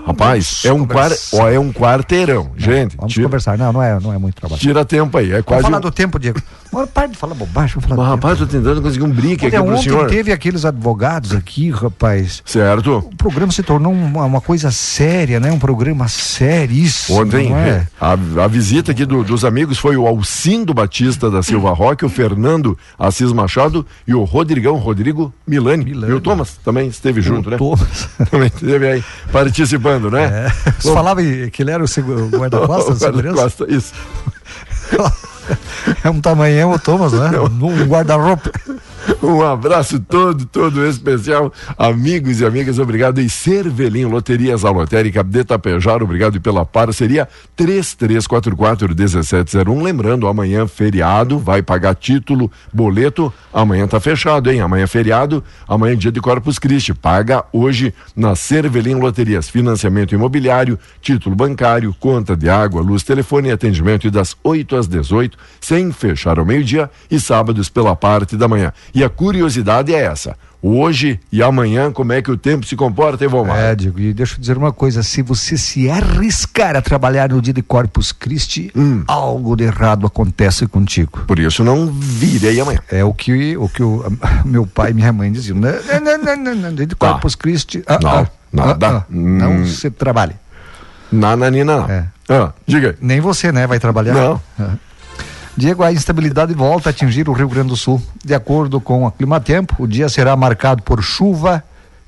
Rapaz, 0.06 0.62
é 0.64 0.72
um, 0.72 0.86
quar, 0.86 1.10
ó, 1.34 1.48
é 1.48 1.58
um 1.58 1.72
quarteirão. 1.72 2.50
Gente, 2.56 2.96
Vamos 2.96 3.12
tira, 3.12 3.26
conversar. 3.26 3.58
Não, 3.58 3.72
não 3.72 3.82
é, 3.82 3.98
não 4.00 4.12
é 4.12 4.18
muito 4.18 4.34
trabalho. 4.36 4.60
tira 4.60 4.84
tempo 4.84 5.16
aí. 5.18 5.26
É 5.28 5.32
Vamos 5.32 5.46
quase. 5.46 5.62
falar 5.62 5.78
um- 5.78 5.80
do 5.80 5.90
tempo, 5.90 6.18
Diego. 6.18 6.40
Agora 6.72 6.86
para 6.86 7.08
de 7.08 7.16
falar 7.16 7.34
bobagem. 7.34 7.80
Falar 7.80 7.96
Mas, 7.96 8.06
rapaz, 8.08 8.38
tô 8.38 8.46
tentando 8.46 8.80
conseguir 8.80 9.04
um 9.04 9.10
brinque 9.10 9.44
aqui 9.46 9.56
pro 9.56 9.66
ontem 9.72 9.82
senhor. 9.82 10.06
teve 10.08 10.30
aqueles 10.30 10.64
advogados 10.64 11.32
aqui, 11.34 11.68
rapaz. 11.70 12.42
Certo? 12.44 12.98
O 12.98 13.16
programa 13.16 13.50
se 13.50 13.62
tornou 13.62 13.92
uma, 13.92 14.24
uma 14.24 14.40
coisa 14.40 14.70
séria, 14.70 15.40
né? 15.40 15.50
Um 15.50 15.58
programa 15.58 16.06
seríssimo. 16.06 17.20
Ontem, 17.22 17.52
é? 17.52 17.86
a, 18.00 18.12
a 18.12 18.46
visita 18.46 18.92
aqui 18.92 19.04
do- 19.04 19.24
dos 19.24 19.44
amigos 19.44 19.78
foi 19.78 19.96
o 19.96 20.06
Alcindo 20.06 20.72
Batista 20.72 21.28
da 21.28 21.42
Silva 21.42 21.72
Roque, 21.72 22.04
o 22.04 22.08
Fernando 22.08 22.78
Assis 22.98 23.32
Machado 23.32 23.84
e 24.06 24.14
o 24.14 24.22
Rodrigão, 24.22 24.76
Rodrigo 24.76 25.34
Milani. 25.46 25.84
Milani. 25.84 26.12
E 26.12 26.14
o 26.14 26.20
Thomas 26.20 26.56
também 26.64 26.86
esteve 26.88 27.20
junto, 27.20 27.50
né? 27.50 27.56
Thomas. 27.56 28.08
Também 28.30 28.46
esteve 28.46 28.86
aí 28.88 29.04
participando, 29.32 30.10
né? 30.10 30.46
É. 30.46 30.70
Você 30.78 30.92
falava 30.94 31.20
que 31.22 31.62
ele 31.62 31.70
era 31.72 31.82
o 31.82 31.88
segu- 31.88 32.12
o 32.12 32.28
guarda-costas 32.38 33.00
da 33.00 33.06
segurança? 33.08 33.34
Guarda-costa, 33.42 33.66
isso. 33.74 33.92
É 36.04 36.10
um 36.10 36.20
tamanhão 36.20 36.72
o 36.72 36.78
Thomas, 36.78 37.12
né? 37.12 37.30
Um 37.40 37.86
guarda-roupa. 37.86 38.50
Um 39.22 39.42
abraço 39.42 40.00
todo, 40.00 40.46
todo 40.46 40.86
especial, 40.86 41.52
amigos 41.78 42.40
e 42.40 42.46
amigas, 42.46 42.78
obrigado. 42.78 43.20
E 43.20 43.28
Cervelim 43.28 44.06
Loterias, 44.06 44.64
a 44.64 44.70
lotérica 44.70 45.22
de 45.22 45.44
Tapejar, 45.44 46.02
obrigado 46.02 46.40
pela 46.40 46.64
parceria 46.64 47.28
3344-1701. 47.58 49.82
Lembrando, 49.82 50.26
amanhã 50.26 50.66
feriado, 50.66 51.38
vai 51.38 51.60
pagar 51.62 51.94
título, 51.94 52.50
boleto, 52.72 53.32
amanhã 53.52 53.86
tá 53.86 54.00
fechado, 54.00 54.50
hein? 54.50 54.60
Amanhã 54.60 54.84
é 54.84 54.86
feriado, 54.86 55.44
amanhã 55.68 55.92
é 55.92 55.96
dia 55.96 56.12
de 56.12 56.20
Corpus 56.20 56.58
Christi. 56.58 56.94
Paga 56.94 57.44
hoje 57.52 57.92
na 58.16 58.34
Cervelim 58.34 58.94
Loterias, 58.94 59.48
financiamento 59.48 60.14
imobiliário, 60.14 60.78
título 61.00 61.36
bancário, 61.36 61.94
conta 61.98 62.36
de 62.36 62.48
água, 62.48 62.80
luz, 62.80 63.02
telefone 63.02 63.48
e 63.48 63.52
atendimento 63.52 64.10
das 64.10 64.36
8 64.42 64.76
às 64.76 64.88
18, 64.88 65.36
sem 65.60 65.92
fechar 65.92 66.38
ao 66.38 66.44
meio-dia 66.44 66.90
e 67.10 67.20
sábados 67.20 67.68
pela 67.68 67.94
parte 67.94 68.36
da 68.36 68.48
manhã. 68.48 68.72
E 68.94 69.02
a 69.04 69.08
curiosidade 69.08 69.94
é 69.94 70.02
essa. 70.02 70.36
Hoje 70.62 71.18
e 71.32 71.42
amanhã, 71.42 71.90
como 71.90 72.12
é 72.12 72.20
que 72.20 72.30
o 72.30 72.36
tempo 72.36 72.66
se 72.66 72.76
comporta, 72.76 73.24
Evomar? 73.24 73.56
É, 73.58 73.74
Diego, 73.74 73.98
e 73.98 74.12
deixa 74.12 74.34
eu 74.34 74.40
dizer 74.40 74.58
uma 74.58 74.70
coisa: 74.72 75.02
se 75.02 75.22
você 75.22 75.56
se 75.56 75.88
arriscar 75.88 76.76
a 76.76 76.82
trabalhar 76.82 77.30
no 77.30 77.40
dia 77.40 77.54
de 77.54 77.62
Corpus 77.62 78.12
Christi, 78.12 78.70
Hum. 78.76 79.02
algo 79.08 79.56
de 79.56 79.64
errado 79.64 80.06
acontece 80.06 80.66
contigo. 80.66 81.20
Por 81.26 81.38
isso 81.38 81.64
não 81.64 81.86
virei 81.86 82.60
amanhã. 82.60 82.80
É 82.90 83.02
o 83.02 83.14
que 83.14 83.56
o, 83.56 83.70
que 83.70 83.82
o 83.82 84.04
meu 84.44 84.66
pai 84.66 84.90
e 84.90 84.94
minha 84.94 85.10
mãe 85.14 85.32
diziam. 85.32 85.56
Não, 85.58 85.70
não, 86.02 86.36
não, 86.36 86.54
não, 86.54 86.74
dia 86.74 86.86
de 86.86 86.94
Tá. 86.94 87.08
Corpus 87.12 87.34
Christi. 87.34 87.82
ah, 87.86 87.98
Não, 88.02 88.10
ah, 88.10 88.26
nada. 88.52 88.88
ah, 88.98 89.04
Não 89.08 89.62
Hum. 89.62 89.66
se 89.66 89.90
trabalhe. 89.90 90.34
Nananina 91.10 91.76
não. 91.78 91.90
É. 91.90 92.04
Diga 92.66 92.90
aí. 92.90 92.96
Nem 93.00 93.18
você, 93.20 93.50
né, 93.50 93.66
vai 93.66 93.80
trabalhar? 93.80 94.12
Não. 94.14 94.40
Diego, 95.56 95.82
a 95.82 95.92
instabilidade 95.92 96.54
volta 96.54 96.88
a 96.88 96.90
atingir 96.90 97.28
o 97.28 97.32
Rio 97.32 97.48
Grande 97.48 97.68
do 97.68 97.76
Sul. 97.76 98.00
De 98.24 98.34
acordo 98.34 98.80
com 98.80 99.06
a 99.06 99.12
Climatempo, 99.12 99.74
o 99.78 99.86
dia 99.86 100.08
será 100.08 100.36
marcado 100.36 100.82
por 100.82 101.02
chuva 101.02 101.62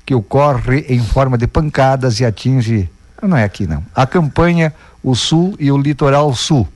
que 0.05 0.15
ocorre 0.15 0.85
em 0.89 0.99
forma 0.99 1.37
de 1.37 1.45
pancadas 1.47 2.19
e 2.19 2.25
atinge. 2.25 2.89
Não 3.21 3.37
é 3.37 3.43
aqui, 3.43 3.67
não. 3.67 3.83
A 3.95 4.05
campanha, 4.05 4.73
o 5.03 5.15
sul 5.15 5.55
e 5.59 5.71
o 5.71 5.77
litoral 5.77 6.33
sul. 6.33 6.67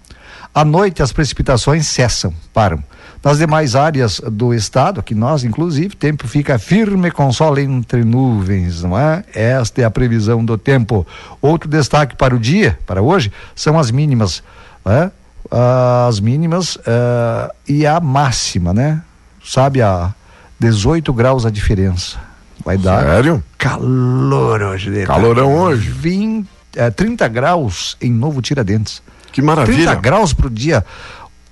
À 0.54 0.64
noite, 0.64 1.02
as 1.02 1.12
precipitações 1.12 1.88
cessam, 1.88 2.34
param. 2.54 2.84
Nas 3.24 3.40
demais 3.40 3.76
áreas 3.76 4.22
do 4.32 4.54
estado, 4.54 5.00
aqui 5.00 5.14
nós, 5.14 5.44
inclusive, 5.44 5.94
o 5.94 5.98
tempo 5.98 6.28
fica 6.28 6.58
firme 6.58 7.12
com 7.12 7.32
sol 7.32 7.58
entre 7.58 8.04
nuvens, 8.04 8.84
não 8.84 8.98
é? 8.98 9.24
Esta 9.34 9.82
é 9.82 9.84
a 9.84 9.92
previsão 9.92 10.44
do 10.46 10.58
tempo. 10.58 11.06
Outro 11.42 11.70
destaque 11.70 12.16
para 12.16 12.36
o 12.36 12.40
dia, 12.40 12.80
para 12.86 13.02
hoje, 13.02 13.32
são 13.56 13.78
as 13.78 13.92
mínimas, 13.92 14.42
não 14.86 14.94
é? 14.94 15.12
As 15.52 16.20
mínimas 16.20 16.78
ah, 16.86 17.52
e 17.68 17.86
a 17.86 18.00
máxima, 18.00 18.74
né? 18.74 19.02
Sabe, 19.44 19.82
a 19.82 20.14
18 20.60 21.14
graus 21.14 21.46
a 21.46 21.50
diferença. 21.50 22.18
Vai 22.66 22.78
dar 22.78 23.04
Sério? 23.04 23.44
calor 23.58 24.62
hoje. 24.62 24.90
né? 24.90 25.06
Calorão 25.06 25.56
hoje. 25.56 25.90
20, 25.90 26.48
eh, 26.76 26.90
30 26.90 27.28
graus 27.28 27.96
em 28.02 28.12
Novo 28.12 28.42
Tiradentes. 28.42 29.02
Que 29.32 29.42
30 29.42 29.46
maravilha. 29.56 29.96
graus 29.96 30.34
pro 30.34 30.50
dia 30.50 30.84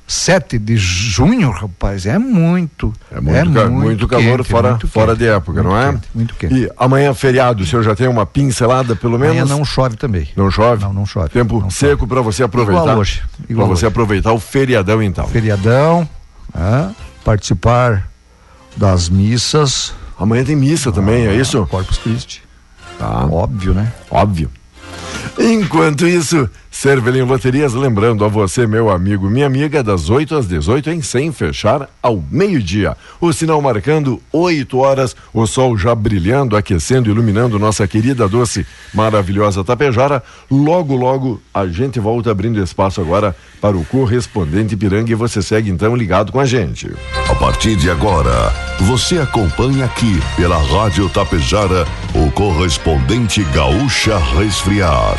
7 0.08 0.60
de 0.60 0.78
junho, 0.78 1.50
rapaz, 1.50 2.06
é 2.06 2.20
muito. 2.20 2.94
É 3.12 3.20
muito, 3.20 3.54
ca- 3.54 3.70
muito 3.70 4.08
calor 4.08 4.38
quente, 4.38 4.50
fora, 4.50 4.70
muito 4.72 4.88
fora 4.88 5.08
quente, 5.14 5.18
de 5.20 5.28
época, 5.28 5.64
muito 5.64 5.68
não 5.74 5.82
é? 5.82 5.92
quente, 5.94 6.08
muito 6.14 6.36
quente. 6.36 6.54
E 6.56 6.72
amanhã 6.78 7.14
feriado, 7.14 7.64
o 7.64 7.66
senhor 7.66 7.82
já 7.82 7.96
tem 7.96 8.08
uma 8.08 8.26
pincelada, 8.26 8.96
pelo 8.96 9.18
menos? 9.18 9.38
Amanhã 9.38 9.46
não 9.58 9.66
chove 9.66 9.98
também. 9.98 10.30
Não 10.36 10.52
chove? 10.52 10.84
Não, 10.84 10.94
não 10.94 11.06
chove. 11.08 11.30
Tempo 11.30 11.60
Não 11.60 11.72
seco 11.72 12.06
para 12.08 12.22
você 12.22 12.44
aproveitar. 12.44 12.82
Igual 12.84 12.98
hoje, 13.00 13.24
Para 13.48 13.56
você 13.66 13.72
hoje. 13.72 13.86
aproveitar 13.88 14.32
o 14.32 14.40
feriadão, 14.40 15.02
então. 15.02 15.28
Feriadão, 15.28 16.08
ah, 16.54 16.92
participar 17.24 18.08
das 18.78 19.10
missas. 19.10 19.92
Amanhã 20.20 20.44
tem 20.46 20.56
missa 20.56 20.92
também, 20.92 21.26
é 21.26 21.34
isso? 21.36 21.66
Corpus 21.66 21.98
Christi. 21.98 22.44
Tá. 23.00 23.26
Óbvio, 23.26 23.74
né? 23.74 23.92
Óbvio. 24.12 24.50
Enquanto 25.38 26.08
isso, 26.08 26.50
Cervelim 26.78 27.22
Loterias, 27.22 27.74
lembrando 27.74 28.26
a 28.26 28.28
você, 28.28 28.68
meu 28.68 28.90
amigo, 28.90 29.30
minha 29.30 29.48
amiga, 29.48 29.82
das 29.82 30.10
8 30.10 30.36
às 30.36 30.46
18, 30.46 30.90
em 30.90 31.02
sem 31.02 31.32
fechar 31.32 31.90
ao 32.04 32.22
meio-dia. 32.30 32.98
O 33.22 33.32
sinal 33.32 33.62
marcando 33.62 34.22
8 34.30 34.78
horas, 34.78 35.16
o 35.34 35.48
sol 35.48 35.78
já 35.78 35.96
brilhando, 35.96 36.58
aquecendo, 36.58 37.10
iluminando 37.10 37.58
nossa 37.58 37.88
querida, 37.88 38.28
doce, 38.28 38.68
maravilhosa 38.94 39.64
Tapejara. 39.64 40.22
Logo, 40.52 40.98
logo, 40.98 41.42
a 41.54 41.66
gente 41.66 41.98
volta 41.98 42.30
abrindo 42.30 42.62
espaço 42.62 43.00
agora 43.00 43.34
para 43.62 43.78
o 43.78 43.86
correspondente 43.86 44.76
Piranga 44.76 45.14
e 45.14 45.16
você 45.16 45.42
segue 45.42 45.72
então 45.72 45.96
ligado 45.96 46.34
com 46.34 46.42
a 46.42 46.46
gente. 46.46 46.92
A 47.30 47.36
partir 47.36 47.78
de 47.78 47.90
agora, 47.90 48.52
você 48.82 49.18
acompanha 49.18 49.86
aqui 49.86 50.20
pela 50.36 50.58
Rádio 50.58 51.08
Tapejara 51.08 51.88
o 52.14 52.30
correspondente 52.32 53.46
Gaúcha 53.46 54.18
Resfriar. 54.18 55.16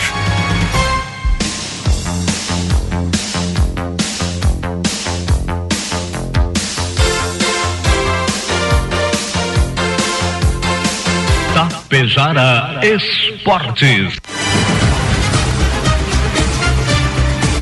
Tapejara 12.16 12.80
Esportes. 12.82 14.16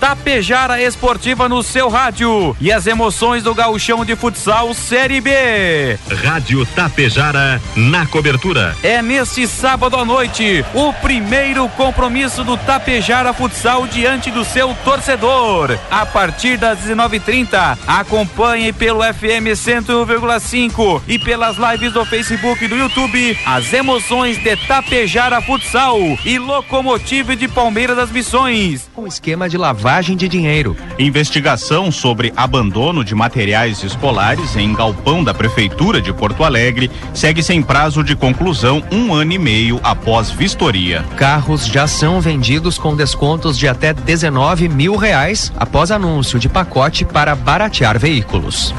Tapejara 0.04 0.82
Esportiva 0.82 1.48
no 1.48 1.62
seu 1.62 1.88
rádio 1.88 2.54
e 2.60 2.70
as 2.70 2.86
emoções 2.86 3.42
do 3.42 3.54
gauchão 3.54 4.04
de 4.04 4.14
futsal 4.14 4.74
Série 4.74 5.18
B. 5.18 5.98
Rádio 6.22 6.66
Tapejara 6.66 7.58
na 7.74 8.04
cobertura. 8.04 8.76
É 8.82 9.00
neste 9.00 9.48
sábado 9.48 9.96
à 9.96 10.04
noite 10.04 10.62
o 10.74 10.92
primeiro 10.92 11.66
compromisso 11.70 12.44
do 12.44 12.54
Tapejara 12.54 13.32
Futsal 13.32 13.86
diante 13.86 14.30
do 14.30 14.44
seu 14.44 14.76
torcedor. 14.84 15.78
A 15.90 16.04
partir 16.04 16.58
das 16.58 16.80
19:30, 16.80 17.78
acompanhe 17.86 18.74
pelo 18.74 19.02
FM 19.02 19.56
101,5 19.56 21.00
e 21.08 21.18
pelas 21.18 21.56
lives 21.56 21.94
do 21.94 22.04
Facebook 22.04 22.62
e 22.62 22.68
do 22.68 22.76
YouTube 22.76 23.38
as 23.46 23.72
emoções 23.72 24.36
de 24.36 24.54
Tapejara 24.54 25.40
Futsal 25.40 25.98
e 26.26 26.38
Locomotive 26.38 27.36
de 27.36 27.48
Palmeiras 27.48 27.96
das 27.96 28.10
Missões. 28.10 28.90
Com 28.94 29.06
esquema 29.06 29.48
de 29.48 29.56
lavagem 29.94 30.16
de 30.16 30.28
dinheiro. 30.28 30.76
Investigação 30.98 31.92
sobre 31.92 32.32
abandono 32.36 33.04
de 33.04 33.14
materiais 33.14 33.84
escolares 33.84 34.56
em 34.56 34.74
galpão 34.74 35.22
da 35.22 35.32
Prefeitura 35.32 36.00
de 36.00 36.12
Porto 36.12 36.42
Alegre 36.42 36.90
segue 37.12 37.44
sem 37.44 37.62
prazo 37.62 38.02
de 38.02 38.16
conclusão 38.16 38.82
um 38.90 39.14
ano 39.14 39.32
e 39.32 39.38
meio 39.38 39.78
após 39.84 40.30
vistoria. 40.30 41.04
Carros 41.16 41.64
já 41.64 41.86
são 41.86 42.20
vendidos 42.20 42.76
com 42.76 42.96
descontos 42.96 43.56
de 43.56 43.68
até 43.68 43.94
19 43.94 44.68
mil 44.68 44.96
reais 44.96 45.52
após 45.56 45.92
anúncio 45.92 46.40
de 46.40 46.48
pacote 46.48 47.04
para 47.04 47.36
baratear 47.36 47.96
veículos. 47.96 48.74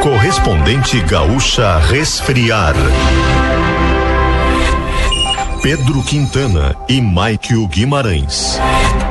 Correspondente 0.00 1.00
Gaúcha 1.00 1.78
Resfriar. 1.78 2.74
Pedro 5.62 6.02
Quintana 6.02 6.74
e 6.88 7.02
Maikio 7.02 7.68
Guimarães. 7.68 8.58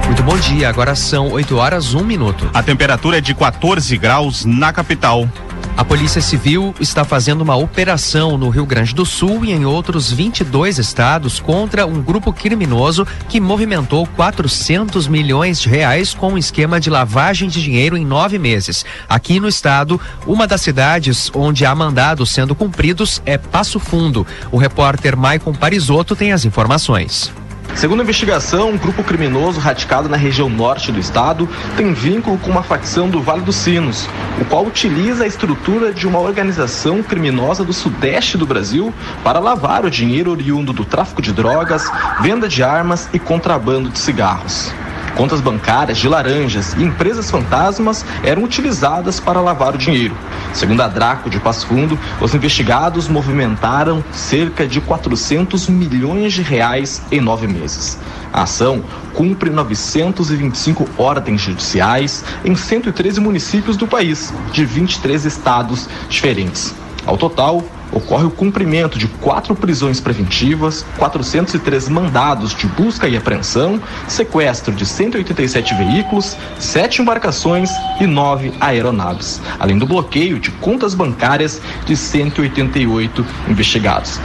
Muito 0.07 0.23
bom 0.23 0.35
dia, 0.35 0.67
agora 0.67 0.95
são 0.95 1.31
8 1.31 1.55
horas, 1.55 1.93
1 1.93 2.03
minuto. 2.03 2.49
A 2.51 2.63
temperatura 2.63 3.19
é 3.19 3.21
de 3.21 3.35
14 3.35 3.95
graus 3.99 4.45
na 4.45 4.73
capital. 4.73 5.29
A 5.77 5.85
Polícia 5.85 6.21
Civil 6.21 6.75
está 6.79 7.05
fazendo 7.05 7.41
uma 7.41 7.55
operação 7.55 8.37
no 8.37 8.49
Rio 8.49 8.65
Grande 8.65 8.93
do 8.93 9.05
Sul 9.05 9.45
e 9.45 9.51
em 9.51 9.65
outros 9.65 10.11
22 10.11 10.77
estados 10.77 11.39
contra 11.39 11.85
um 11.85 12.01
grupo 12.01 12.33
criminoso 12.33 13.07
que 13.29 13.39
movimentou 13.39 14.05
400 14.07 15.07
milhões 15.07 15.59
de 15.59 15.69
reais 15.69 16.13
com 16.13 16.33
um 16.33 16.37
esquema 16.37 16.79
de 16.79 16.89
lavagem 16.89 17.47
de 17.47 17.61
dinheiro 17.61 17.95
em 17.95 18.05
nove 18.05 18.37
meses. 18.37 18.85
Aqui 19.07 19.39
no 19.39 19.47
estado, 19.47 19.99
uma 20.27 20.45
das 20.45 20.61
cidades 20.61 21.31
onde 21.33 21.65
há 21.65 21.73
mandados 21.73 22.31
sendo 22.31 22.53
cumpridos 22.53 23.21
é 23.25 23.37
Passo 23.37 23.79
Fundo. 23.79 24.27
O 24.51 24.57
repórter 24.57 25.15
Maicon 25.15 25.53
Parisotto 25.53 26.15
tem 26.15 26.33
as 26.33 26.43
informações. 26.45 27.31
Segundo 27.75 28.01
a 28.01 28.03
investigação, 28.03 28.71
um 28.71 28.77
grupo 28.77 29.03
criminoso 29.03 29.59
radicado 29.59 30.09
na 30.09 30.17
região 30.17 30.49
norte 30.49 30.91
do 30.91 30.99
estado 30.99 31.47
tem 31.77 31.93
vínculo 31.93 32.37
com 32.37 32.51
uma 32.51 32.63
facção 32.63 33.09
do 33.09 33.21
Vale 33.21 33.41
dos 33.41 33.55
Sinos, 33.55 34.07
o 34.41 34.45
qual 34.45 34.65
utiliza 34.65 35.23
a 35.23 35.27
estrutura 35.27 35.93
de 35.93 36.05
uma 36.05 36.19
organização 36.19 37.01
criminosa 37.01 37.63
do 37.63 37.71
sudeste 37.71 38.37
do 38.37 38.45
Brasil 38.45 38.93
para 39.23 39.39
lavar 39.39 39.85
o 39.85 39.89
dinheiro 39.89 40.31
oriundo 40.31 40.73
do 40.73 40.83
tráfico 40.83 41.21
de 41.21 41.31
drogas, 41.31 41.89
venda 42.21 42.49
de 42.49 42.61
armas 42.61 43.07
e 43.13 43.19
contrabando 43.19 43.89
de 43.89 43.99
cigarros. 43.99 44.73
Contas 45.15 45.41
bancárias 45.41 45.97
de 45.97 46.07
laranjas 46.07 46.73
e 46.73 46.83
empresas 46.83 47.29
fantasmas 47.29 48.05
eram 48.23 48.43
utilizadas 48.43 49.19
para 49.19 49.41
lavar 49.41 49.75
o 49.75 49.77
dinheiro. 49.77 50.15
Segundo 50.53 50.81
a 50.81 50.87
Draco 50.87 51.29
de 51.29 51.39
Passo 51.39 51.67
Fundo, 51.67 51.99
os 52.21 52.33
investigados 52.33 53.07
movimentaram 53.07 54.03
cerca 54.11 54.65
de 54.65 54.81
400 54.81 55.67
milhões 55.69 56.33
de 56.33 56.41
reais 56.41 57.01
em 57.11 57.21
nove 57.21 57.47
meses. 57.47 57.99
A 58.31 58.43
ação 58.43 58.83
cumpre 59.13 59.49
925 59.49 60.87
ordens 60.97 61.41
judiciais 61.41 62.23
em 62.45 62.55
113 62.55 63.19
municípios 63.19 63.75
do 63.75 63.87
país, 63.87 64.33
de 64.51 64.63
23 64.65 65.25
estados 65.25 65.89
diferentes. 66.09 66.73
Ao 67.05 67.17
total, 67.17 67.63
ocorre 67.91 68.25
o 68.25 68.31
cumprimento 68.31 68.97
de 68.97 69.07
quatro 69.07 69.55
prisões 69.55 69.99
preventivas, 69.99 70.85
403 70.97 71.89
mandados 71.89 72.53
de 72.53 72.67
busca 72.67 73.07
e 73.07 73.17
apreensão, 73.17 73.81
sequestro 74.07 74.73
de 74.73 74.85
187 74.85 75.73
veículos, 75.75 76.37
sete 76.59 77.01
embarcações 77.01 77.69
e 77.99 78.07
nove 78.07 78.53
aeronaves, 78.59 79.41
além 79.59 79.77
do 79.77 79.85
bloqueio 79.85 80.39
de 80.39 80.51
contas 80.51 80.93
bancárias 80.93 81.61
de 81.85 81.95
188 81.95 83.25
investigados. 83.47 84.19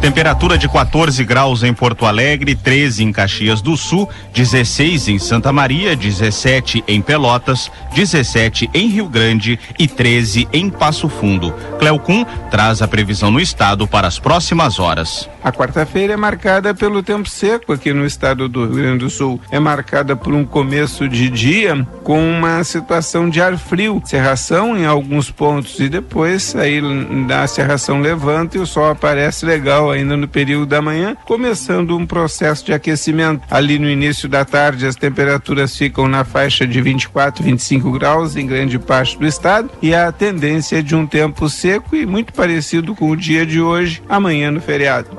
Temperatura 0.00 0.56
de 0.56 0.68
14 0.68 1.24
graus 1.24 1.64
em 1.64 1.74
Porto 1.74 2.06
Alegre, 2.06 2.54
13 2.54 3.02
em 3.02 3.12
Caxias 3.12 3.60
do 3.60 3.76
Sul, 3.76 4.08
16 4.32 5.08
em 5.08 5.18
Santa 5.18 5.52
Maria, 5.52 5.96
17 5.96 6.84
em 6.86 7.02
Pelotas, 7.02 7.68
17 7.96 8.70
em 8.72 8.86
Rio 8.86 9.08
Grande 9.08 9.58
e 9.76 9.88
13 9.88 10.48
em 10.52 10.70
Passo 10.70 11.08
Fundo. 11.08 11.52
Cleocum 11.80 12.24
traz 12.48 12.80
a 12.80 12.86
previsão 12.86 13.32
no 13.32 13.40
estado 13.40 13.88
para 13.88 14.06
as 14.06 14.20
próximas 14.20 14.78
horas. 14.78 15.28
A 15.42 15.50
quarta-feira 15.50 16.12
é 16.12 16.16
marcada 16.16 16.72
pelo 16.74 17.02
tempo 17.02 17.28
seco 17.28 17.72
aqui 17.72 17.92
no 17.92 18.06
estado 18.06 18.48
do 18.48 18.66
Rio 18.66 18.76
Grande 18.76 18.98
do 18.98 19.10
Sul. 19.10 19.40
É 19.50 19.58
marcada 19.58 20.14
por 20.14 20.32
um 20.32 20.44
começo 20.44 21.08
de 21.08 21.28
dia 21.28 21.86
com 22.04 22.20
uma 22.20 22.62
situação 22.62 23.28
de 23.28 23.40
ar 23.40 23.56
frio, 23.58 24.00
cerração 24.04 24.76
em 24.76 24.86
alguns 24.86 25.30
pontos 25.30 25.78
e 25.80 25.88
depois 25.88 26.54
aí 26.54 26.80
da 27.26 27.46
cerração 27.46 28.00
levanta 28.00 28.56
e 28.56 28.60
o 28.60 28.66
sol 28.66 28.90
aparece 28.90 29.44
legal 29.44 29.88
ainda 29.98 30.16
no 30.16 30.28
período 30.28 30.66
da 30.66 30.80
manhã, 30.80 31.16
começando 31.24 31.96
um 31.96 32.06
processo 32.06 32.64
de 32.64 32.72
aquecimento. 32.72 33.42
Ali 33.50 33.78
no 33.78 33.88
início 33.88 34.28
da 34.28 34.44
tarde 34.44 34.86
as 34.86 34.96
temperaturas 34.96 35.76
ficam 35.76 36.08
na 36.08 36.24
faixa 36.24 36.66
de 36.66 36.80
24, 36.80 37.42
25 37.42 37.90
graus 37.92 38.36
em 38.36 38.46
grande 38.46 38.78
parte 38.78 39.18
do 39.18 39.26
estado 39.26 39.70
e 39.82 39.94
a 39.94 40.10
tendência 40.10 40.78
é 40.78 40.82
de 40.82 40.94
um 40.94 41.06
tempo 41.06 41.48
seco 41.48 41.94
e 41.94 42.06
muito 42.06 42.32
parecido 42.32 42.94
com 42.94 43.10
o 43.10 43.16
dia 43.16 43.44
de 43.44 43.60
hoje, 43.60 44.02
amanhã 44.08 44.50
no 44.50 44.60
feriado. 44.60 45.18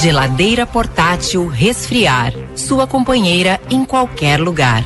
Geladeira 0.00 0.66
portátil 0.66 1.46
resfriar. 1.46 2.32
Sua 2.54 2.86
companheira 2.86 3.60
em 3.70 3.84
qualquer 3.84 4.38
lugar. 4.38 4.84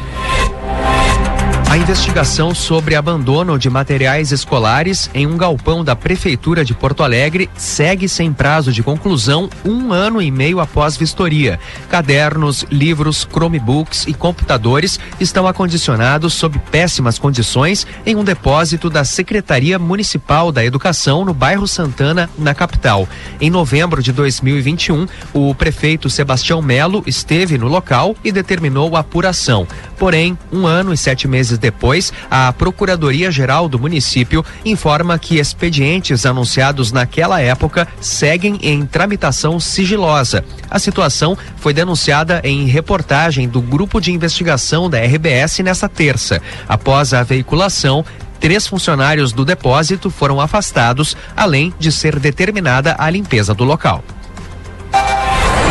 A 1.73 1.79
investigação 1.79 2.55
sobre 2.55 2.95
abandono 2.95 3.59
de 3.59 3.71
materiais 3.71 4.31
escolares 4.31 5.09
em 5.15 5.27
um 5.27 5.39
galpão 5.39 5.83
da 5.83 5.97
Prefeitura 5.97 6.67
de 6.67 6.75
Porto 6.75 7.03
Alegre 7.03 7.49
segue 7.57 8.11
sem 8.11 8.31
prazo 8.31 8.71
de 8.71 8.83
conclusão 8.83 9.49
um 9.65 9.91
ano 9.91 10.21
e 10.21 10.31
meio 10.31 10.61
após 10.61 10.99
vistoria. 10.99 11.59
Cadernos, 11.89 12.67
livros, 12.71 13.27
Chromebooks 13.27 14.07
e 14.07 14.13
computadores 14.13 15.01
estão 15.19 15.47
acondicionados 15.47 16.35
sob 16.35 16.59
péssimas 16.71 17.19
condições 17.19 17.87
em 18.05 18.17
um 18.17 18.23
depósito 18.23 18.91
da 18.91 19.03
Secretaria 19.03 19.79
Municipal 19.79 20.53
da 20.53 20.63
Educação 20.63 21.25
no 21.25 21.33
bairro 21.33 21.67
Santana, 21.67 22.29
na 22.37 22.55
capital. 22.55 23.09
Em 23.41 23.49
novembro 23.49 24.03
de 24.03 24.13
2021, 24.13 25.07
o 25.33 25.55
prefeito 25.55 26.11
Sebastião 26.11 26.61
Melo 26.61 27.03
esteve 27.07 27.57
no 27.57 27.67
local 27.67 28.15
e 28.23 28.31
determinou 28.31 28.95
a 28.95 29.01
apuração. 29.01 29.67
Porém, 29.97 30.37
um 30.53 30.67
ano 30.67 30.93
e 30.93 30.99
sete 30.99 31.27
meses 31.27 31.62
depois, 31.63 32.13
a 32.29 32.53
Procuradoria-Geral 32.53 33.69
do 33.69 33.79
município 33.79 34.45
informa 34.65 35.17
que 35.17 35.39
expedientes 35.39 36.27
anunciados 36.27 36.91
naquela 36.91 37.41
época 37.41 37.87
seguem 38.01 38.59
em 38.61 38.85
tramitação 38.85 39.61
sigilosa. 39.61 40.45
A 40.69 40.81
situação 40.81 41.39
foi 41.57 41.73
denunciada 41.73 42.41
em 42.43 42.67
reportagem 42.67 43.49
do 43.49 43.63
Grupo 43.63 44.01
de 44.01 44.11
Investigação 44.11 44.91
da 44.91 44.99
RBS 44.99 45.61
nesta 45.61 45.89
terça. 45.89 46.43
Após 46.69 47.15
a 47.15 47.23
veiculação, 47.23 48.05
três 48.41 48.67
funcionários 48.67 49.33
do 49.33 49.45
depósito 49.45 50.11
foram 50.11 50.41
afastados, 50.41 51.17
além 51.37 51.73
de 51.79 51.93
ser 51.93 52.19
determinada 52.19 52.97
a 52.99 53.09
limpeza 53.09 53.55
do 53.55 53.63
local. 53.63 54.03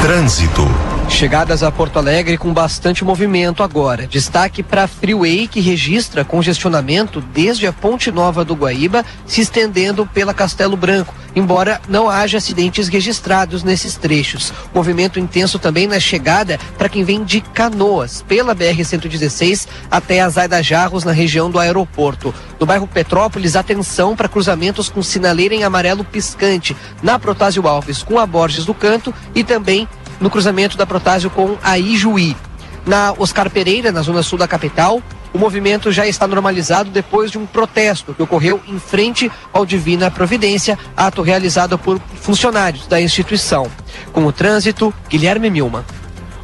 Trânsito. 0.02 0.91
Chegadas 1.12 1.62
a 1.62 1.72
Porto 1.72 2.00
Alegre 2.00 2.36
com 2.36 2.52
bastante 2.52 3.06
movimento 3.06 3.62
agora. 3.62 4.08
Destaque 4.08 4.64
para 4.64 4.86
a 4.86 4.88
Freeway, 4.88 5.48
que 5.48 5.60
registra 5.60 6.26
congestionamento 6.26 7.22
desde 7.22 7.68
a 7.68 7.74
Ponte 7.74 8.12
Nova 8.12 8.44
do 8.44 8.56
Guaíba, 8.56 9.06
se 9.28 9.42
estendendo 9.42 10.04
pela 10.08 10.34
Castelo 10.34 10.76
Branco, 10.76 11.14
embora 11.36 11.80
não 11.88 12.10
haja 12.10 12.40
acidentes 12.40 12.88
registrados 12.88 13.62
nesses 13.62 13.96
trechos. 13.98 14.52
Movimento 14.74 15.20
intenso 15.20 15.60
também 15.60 15.86
na 15.86 16.00
chegada 16.00 16.60
para 16.76 16.90
quem 16.90 17.04
vem 17.04 17.24
de 17.24 17.40
Canoas, 17.40 18.26
pela 18.28 18.56
BR-116 18.56 19.68
até 19.92 20.22
a 20.22 20.30
Zaida 20.30 20.64
Jarros, 20.64 21.04
na 21.04 21.12
região 21.12 21.52
do 21.52 21.60
aeroporto. 21.60 22.34
No 22.60 22.66
bairro 22.66 22.88
Petrópolis, 22.88 23.56
atenção 23.56 24.16
para 24.16 24.28
cruzamentos 24.28 24.90
com 24.90 25.04
sinaleira 25.04 25.54
em 25.54 25.64
amarelo 25.64 26.04
piscante, 26.04 26.76
na 27.04 27.20
Protásio 27.20 27.68
Alves 27.68 28.02
com 28.02 28.18
a 28.18 28.26
Borges 28.26 28.66
do 28.66 28.74
Canto 28.74 29.14
e 29.36 29.44
também 29.44 29.88
no 30.22 30.30
cruzamento 30.30 30.78
da 30.78 30.86
Protásio 30.86 31.30
com 31.30 31.58
a 31.62 31.78
Ijuí. 31.78 32.38
Na 32.86 33.14
Oscar 33.18 33.50
Pereira, 33.50 33.92
na 33.92 34.02
zona 34.02 34.24
sul 34.24 34.38
da 34.38 34.48
capital, 34.48 35.02
o 35.34 35.38
movimento 35.38 35.92
já 35.92 36.06
está 36.08 36.28
normalizado 36.28 36.90
depois 36.90 37.32
de 37.32 37.38
um 37.38 37.46
protesto 37.46 38.14
que 38.14 38.24
ocorreu 38.24 38.62
em 38.68 38.80
frente 38.80 39.32
ao 39.52 39.66
Divina 39.66 40.12
Providência, 40.12 40.78
ato 40.96 41.22
realizado 41.22 41.78
por 41.78 42.00
funcionários 42.16 42.88
da 42.88 43.02
instituição. 43.02 43.68
Com 44.12 44.26
o 44.26 44.32
trânsito, 44.32 44.94
Guilherme 45.10 45.50
Milman. 45.50 45.84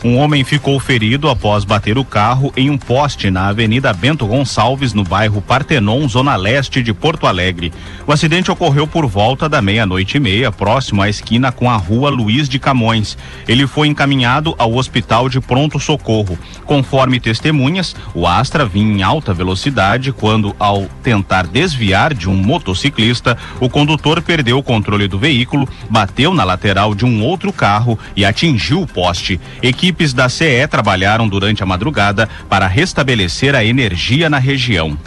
Um 0.03 0.17
homem 0.17 0.43
ficou 0.43 0.79
ferido 0.79 1.27
após 1.27 1.63
bater 1.63 1.97
o 1.97 2.05
carro 2.05 2.53
em 2.55 2.69
um 2.69 2.77
poste 2.77 3.31
na 3.31 3.47
Avenida 3.47 3.91
Bento 3.93 4.27
Gonçalves, 4.27 4.93
no 4.93 5.03
bairro 5.03 5.41
Partenon, 5.41 6.07
zona 6.07 6.35
leste 6.35 6.83
de 6.83 6.93
Porto 6.93 7.25
Alegre. 7.25 7.73
O 8.05 8.11
acidente 8.11 8.51
ocorreu 8.51 8.85
por 8.85 9.07
volta 9.07 9.49
da 9.49 9.59
meia-noite 9.59 10.17
e 10.17 10.19
meia, 10.19 10.51
próximo 10.51 11.01
à 11.01 11.09
esquina 11.09 11.51
com 11.51 11.69
a 11.69 11.75
rua 11.75 12.11
Luiz 12.11 12.47
de 12.47 12.59
Camões. 12.59 13.17
Ele 13.47 13.65
foi 13.65 13.87
encaminhado 13.87 14.53
ao 14.59 14.75
hospital 14.75 15.27
de 15.29 15.41
pronto 15.41 15.79
socorro. 15.79 16.37
Conforme 16.63 17.19
testemunhas, 17.19 17.95
o 18.13 18.27
Astra 18.27 18.65
vinha 18.65 18.99
em 18.99 19.03
alta 19.03 19.33
velocidade 19.33 20.11
quando, 20.11 20.55
ao 20.59 20.85
tentar 21.01 21.47
desviar 21.47 22.13
de 22.13 22.29
um 22.29 22.35
motociclista, 22.35 23.35
o 23.59 23.67
condutor 23.67 24.21
perdeu 24.21 24.59
o 24.59 24.63
controle 24.63 25.07
do 25.07 25.17
veículo, 25.17 25.67
bateu 25.89 26.33
na 26.33 26.43
lateral 26.43 26.93
de 26.93 27.03
um 27.03 27.23
outro 27.23 27.51
carro 27.51 27.97
e 28.15 28.23
atingiu 28.23 28.81
o 28.81 28.87
poste. 28.87 29.39
Equipes 29.87 30.11
da 30.11 30.27
CE 30.27 30.67
trabalharam 30.69 31.29
durante 31.29 31.63
a 31.63 31.65
madrugada 31.65 32.27
para 32.49 32.67
restabelecer 32.67 33.55
a 33.55 33.63
energia 33.63 34.29
na 34.29 34.37
região. 34.37 34.97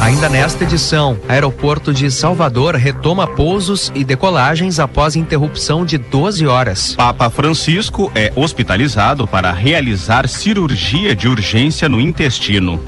Ainda 0.00 0.30
nesta 0.30 0.64
edição, 0.64 1.20
aeroporto 1.28 1.92
de 1.92 2.10
Salvador 2.10 2.74
retoma 2.74 3.26
pousos 3.26 3.92
e 3.94 4.02
decolagens 4.02 4.80
após 4.80 5.14
interrupção 5.14 5.84
de 5.84 5.98
12 5.98 6.46
horas. 6.46 6.94
Papa 6.96 7.28
Francisco 7.28 8.10
é 8.14 8.32
hospitalizado 8.34 9.28
para 9.28 9.52
realizar 9.52 10.26
cirurgia 10.26 11.14
de 11.14 11.28
urgência 11.28 11.86
no 11.86 12.00
intestino. 12.00 12.82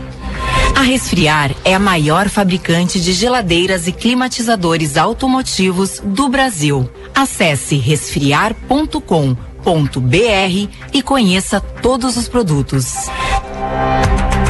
A 0.74 0.81
Resfriar 0.81 1.50
é 1.66 1.74
a 1.74 1.79
maior 1.79 2.31
fabricante 2.31 2.98
de 2.98 3.12
geladeiras 3.12 3.87
e 3.87 3.92
climatizadores 3.92 4.96
automotivos 4.96 6.00
do 6.03 6.31
Brasil. 6.31 6.88
Acesse 7.14 7.76
resfriar.com.br 7.76 9.49
e 10.92 11.03
conheça 11.03 11.61
todos 11.61 12.16
os 12.16 12.29
produtos. 12.29 13.09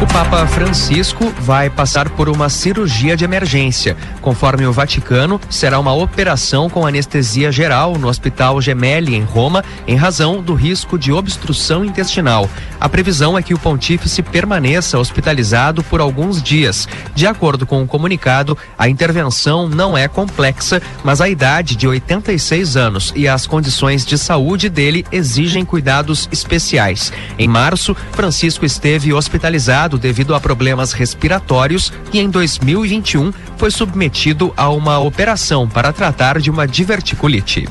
O 0.01 0.07
Papa 0.07 0.47
Francisco 0.47 1.31
vai 1.41 1.69
passar 1.69 2.09
por 2.09 2.31
uma 2.31 2.49
cirurgia 2.49 3.15
de 3.15 3.23
emergência. 3.23 3.95
Conforme 4.23 4.67
o 4.67 4.73
Vaticano, 4.73 5.39
será 5.51 5.79
uma 5.79 5.93
operação 5.93 6.71
com 6.71 6.87
anestesia 6.87 7.53
geral 7.53 7.99
no 7.99 8.09
Hospital 8.09 8.63
Gemelli, 8.63 9.15
em 9.15 9.23
Roma, 9.23 9.63
em 9.87 9.97
razão 9.97 10.41
do 10.41 10.55
risco 10.55 10.99
de 10.99 11.13
obstrução 11.13 11.85
intestinal. 11.85 12.49
A 12.81 12.89
previsão 12.89 13.37
é 13.37 13.43
que 13.43 13.53
o 13.53 13.59
pontífice 13.59 14.23
permaneça 14.23 14.99
hospitalizado 14.99 15.83
por 15.85 16.01
alguns 16.01 16.43
dias. 16.43 16.89
De 17.15 17.27
acordo 17.27 17.67
com 17.67 17.83
o 17.83 17.87
comunicado, 17.87 18.57
a 18.79 18.89
intervenção 18.89 19.69
não 19.69 19.99
é 19.99 20.09
complexa, 20.09 20.81
mas 21.05 21.21
a 21.21 21.29
idade 21.29 21.77
de 21.77 21.87
86 21.87 22.75
anos 22.75 23.13
e 23.15 23.29
as 23.29 23.47
condições 23.47 24.07
de 24.07 24.17
saúde 24.17 24.71
dele 24.71 25.05
exigem 25.13 25.63
cuidados 25.63 26.27
especiais. 26.33 27.13
Em 27.39 27.47
março, 27.47 27.95
Francisco 28.13 28.65
esteve 28.65 29.13
hospitalizado 29.13 29.90
devido 29.99 30.35
a 30.35 30.41
problemas 30.41 30.93
respiratórios 30.93 31.93
e 32.13 32.19
em 32.19 32.29
2021 32.29 33.33
foi 33.57 33.71
submetido 33.71 34.53
a 34.57 34.69
uma 34.71 34.99
operação 34.99 35.69
para 35.69 35.93
tratar 35.93 36.41
de 36.41 36.51
uma 36.51 36.67
diverticulite. 36.67 37.69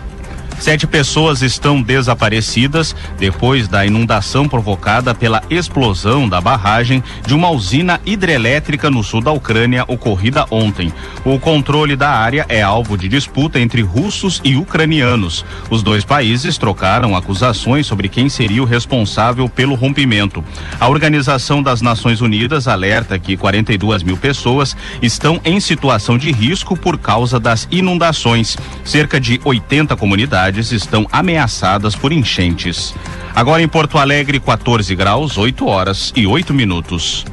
Sete 0.59 0.85
pessoas 0.85 1.41
estão 1.41 1.81
desaparecidas 1.81 2.93
depois 3.17 3.69
da 3.69 3.85
inundação 3.85 4.47
provocada 4.47 5.15
pela 5.15 5.41
explosão 5.49 6.27
da 6.27 6.41
barragem 6.41 7.01
de 7.25 7.33
uma 7.33 7.49
usina 7.49 8.01
hidrelétrica 8.05 8.89
no 8.89 9.01
sul 9.01 9.21
da 9.21 9.31
Ucrânia 9.31 9.85
ocorrida 9.87 10.45
ontem. 10.51 10.93
O 11.23 11.39
controle 11.39 11.95
da 11.95 12.09
área 12.09 12.45
é 12.49 12.61
alvo 12.61 12.97
de 12.97 13.07
disputa 13.07 13.57
entre 13.57 13.81
russos 13.81 14.41
e 14.43 14.57
ucranianos. 14.57 15.45
Os 15.69 15.81
dois 15.81 16.03
países 16.03 16.57
trocaram 16.57 17.15
acusações 17.15 17.87
sobre 17.87 18.09
quem 18.09 18.27
seria 18.27 18.61
o 18.61 18.65
responsável 18.65 19.47
pelo 19.47 19.75
rompimento. 19.75 20.43
A 20.77 20.89
Organização 20.89 21.63
das 21.63 21.81
Nações 21.81 22.19
Unidas 22.19 22.67
alerta 22.67 23.17
que 23.17 23.37
42 23.37 24.03
mil 24.03 24.17
pessoas 24.17 24.75
estão 25.01 25.39
em 25.45 25.57
situação 25.61 26.17
de 26.17 26.33
risco 26.33 26.75
por 26.75 26.97
causa 26.97 27.39
das 27.39 27.65
inundações. 27.71 28.57
Cerca 28.83 29.21
de 29.21 29.39
80 29.45 29.95
comunidades 29.95 30.48
cidades 30.49 30.71
estão 30.71 31.07
ameaçadas 31.11 31.95
por 31.95 32.11
enchentes. 32.11 32.93
Agora 33.35 33.61
em 33.61 33.67
Porto 33.67 33.97
Alegre, 33.97 34.39
14 34.39 34.95
graus, 34.95 35.37
8 35.37 35.67
horas 35.67 36.11
e 36.15 36.25
8 36.25 36.53
minutos. 36.53 37.25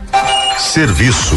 Serviço. 0.59 1.37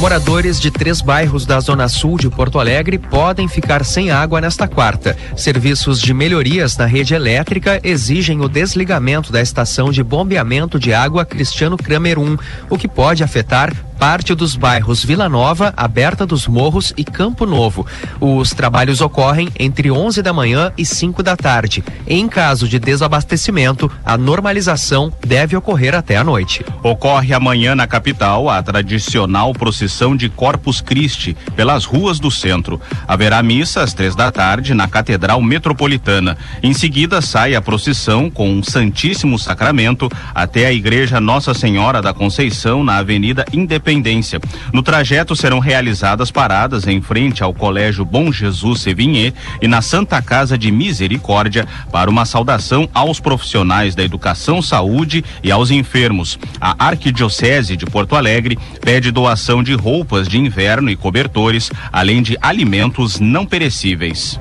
Moradores 0.00 0.58
de 0.58 0.70
três 0.70 1.02
bairros 1.02 1.44
da 1.44 1.60
Zona 1.60 1.86
Sul 1.86 2.16
de 2.16 2.30
Porto 2.30 2.58
Alegre 2.58 2.96
podem 2.96 3.46
ficar 3.46 3.84
sem 3.84 4.10
água 4.10 4.40
nesta 4.40 4.66
quarta. 4.66 5.14
Serviços 5.36 6.00
de 6.00 6.14
melhorias 6.14 6.74
na 6.74 6.86
rede 6.86 7.12
elétrica 7.12 7.78
exigem 7.84 8.40
o 8.40 8.48
desligamento 8.48 9.30
da 9.30 9.42
estação 9.42 9.92
de 9.92 10.02
bombeamento 10.02 10.78
de 10.78 10.94
água 10.94 11.26
Cristiano 11.26 11.76
Kramer 11.76 12.18
1, 12.18 12.38
o 12.70 12.78
que 12.78 12.88
pode 12.88 13.22
afetar 13.22 13.76
parte 14.00 14.34
dos 14.34 14.56
bairros 14.56 15.04
Vila 15.04 15.28
Nova, 15.28 15.74
Aberta 15.76 16.24
dos 16.24 16.46
Morros 16.46 16.94
e 16.96 17.04
Campo 17.04 17.44
Novo. 17.44 17.86
Os 18.18 18.48
trabalhos 18.54 19.02
ocorrem 19.02 19.50
entre 19.58 19.90
11 19.90 20.22
da 20.22 20.32
manhã 20.32 20.72
e 20.78 20.86
5 20.86 21.22
da 21.22 21.36
tarde. 21.36 21.84
Em 22.06 22.26
caso 22.26 22.66
de 22.66 22.78
desabastecimento, 22.78 23.92
a 24.02 24.16
normalização 24.16 25.12
deve 25.20 25.54
ocorrer 25.54 25.94
até 25.94 26.16
a 26.16 26.24
noite. 26.24 26.64
Ocorre 26.82 27.34
amanhã 27.34 27.74
na 27.74 27.86
capital 27.86 28.48
a 28.48 28.62
tradicional 28.62 29.52
procissão 29.52 29.89
de 30.16 30.28
Corpus 30.28 30.80
Christi 30.80 31.36
pelas 31.54 31.84
ruas 31.84 32.18
do 32.18 32.30
centro. 32.30 32.80
Haverá 33.06 33.42
missa 33.42 33.82
às 33.82 33.92
três 33.92 34.14
da 34.14 34.30
tarde 34.30 34.72
na 34.72 34.88
Catedral 34.88 35.42
Metropolitana. 35.42 36.38
Em 36.62 36.72
seguida 36.72 37.20
sai 37.20 37.54
a 37.54 37.60
procissão 37.60 38.30
com 38.30 38.50
um 38.50 38.62
Santíssimo 38.62 39.38
Sacramento 39.38 40.08
até 40.34 40.66
a 40.66 40.72
Igreja 40.72 41.20
Nossa 41.20 41.52
Senhora 41.52 42.00
da 42.00 42.14
Conceição 42.14 42.82
na 42.84 42.98
Avenida 42.98 43.44
Independência. 43.52 44.40
No 44.72 44.82
trajeto 44.82 45.34
serão 45.34 45.58
realizadas 45.58 46.30
paradas 46.30 46.86
em 46.86 47.00
frente 47.00 47.42
ao 47.42 47.52
Colégio 47.52 48.04
Bom 48.04 48.32
Jesus 48.32 48.80
Sevigné 48.80 49.32
e 49.60 49.68
na 49.68 49.82
Santa 49.82 50.22
Casa 50.22 50.56
de 50.56 50.70
Misericórdia 50.70 51.66
para 51.90 52.08
uma 52.08 52.24
saudação 52.24 52.88
aos 52.94 53.20
profissionais 53.20 53.94
da 53.94 54.02
educação, 54.02 54.62
saúde 54.62 55.24
e 55.42 55.50
aos 55.50 55.70
enfermos. 55.70 56.38
A 56.60 56.86
Arquidiocese 56.86 57.76
de 57.76 57.86
Porto 57.86 58.14
Alegre 58.16 58.58
pede 58.80 59.10
doação 59.10 59.62
de 59.62 59.74
roupas 59.80 60.28
de 60.28 60.38
inverno 60.38 60.90
e 60.90 60.94
cobertores, 60.94 61.70
além 61.90 62.22
de 62.22 62.36
alimentos 62.40 63.18
não 63.18 63.44
perecíveis. 63.44 64.38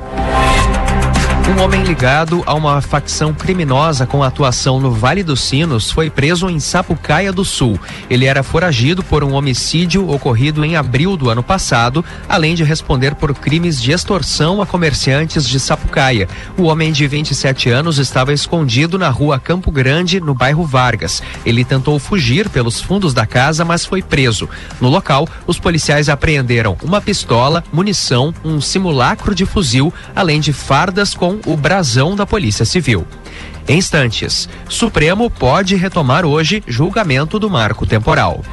Um 1.49 1.63
homem 1.63 1.81
ligado 1.81 2.43
a 2.45 2.53
uma 2.53 2.79
facção 2.79 3.33
criminosa 3.33 4.05
com 4.05 4.23
atuação 4.23 4.79
no 4.79 4.91
Vale 4.91 5.23
dos 5.23 5.41
Sinos 5.41 5.89
foi 5.89 6.07
preso 6.07 6.47
em 6.47 6.59
Sapucaia 6.59 7.33
do 7.33 7.43
Sul. 7.43 7.79
Ele 8.07 8.25
era 8.25 8.43
foragido 8.43 9.01
por 9.01 9.23
um 9.23 9.33
homicídio 9.33 10.07
ocorrido 10.11 10.63
em 10.63 10.75
abril 10.75 11.17
do 11.17 11.27
ano 11.27 11.41
passado, 11.41 12.05
além 12.29 12.53
de 12.53 12.63
responder 12.63 13.15
por 13.15 13.33
crimes 13.33 13.81
de 13.81 13.91
extorsão 13.91 14.61
a 14.61 14.65
comerciantes 14.65 15.49
de 15.49 15.59
Sapucaia. 15.59 16.29
O 16.55 16.65
homem 16.65 16.91
de 16.91 17.07
27 17.07 17.71
anos 17.71 17.97
estava 17.97 18.31
escondido 18.31 18.99
na 18.99 19.09
rua 19.09 19.39
Campo 19.39 19.71
Grande, 19.71 20.19
no 20.19 20.35
bairro 20.35 20.63
Vargas. 20.63 21.21
Ele 21.43 21.65
tentou 21.65 21.97
fugir 21.97 22.47
pelos 22.47 22.79
fundos 22.79 23.11
da 23.11 23.25
casa, 23.25 23.65
mas 23.65 23.83
foi 23.83 24.03
preso. 24.03 24.47
No 24.79 24.87
local, 24.87 25.27
os 25.47 25.57
policiais 25.57 26.09
apreenderam 26.09 26.77
uma 26.83 27.01
pistola, 27.01 27.63
munição, 27.73 28.31
um 28.45 28.61
simulacro 28.61 29.33
de 29.33 29.47
fuzil, 29.47 29.91
além 30.15 30.39
de 30.39 30.53
fardas 30.53 31.15
com 31.15 31.38
o 31.45 31.55
brasão 31.55 32.15
da 32.15 32.25
Polícia 32.25 32.65
Civil. 32.65 33.05
Em 33.67 33.77
instantes, 33.77 34.49
Supremo 34.67 35.29
pode 35.29 35.75
retomar 35.75 36.25
hoje 36.25 36.63
julgamento 36.67 37.37
do 37.37 37.49
marco 37.49 37.85
temporal. 37.85 38.43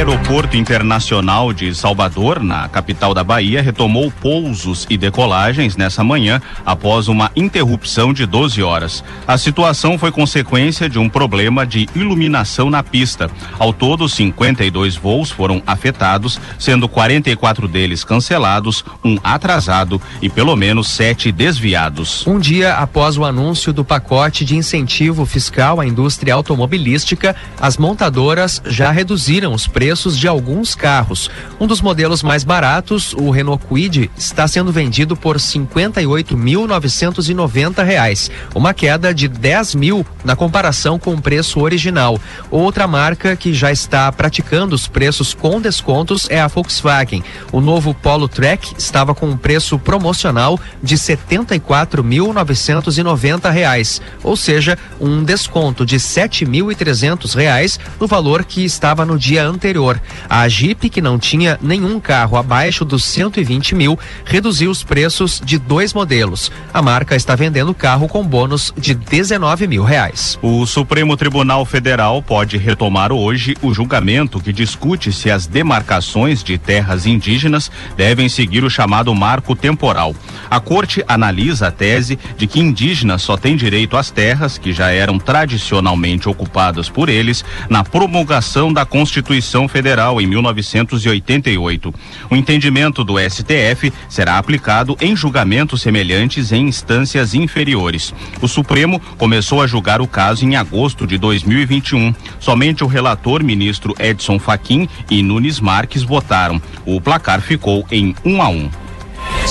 Aeroporto 0.00 0.56
Internacional 0.56 1.52
de 1.52 1.74
Salvador, 1.74 2.42
na 2.42 2.66
capital 2.70 3.12
da 3.12 3.22
Bahia, 3.22 3.60
retomou 3.60 4.10
pousos 4.10 4.86
e 4.88 4.96
decolagens 4.96 5.76
nessa 5.76 6.02
manhã 6.02 6.40
após 6.64 7.06
uma 7.06 7.30
interrupção 7.36 8.10
de 8.10 8.24
12 8.24 8.62
horas. 8.62 9.04
A 9.28 9.36
situação 9.36 9.98
foi 9.98 10.10
consequência 10.10 10.88
de 10.88 10.98
um 10.98 11.06
problema 11.06 11.66
de 11.66 11.86
iluminação 11.94 12.70
na 12.70 12.82
pista. 12.82 13.30
Ao 13.58 13.74
todo, 13.74 14.08
52 14.08 14.96
voos 14.96 15.30
foram 15.30 15.62
afetados, 15.66 16.40
sendo 16.58 16.88
44 16.88 17.68
deles 17.68 18.02
cancelados, 18.02 18.82
um 19.04 19.18
atrasado 19.22 20.00
e 20.22 20.30
pelo 20.30 20.56
menos 20.56 20.88
sete 20.88 21.30
desviados. 21.30 22.26
Um 22.26 22.38
dia 22.38 22.72
após 22.76 23.18
o 23.18 23.24
anúncio 23.26 23.70
do 23.70 23.84
pacote 23.84 24.46
de 24.46 24.56
incentivo 24.56 25.26
fiscal 25.26 25.78
à 25.78 25.86
indústria 25.86 26.32
automobilística, 26.32 27.36
as 27.60 27.76
montadoras 27.76 28.62
já 28.64 28.90
reduziram 28.90 29.52
os 29.52 29.66
preços 29.66 29.89
de 29.90 30.28
alguns 30.28 30.76
carros. 30.76 31.28
Um 31.58 31.66
dos 31.66 31.80
modelos 31.80 32.22
mais 32.22 32.44
baratos, 32.44 33.12
o 33.14 33.30
Renault 33.30 33.66
Kwid, 33.66 34.08
está 34.16 34.46
sendo 34.46 34.70
vendido 34.70 35.16
por 35.16 35.34
R$ 35.34 35.42
58.990, 35.42 38.30
uma 38.54 38.72
queda 38.72 39.12
de 39.12 39.26
10 39.26 39.74
mil 39.74 40.06
na 40.24 40.36
comparação 40.36 40.96
com 40.96 41.12
o 41.14 41.20
preço 41.20 41.58
original. 41.60 42.20
Outra 42.50 42.86
marca 42.86 43.34
que 43.34 43.52
já 43.52 43.72
está 43.72 44.12
praticando 44.12 44.76
os 44.76 44.86
preços 44.86 45.34
com 45.34 45.60
descontos 45.60 46.30
é 46.30 46.40
a 46.40 46.46
Volkswagen. 46.46 47.24
O 47.50 47.60
novo 47.60 47.92
Polo 47.92 48.28
Trek 48.28 48.72
estava 48.78 49.12
com 49.12 49.28
um 49.28 49.36
preço 49.36 49.76
promocional 49.76 50.56
de 50.80 50.96
74.990 50.96 53.50
reais, 53.50 54.00
ou 54.22 54.36
seja, 54.36 54.78
um 55.00 55.24
desconto 55.24 55.84
de 55.84 55.96
7.300 55.96 57.34
reais 57.34 57.80
no 57.98 58.06
valor 58.06 58.44
que 58.44 58.64
estava 58.64 59.04
no 59.04 59.18
dia 59.18 59.44
anterior. 59.44 59.79
A 60.28 60.48
Jeep, 60.48 60.90
que 60.90 61.00
não 61.00 61.18
tinha 61.18 61.58
nenhum 61.62 61.98
carro 61.98 62.36
abaixo 62.36 62.84
dos 62.84 63.04
120 63.04 63.74
mil, 63.74 63.98
reduziu 64.24 64.70
os 64.70 64.82
preços 64.82 65.40
de 65.44 65.58
dois 65.58 65.94
modelos. 65.94 66.50
A 66.72 66.82
marca 66.82 67.16
está 67.16 67.34
vendendo 67.34 67.74
carro 67.74 68.08
com 68.08 68.24
bônus 68.24 68.72
de 68.76 68.94
19 68.94 69.66
mil 69.66 69.84
reais. 69.84 70.38
O 70.42 70.66
Supremo 70.66 71.16
Tribunal 71.16 71.64
Federal 71.64 72.22
pode 72.22 72.56
retomar 72.56 73.12
hoje 73.12 73.56
o 73.62 73.72
julgamento 73.72 74.40
que 74.40 74.52
discute 74.52 75.12
se 75.12 75.30
as 75.30 75.46
demarcações 75.46 76.42
de 76.44 76.58
terras 76.58 77.06
indígenas 77.06 77.70
devem 77.96 78.28
seguir 78.28 78.64
o 78.64 78.70
chamado 78.70 79.14
marco 79.14 79.54
temporal. 79.54 80.14
A 80.50 80.60
corte 80.60 81.04
analisa 81.06 81.68
a 81.68 81.70
tese 81.70 82.18
de 82.36 82.46
que 82.46 82.60
indígenas 82.60 83.22
só 83.22 83.36
têm 83.36 83.56
direito 83.56 83.96
às 83.96 84.10
terras 84.10 84.58
que 84.58 84.72
já 84.72 84.90
eram 84.90 85.18
tradicionalmente 85.18 86.28
ocupadas 86.28 86.88
por 86.88 87.08
eles 87.08 87.44
na 87.68 87.84
promulgação 87.84 88.72
da 88.72 88.84
Constituição 88.84 89.68
Federal 89.70 90.20
em 90.20 90.26
1988. 90.26 91.94
O 92.30 92.36
entendimento 92.36 93.02
do 93.02 93.14
STF 93.18 93.92
será 94.08 94.36
aplicado 94.36 94.96
em 95.00 95.16
julgamentos 95.16 95.82
semelhantes 95.82 96.52
em 96.52 96.68
instâncias 96.68 97.34
inferiores. 97.34 98.12
O 98.42 98.48
Supremo 98.48 99.00
começou 99.16 99.62
a 99.62 99.66
julgar 99.66 100.00
o 100.00 100.06
caso 100.06 100.44
em 100.44 100.56
agosto 100.56 101.06
de 101.06 101.16
2021. 101.16 102.14
Somente 102.38 102.84
o 102.84 102.86
relator 102.86 103.42
ministro 103.42 103.94
Edson 103.98 104.38
Fachin 104.38 104.88
e 105.10 105.22
Nunes 105.22 105.60
Marques 105.60 106.02
votaram. 106.02 106.60
O 106.84 107.00
placar 107.00 107.40
ficou 107.40 107.86
em 107.90 108.14
um 108.24 108.42
a 108.42 108.48
um. 108.48 108.68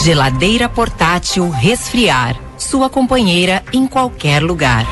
Geladeira 0.03 0.69
portátil 0.69 1.49
resfriar. 1.49 2.35
Sua 2.57 2.89
companheira 2.89 3.63
em 3.71 3.87
qualquer 3.87 4.43
lugar. 4.43 4.85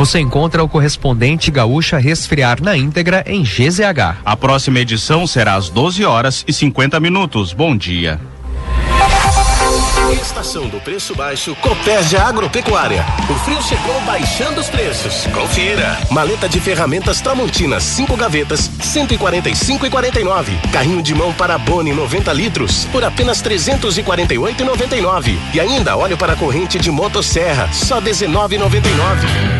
Você 0.00 0.18
encontra 0.18 0.64
o 0.64 0.68
correspondente 0.68 1.50
Gaúcha 1.50 1.98
Resfriar 1.98 2.62
na 2.62 2.74
íntegra 2.74 3.22
em 3.26 3.42
GZH. 3.42 4.16
A 4.24 4.34
próxima 4.34 4.78
edição 4.78 5.26
será 5.26 5.56
às 5.56 5.68
12 5.68 6.06
horas 6.06 6.42
e 6.48 6.54
50 6.54 6.98
minutos. 6.98 7.52
Bom 7.52 7.76
dia. 7.76 8.18
Estação 10.10 10.68
do 10.68 10.80
Preço 10.80 11.14
Baixo, 11.14 11.54
Copérgia 11.56 12.22
Agropecuária. 12.22 13.04
O 13.28 13.34
frio 13.40 13.60
chegou 13.60 14.00
baixando 14.06 14.58
os 14.58 14.70
preços. 14.70 15.26
Confira. 15.34 15.98
Maleta 16.10 16.48
de 16.48 16.58
ferramentas 16.60 17.20
Tramontina, 17.20 17.78
5 17.78 18.16
gavetas, 18.16 18.70
145,49. 18.80 20.70
Carrinho 20.72 21.02
de 21.02 21.14
mão 21.14 21.30
para 21.34 21.58
Boni, 21.58 21.92
90 21.92 22.32
litros, 22.32 22.86
por 22.86 23.04
apenas 23.04 23.42
348,99. 23.42 25.36
E 25.52 25.60
ainda 25.60 25.94
óleo 25.94 26.16
para 26.16 26.34
corrente 26.36 26.78
de 26.78 26.90
motosserra, 26.90 27.70
só 27.70 28.00
19,99. 28.00 29.59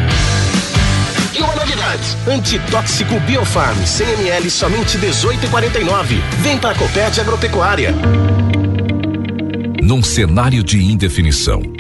E 1.35 1.43
uma 1.43 1.55
novidade: 1.55 2.17
antitóxico 2.29 3.21
Biofarm 3.21 3.77
100 3.85 4.09
ml 4.15 4.51
somente 4.51 4.99
18,49. 4.99 6.21
Vem 6.43 6.59
para 6.59 6.71
a 6.71 6.75
Copérdia 6.75 7.23
Agropecuária. 7.23 7.95
Num 9.83 10.03
cenário 10.03 10.63
de 10.63 10.83
indefinição, 10.83 11.63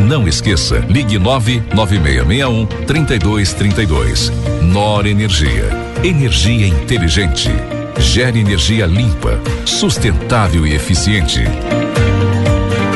não 0.00 0.26
esqueça, 0.26 0.78
ligue 0.88 1.18
99661 1.18 2.66
3232. 2.86 4.32
Nor 4.62 5.06
Energia. 5.06 5.68
Energia 6.02 6.66
inteligente. 6.66 7.50
Gere 7.98 8.40
energia 8.40 8.86
limpa, 8.86 9.38
sustentável 9.64 10.66
e 10.66 10.74
eficiente. 10.74 11.42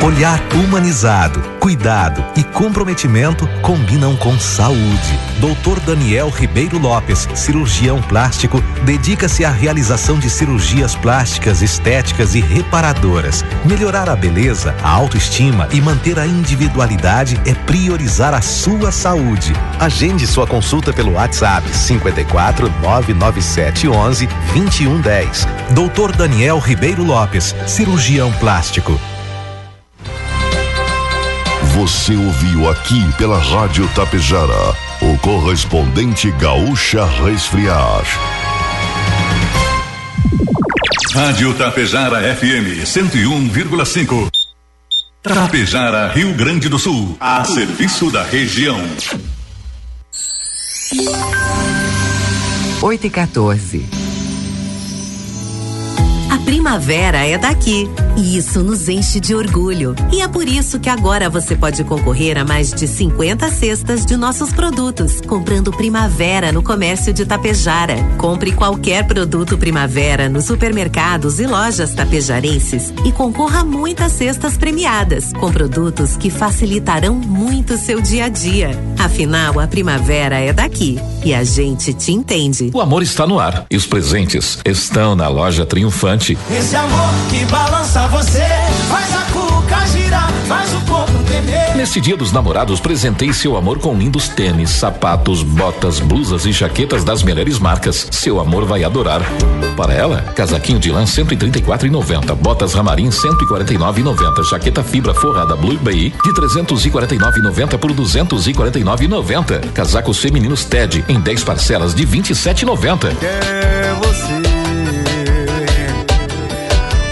Olhar 0.03 0.39
humanizado, 0.53 1.41
cuidado 1.59 2.23
e 2.37 2.43
comprometimento 2.43 3.47
combinam 3.63 4.15
com 4.15 4.39
saúde. 4.39 5.19
Dr. 5.39 5.79
Daniel 5.79 6.29
Ribeiro 6.29 6.77
Lopes, 6.77 7.27
cirurgião 7.33 7.99
plástico, 8.03 8.61
dedica-se 8.83 9.43
à 9.43 9.49
realização 9.49 10.19
de 10.19 10.29
cirurgias 10.29 10.93
plásticas, 10.93 11.63
estéticas 11.63 12.35
e 12.35 12.39
reparadoras. 12.39 13.43
Melhorar 13.65 14.07
a 14.07 14.15
beleza, 14.15 14.75
a 14.83 14.89
autoestima 14.89 15.67
e 15.73 15.81
manter 15.81 16.19
a 16.19 16.27
individualidade 16.27 17.41
é 17.43 17.55
priorizar 17.55 18.35
a 18.35 18.41
sua 18.41 18.91
saúde. 18.91 19.51
Agende 19.79 20.27
sua 20.27 20.45
consulta 20.45 20.93
pelo 20.93 21.13
WhatsApp 21.13 21.67
54 21.75 22.69
997 22.81 23.89
11 23.89 24.27
2110. 24.53 25.47
Dr. 25.71 26.15
Daniel 26.15 26.59
Ribeiro 26.59 27.03
Lopes, 27.03 27.55
cirurgião 27.65 28.31
plástico. 28.33 28.97
Você 31.77 32.15
ouviu 32.15 32.67
aqui 32.67 32.99
pela 33.19 33.37
Rádio 33.37 33.87
Tapejara 33.93 34.75
o 34.99 35.15
correspondente 35.19 36.31
Gaúcha 36.31 37.05
Resfriar. 37.05 38.03
Rádio 41.13 41.53
Tapejara 41.53 42.35
FM 42.35 42.81
101,5. 42.83 44.27
Tapejara, 45.21 46.07
Rio 46.07 46.33
Grande 46.33 46.67
do 46.67 46.79
Sul, 46.79 47.15
a 47.19 47.43
serviço 47.43 48.09
da 48.09 48.23
região. 48.23 48.81
8 52.81 53.05
e 53.05 53.09
14. 53.11 54.06
A 56.37 56.39
primavera 56.39 57.25
é 57.25 57.35
daqui 57.35 57.89
e 58.15 58.37
isso 58.37 58.63
nos 58.63 58.87
enche 58.87 59.19
de 59.19 59.33
orgulho. 59.33 59.95
E 60.11 60.21
é 60.21 60.27
por 60.27 60.47
isso 60.47 60.79
que 60.79 60.87
agora 60.87 61.31
você 61.31 61.55
pode 61.55 61.83
concorrer 61.83 62.37
a 62.37 62.45
mais 62.45 62.71
de 62.71 62.87
50 62.87 63.49
cestas 63.49 64.05
de 64.05 64.15
nossos 64.15 64.51
produtos, 64.51 65.19
comprando 65.21 65.71
Primavera 65.71 66.51
no 66.51 66.61
comércio 66.61 67.11
de 67.11 67.25
Tapejara. 67.25 67.95
Compre 68.19 68.51
qualquer 68.51 69.07
produto 69.07 69.57
Primavera 69.57 70.29
nos 70.29 70.45
supermercados 70.45 71.39
e 71.39 71.47
lojas 71.47 71.95
tapejarenses 71.95 72.93
e 73.03 73.11
concorra 73.11 73.61
a 73.61 73.65
muitas 73.65 74.11
cestas 74.11 74.57
premiadas, 74.57 75.33
com 75.33 75.51
produtos 75.51 76.15
que 76.17 76.29
facilitarão 76.29 77.15
muito 77.15 77.77
seu 77.77 77.99
dia 77.99 78.25
a 78.25 78.29
dia. 78.29 78.71
Afinal, 78.99 79.59
a 79.59 79.67
primavera 79.67 80.37
é 80.37 80.53
daqui 80.53 80.99
e 81.25 81.33
a 81.33 81.43
gente 81.43 81.93
te 81.95 82.11
entende. 82.11 82.69
O 82.73 82.81
amor 82.81 83.01
está 83.01 83.25
no 83.25 83.39
ar 83.39 83.65
e 83.71 83.75
os 83.75 83.87
presentes 83.87 84.59
estão 84.63 85.15
na 85.15 85.27
loja 85.27 85.65
Triunfante. 85.65 86.26
Esse 86.33 86.75
amor 86.75 87.13
que 87.29 87.45
balança 87.45 88.07
você, 88.07 88.43
faz 88.89 89.15
a 89.15 89.21
cuca 89.31 89.85
girar, 89.87 90.29
faz 90.47 90.73
o 90.73 90.81
corpo 90.81 91.23
tremer. 91.23 91.75
Neste 91.77 92.01
dia 92.01 92.17
dos 92.17 92.31
namorados, 92.31 92.79
presentei 92.79 93.31
seu 93.31 93.55
amor 93.55 93.79
com 93.79 93.95
lindos 93.95 94.27
tênis, 94.27 94.71
sapatos, 94.71 95.43
botas, 95.43 95.99
blusas 95.99 96.45
e 96.45 96.51
jaquetas 96.51 97.03
das 97.03 97.23
melhores 97.23 97.59
marcas. 97.59 98.07
Seu 98.11 98.39
amor 98.41 98.65
vai 98.65 98.83
adorar. 98.83 99.21
Para 99.77 99.93
ela, 99.93 100.21
casaquinho 100.35 100.79
de 100.79 100.91
lã 100.91 101.03
134,90, 101.03 102.35
botas 102.35 102.73
Ramarim 102.73 103.09
149,90, 103.09 104.49
jaqueta 104.49 104.83
fibra 104.83 105.13
forrada 105.13 105.55
Blue 105.55 105.77
Bay 105.77 106.09
de 106.09 106.33
349,90 106.33 107.77
por 107.77 107.93
249,90. 107.93 109.71
Casacos 109.71 110.19
femininos 110.19 110.65
Ted 110.65 111.05
em 111.07 111.19
10 111.19 111.43
parcelas 111.43 111.93
de 111.93 112.05
27,90. 112.05 113.15
É 113.21 113.93
você. 114.01 114.46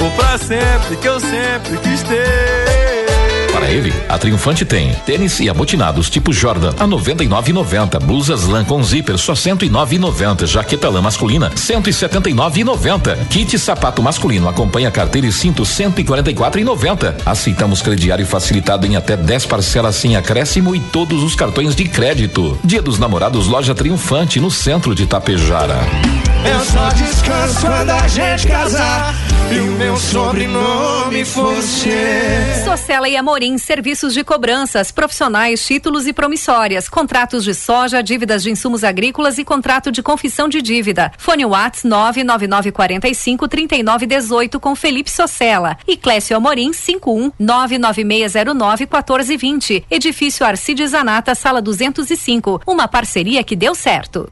O 0.05 0.11
pra 0.11 0.37
sempre 0.37 0.97
que 0.97 1.07
eu 1.07 1.19
sempre 1.19 1.77
quis 1.79 2.03
ter. 2.03 3.05
Para 3.51 3.71
ele, 3.71 3.91
a 4.07 4.19
Triunfante 4.19 4.63
tem 4.63 4.93
tênis 5.05 5.39
e 5.39 5.49
amotinados 5.49 6.11
tipo 6.11 6.31
Jordan 6.31 6.73
a 6.77 6.85
99,90, 6.85 7.99
blusas 8.03 8.45
lã 8.45 8.63
com 8.63 8.83
zíper 8.83 9.17
só 9.17 9.33
109,90, 9.33 10.45
jaqueta 10.45 10.89
lã 10.89 11.01
masculina 11.01 11.49
179,90, 11.49 13.27
kit 13.29 13.57
sapato 13.57 14.03
masculino 14.03 14.47
acompanha 14.47 14.91
carteira 14.91 15.25
e 15.25 15.31
cinto 15.31 15.63
144,90. 15.63 17.15
Aceitamos 17.25 17.81
crediário 17.81 18.27
facilitado 18.27 18.85
em 18.85 18.95
até 18.97 19.17
10 19.17 19.47
parcelas 19.47 19.95
sem 19.95 20.15
acréscimo 20.15 20.75
e 20.75 20.79
todos 20.79 21.23
os 21.23 21.33
cartões 21.33 21.75
de 21.75 21.85
crédito. 21.85 22.59
Dia 22.63 22.81
dos 22.81 22.99
Namorados, 22.99 23.47
loja 23.47 23.73
Triunfante 23.73 24.39
no 24.39 24.51
centro 24.51 24.93
de 24.93 25.07
Tapejara. 25.07 25.79
Eu 26.47 26.59
só 26.65 26.89
descanso 26.89 27.61
quando 27.61 27.89
a 27.89 28.07
gente 28.07 28.47
casar 28.47 29.13
e 29.51 29.59
o 29.59 29.71
meu 29.73 29.97
sobrenome 29.97 31.25
ser. 31.25 32.63
Socela 32.63 33.07
e 33.07 33.15
Amorim, 33.15 33.57
serviços 33.57 34.13
de 34.13 34.23
cobranças, 34.23 34.91
profissionais, 34.91 35.65
títulos 35.65 36.07
e 36.07 36.13
promissórias, 36.13 36.87
contratos 36.89 37.43
de 37.43 37.53
soja, 37.53 38.01
dívidas 38.01 38.43
de 38.43 38.51
insumos 38.51 38.83
agrícolas 38.83 39.37
e 39.37 39.45
contrato 39.45 39.91
de 39.91 40.03
confissão 40.03 40.47
de 40.47 40.61
dívida. 40.61 41.11
Fone 41.17 41.45
Whats 41.45 41.83
99945 41.83 43.47
3918 43.47 44.59
com 44.59 44.75
Felipe 44.75 45.09
Socella 45.09 45.77
e 45.87 45.97
Clécio 45.97 46.37
Amorim 46.37 46.73
51 46.73 47.31
99609 47.39 48.83
1420. 48.85 49.85
Edifício 49.89 50.45
Arcides 50.45 50.91
Zanata, 50.91 51.33
sala 51.33 51.61
205. 51.61 52.61
Uma 52.65 52.87
parceria 52.87 53.43
que 53.43 53.55
deu 53.55 53.73
certo. 53.73 54.31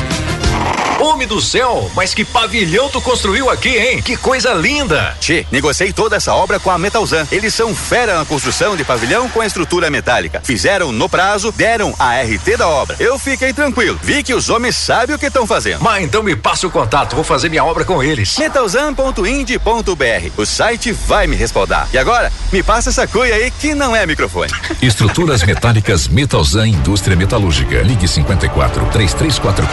Homem 0.99 1.27
do 1.27 1.41
céu, 1.41 1.89
mas 1.95 2.13
que 2.13 2.23
pavilhão 2.23 2.89
tu 2.89 3.01
construiu 3.01 3.49
aqui, 3.49 3.69
hein? 3.69 4.01
Que 4.01 4.15
coisa 4.15 4.53
linda! 4.53 5.15
Che, 5.19 5.47
negociei 5.51 5.91
toda 5.91 6.15
essa 6.15 6.33
obra 6.33 6.59
com 6.59 6.69
a 6.69 6.77
Metalzan. 6.77 7.27
Eles 7.31 7.53
são 7.53 7.73
fera 7.73 8.17
na 8.17 8.25
construção 8.25 8.75
de 8.75 8.83
pavilhão 8.83 9.27
com 9.29 9.41
a 9.41 9.45
estrutura 9.45 9.89
metálica. 9.89 10.41
Fizeram 10.43 10.91
no 10.91 11.09
prazo, 11.09 11.51
deram 11.51 11.93
a 11.97 12.21
RT 12.21 12.57
da 12.57 12.67
obra. 12.67 12.95
Eu 12.99 13.17
fiquei 13.17 13.51
tranquilo. 13.53 13.99
Vi 14.03 14.21
que 14.21 14.33
os 14.33 14.49
homens 14.49 14.75
sabem 14.75 15.15
o 15.15 15.19
que 15.19 15.25
estão 15.27 15.47
fazendo. 15.47 15.81
Mas 15.81 16.03
então 16.03 16.21
me 16.21 16.35
passa 16.35 16.67
o 16.67 16.71
contato, 16.71 17.15
vou 17.15 17.23
fazer 17.23 17.49
minha 17.49 17.63
obra 17.63 17.83
com 17.83 18.03
eles. 18.03 18.37
Metalzan.ind.br. 18.37 20.31
O 20.37 20.45
site 20.45 20.91
vai 20.91 21.25
me 21.25 21.35
respaldar. 21.35 21.87
E 21.93 21.97
agora, 21.97 22.31
me 22.51 22.61
passa 22.61 22.89
essa 22.89 23.07
cuia 23.07 23.35
aí 23.35 23.49
que 23.49 23.73
não 23.73 23.95
é 23.95 24.05
microfone. 24.05 24.51
Estruturas 24.81 25.43
metálicas 25.43 26.07
Metalzan 26.07 26.67
Indústria 26.67 27.15
Metalúrgica. 27.15 27.81
Ligue 27.81 28.07
54 28.07 28.85
3344 28.91 29.67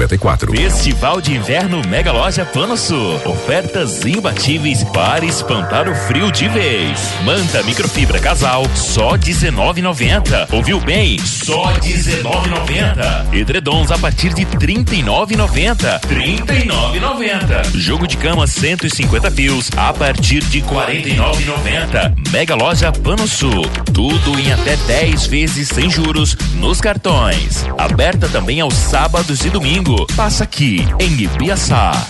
2554. 0.00 0.56
Festival 0.56 1.20
de 1.20 1.34
Inverno 1.34 1.82
Mega 1.86 2.12
Loja 2.12 2.44
Plano 2.44 2.76
Sul. 2.76 3.20
Ofertas 3.26 4.04
imbatíveis 4.04 4.82
para 4.84 5.24
espantar 5.24 5.88
o 5.88 5.94
frio 5.94 6.30
de 6.30 6.48
vez. 6.48 6.98
Manta 7.24 7.62
microfibra 7.62 8.18
casal, 8.18 8.64
só 8.74 9.10
R$19,90. 9.12 10.52
Ouviu 10.52 10.80
bem? 10.80 11.18
Só 11.18 11.64
R$19,90. 11.66 13.34
Edredons 13.34 13.90
a 13.90 13.98
partir 13.98 14.32
de 14.32 14.44
R$39,90. 14.44 16.00
R$39,90. 16.08 17.76
Jogo 17.78 18.06
de 18.06 18.16
cama 18.16 18.46
150 18.46 19.30
fios 19.30 19.70
a 19.76 19.92
partir 19.92 20.42
de 20.44 20.60
R$49,90. 20.60 22.30
Mega 22.30 22.54
Loja 22.54 22.90
Plano 22.92 23.28
Sul. 23.28 23.66
Tudo 23.92 24.38
em 24.38 24.52
até 24.52 24.76
10 24.76 25.26
vezes 25.26 25.68
sem 25.68 25.90
juros 25.90 26.36
nos 26.54 26.80
cartões. 26.80 27.66
Aberta 27.76 28.28
também 28.28 28.60
aos 28.60 28.74
sábados 28.74 29.44
e 29.44 29.50
domingos. 29.50 29.79
Passa 30.14 30.44
aqui 30.44 30.86
em 31.00 31.22
Ibiaçá. 31.22 32.08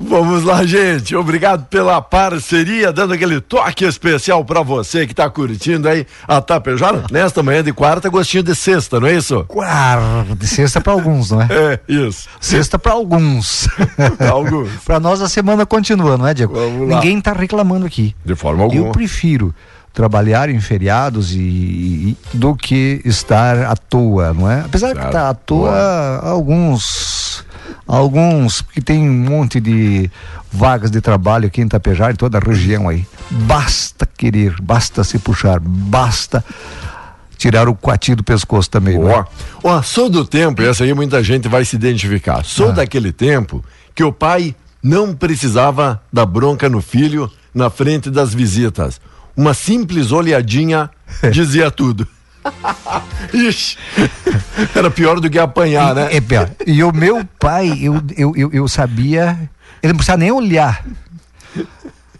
Vamos 0.00 0.44
lá, 0.44 0.64
gente. 0.64 1.16
Obrigado 1.16 1.66
pela 1.66 2.00
parceria, 2.00 2.92
dando 2.92 3.14
aquele 3.14 3.40
toque 3.40 3.84
especial 3.84 4.44
para 4.44 4.62
você 4.62 5.04
que 5.04 5.12
tá 5.12 5.28
curtindo 5.28 5.88
aí 5.88 6.06
a 6.28 6.40
Tapejara. 6.40 7.04
Nesta 7.10 7.42
manhã 7.42 7.64
de 7.64 7.72
quarta, 7.72 8.08
gostinho 8.08 8.44
de 8.44 8.54
sexta, 8.54 9.00
não 9.00 9.08
é 9.08 9.14
isso? 9.16 9.44
Quarta, 9.48 10.36
de 10.36 10.46
sexta 10.46 10.80
para 10.80 10.92
alguns, 10.92 11.32
não 11.32 11.42
é? 11.42 11.48
É, 11.50 11.80
isso. 11.88 12.28
Sexta 12.40 12.78
para 12.78 12.92
alguns. 12.94 13.66
pra 14.16 14.30
alguns. 14.30 14.70
para 14.84 15.00
nós 15.00 15.20
a 15.20 15.28
semana 15.28 15.66
continua, 15.66 16.16
não 16.16 16.28
é, 16.28 16.32
Diego? 16.32 16.54
Vamos 16.54 16.88
lá. 16.88 16.94
Ninguém 16.94 17.20
tá 17.20 17.32
reclamando 17.32 17.84
aqui. 17.84 18.14
De 18.24 18.36
forma 18.36 18.62
alguma. 18.62 18.86
Eu 18.86 18.92
prefiro 18.92 19.52
trabalhar 19.92 20.48
em 20.48 20.60
feriados 20.60 21.32
e, 21.32 21.38
e- 21.38 22.16
do 22.34 22.54
que 22.54 23.00
estar 23.04 23.58
à 23.64 23.76
toa, 23.76 24.32
não 24.32 24.50
é? 24.50 24.60
Apesar 24.60 24.92
de 24.94 25.04
estar 25.04 25.28
à 25.28 25.34
toa, 25.34 26.20
alguns 26.22 27.44
alguns 27.86 28.60
que 28.60 28.82
tem 28.82 29.08
um 29.08 29.12
monte 29.12 29.58
de 29.60 30.10
vagas 30.52 30.90
de 30.90 31.00
trabalho 31.00 31.46
aqui 31.46 31.62
em 31.62 31.64
Itapejara 31.64 32.12
e 32.12 32.16
toda 32.16 32.38
a 32.38 32.40
região 32.40 32.88
aí. 32.88 33.06
Basta 33.30 34.06
querer, 34.06 34.60
basta 34.60 35.02
se 35.02 35.18
puxar, 35.18 35.58
basta 35.58 36.44
tirar 37.38 37.68
o 37.68 37.74
coati 37.74 38.14
do 38.14 38.22
pescoço 38.24 38.68
também, 38.68 38.96
é? 38.96 39.24
Sou 39.82 40.10
do 40.10 40.24
tempo, 40.24 40.60
e 40.60 40.66
essa 40.66 40.84
aí 40.84 40.92
muita 40.92 41.22
gente 41.22 41.48
vai 41.48 41.64
se 41.64 41.76
identificar. 41.76 42.38
Ah. 42.40 42.44
Sou 42.44 42.72
daquele 42.72 43.12
tempo 43.12 43.64
que 43.94 44.04
o 44.04 44.12
pai 44.12 44.54
não 44.82 45.14
precisava 45.14 46.00
da 46.12 46.26
bronca 46.26 46.68
no 46.68 46.82
filho 46.82 47.30
na 47.54 47.70
frente 47.70 48.10
das 48.10 48.34
visitas. 48.34 49.00
Uma 49.38 49.54
simples 49.54 50.10
olhadinha 50.10 50.90
dizia 51.32 51.70
tudo. 51.70 52.06
Ixi, 53.32 53.76
era 54.74 54.90
pior 54.90 55.20
do 55.20 55.30
que 55.30 55.38
apanhar, 55.38 55.94
né? 55.94 56.08
É 56.10 56.20
pior. 56.20 56.50
E 56.66 56.82
o 56.82 56.92
meu 56.92 57.24
pai, 57.38 57.78
eu, 57.80 58.02
eu, 58.16 58.32
eu, 58.36 58.50
eu 58.52 58.66
sabia, 58.68 59.38
ele 59.80 59.92
não 59.92 59.96
precisava 59.98 60.18
nem 60.18 60.32
olhar. 60.32 60.84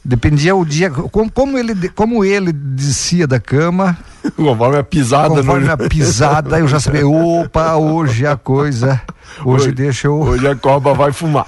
Dependia 0.04 0.54
o 0.54 0.64
dia, 0.64 0.90
como, 0.90 1.30
como, 1.30 1.58
ele, 1.58 1.88
como 1.90 2.24
ele 2.24 2.52
descia 2.52 3.26
da 3.26 3.40
cama. 3.40 3.98
Conforme 4.36 4.78
a 4.78 4.84
pisada. 4.84 5.28
Conforme 5.28 5.66
no- 5.66 5.72
a 5.72 5.76
pisada, 5.76 6.58
eu 6.60 6.68
já 6.68 6.78
sabia, 6.78 7.06
opa, 7.06 7.74
hoje 7.74 8.26
a 8.26 8.36
coisa, 8.36 9.00
hoje, 9.44 9.72
deixa 9.72 10.06
eu... 10.06 10.20
Hoje 10.20 10.46
a 10.46 10.54
cobra 10.54 10.94
vai 10.94 11.12
fumar. 11.12 11.46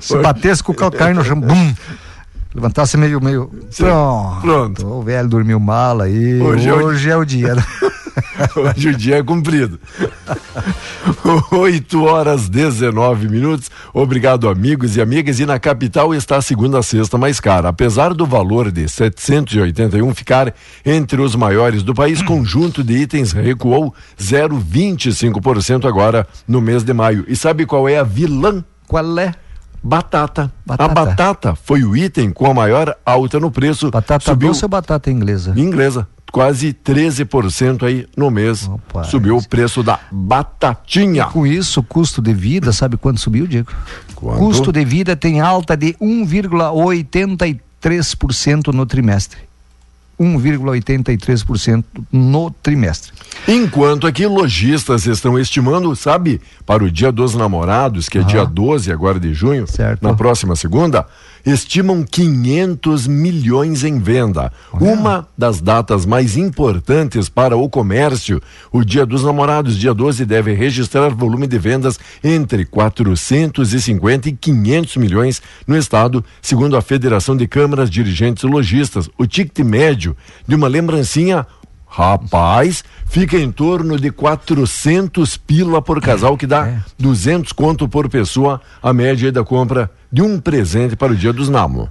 Se 0.00 0.16
batesse 0.18 0.62
com 0.62 0.72
o 0.72 0.74
calcanhar 0.74 1.14
no 1.14 1.24
chão, 1.24 1.38
bum! 1.38 1.74
Levantasse 2.54 2.96
meio, 2.96 3.20
meio. 3.22 3.50
Pronto. 3.76 4.40
Pronto. 4.40 4.86
O 4.86 5.02
velho 5.02 5.28
dormiu 5.28 5.60
mal 5.60 6.00
aí. 6.00 6.40
Hoje, 6.40 6.70
Hoje 6.70 7.08
é 7.10 7.14
o- 7.14 7.18
é 7.18 7.22
o 7.22 7.24
dia. 7.24 7.54
Hoje 8.56 8.88
o 8.88 8.96
dia 8.96 9.18
é 9.18 9.22
cumprido. 9.22 9.78
8 11.52 12.02
horas 12.04 12.48
19 12.48 13.28
minutos. 13.28 13.70
Obrigado, 13.94 14.48
amigos 14.48 14.96
e 14.96 15.00
amigas. 15.00 15.38
E 15.38 15.46
na 15.46 15.58
capital 15.60 16.12
está 16.14 16.36
a 16.36 16.42
segunda 16.42 16.82
sexta 16.82 17.16
mais 17.16 17.38
cara. 17.38 17.68
Apesar 17.68 18.12
do 18.14 18.26
valor 18.26 18.70
de 18.72 18.88
781 18.88 20.12
ficar 20.14 20.52
entre 20.84 21.20
os 21.20 21.36
maiores 21.36 21.82
do 21.82 21.94
país, 21.94 22.20
conjunto 22.22 22.82
de 22.82 22.94
itens 22.98 23.32
recuou 23.32 23.94
0,25% 24.18 25.86
agora 25.86 26.26
no 26.48 26.60
mês 26.60 26.82
de 26.82 26.92
maio. 26.92 27.24
E 27.28 27.36
sabe 27.36 27.64
qual 27.66 27.88
é 27.88 27.98
a 27.98 28.02
vilã? 28.02 28.64
Qual 28.88 29.18
é? 29.20 29.32
Batata. 29.82 30.52
Batata. 30.64 30.84
A 30.84 30.88
batata 30.94 31.54
foi 31.54 31.84
o 31.84 31.96
item 31.96 32.30
com 32.30 32.50
a 32.50 32.54
maior 32.54 32.94
alta 33.04 33.38
no 33.40 33.50
preço. 33.50 33.90
Batata 33.90 34.24
Subiu 34.24 34.48
doce 34.48 34.64
ou 34.64 34.68
batata 34.68 35.10
inglesa? 35.10 35.52
inglesa. 35.56 36.06
Quase 36.30 36.72
13% 36.72 37.82
aí 37.82 38.06
no 38.16 38.30
mês. 38.30 38.70
Subiu 39.04 39.36
o 39.36 39.48
preço 39.48 39.82
da 39.82 39.98
batatinha. 40.12 41.24
Com 41.26 41.44
isso, 41.44 41.80
o 41.80 41.82
custo 41.82 42.22
de 42.22 42.32
vida, 42.32 42.72
sabe 42.72 42.96
quanto 42.96 43.18
subiu, 43.18 43.48
Diego? 43.48 43.68
Quanto? 44.14 44.38
Custo 44.38 44.70
de 44.70 44.84
vida 44.84 45.16
tem 45.16 45.40
alta 45.40 45.76
de 45.76 45.94
1,83% 45.94 48.72
no 48.72 48.86
trimestre. 48.86 49.49
1,83% 50.20 51.84
no 52.12 52.50
trimestre. 52.50 53.12
Enquanto 53.48 54.06
aqui 54.06 54.26
lojistas 54.26 55.06
estão 55.06 55.38
estimando, 55.38 55.96
sabe, 55.96 56.40
para 56.66 56.84
o 56.84 56.90
Dia 56.90 57.10
dos 57.10 57.34
Namorados, 57.34 58.08
que 58.08 58.18
é 58.18 58.22
dia 58.22 58.44
12 58.44 58.92
agora 58.92 59.18
de 59.18 59.32
junho, 59.32 59.64
na 60.02 60.12
próxima 60.14 60.54
segunda, 60.54 61.06
estimam 61.44 62.02
500 62.02 63.06
milhões 63.06 63.84
em 63.84 63.98
venda. 63.98 64.52
Uma 64.72 65.26
das 65.36 65.60
datas 65.60 66.04
mais 66.04 66.36
importantes 66.36 67.28
para 67.28 67.56
o 67.56 67.68
comércio, 67.68 68.40
o 68.72 68.84
Dia 68.84 69.06
dos 69.06 69.24
Namorados, 69.24 69.76
dia 69.76 69.94
12, 69.94 70.24
deve 70.24 70.52
registrar 70.52 71.10
volume 71.10 71.46
de 71.46 71.58
vendas 71.58 71.98
entre 72.22 72.64
450 72.64 74.28
e 74.28 74.32
500 74.32 74.96
milhões 74.96 75.42
no 75.66 75.76
estado, 75.76 76.24
segundo 76.42 76.76
a 76.76 76.82
Federação 76.82 77.36
de 77.36 77.46
Câmaras 77.46 77.90
Dirigentes 77.90 78.42
e 78.42 78.46
Lojistas. 78.46 79.08
O 79.18 79.26
ticket 79.26 79.64
médio 79.64 80.16
de 80.46 80.54
uma 80.54 80.68
lembrancinha 80.68 81.46
Rapaz, 81.92 82.84
fica 83.06 83.36
em 83.36 83.50
torno 83.50 83.98
de 83.98 84.12
400 84.12 85.36
pila 85.36 85.82
por 85.82 86.00
casal, 86.00 86.36
que 86.36 86.46
dá 86.46 86.84
200 86.96 87.52
conto 87.52 87.88
por 87.88 88.08
pessoa, 88.08 88.60
a 88.80 88.92
média 88.92 89.32
da 89.32 89.42
compra 89.42 89.90
de 90.10 90.22
um 90.22 90.38
presente 90.38 90.94
para 90.94 91.12
o 91.12 91.16
dia 91.16 91.32
dos 91.32 91.48
namo. 91.48 91.88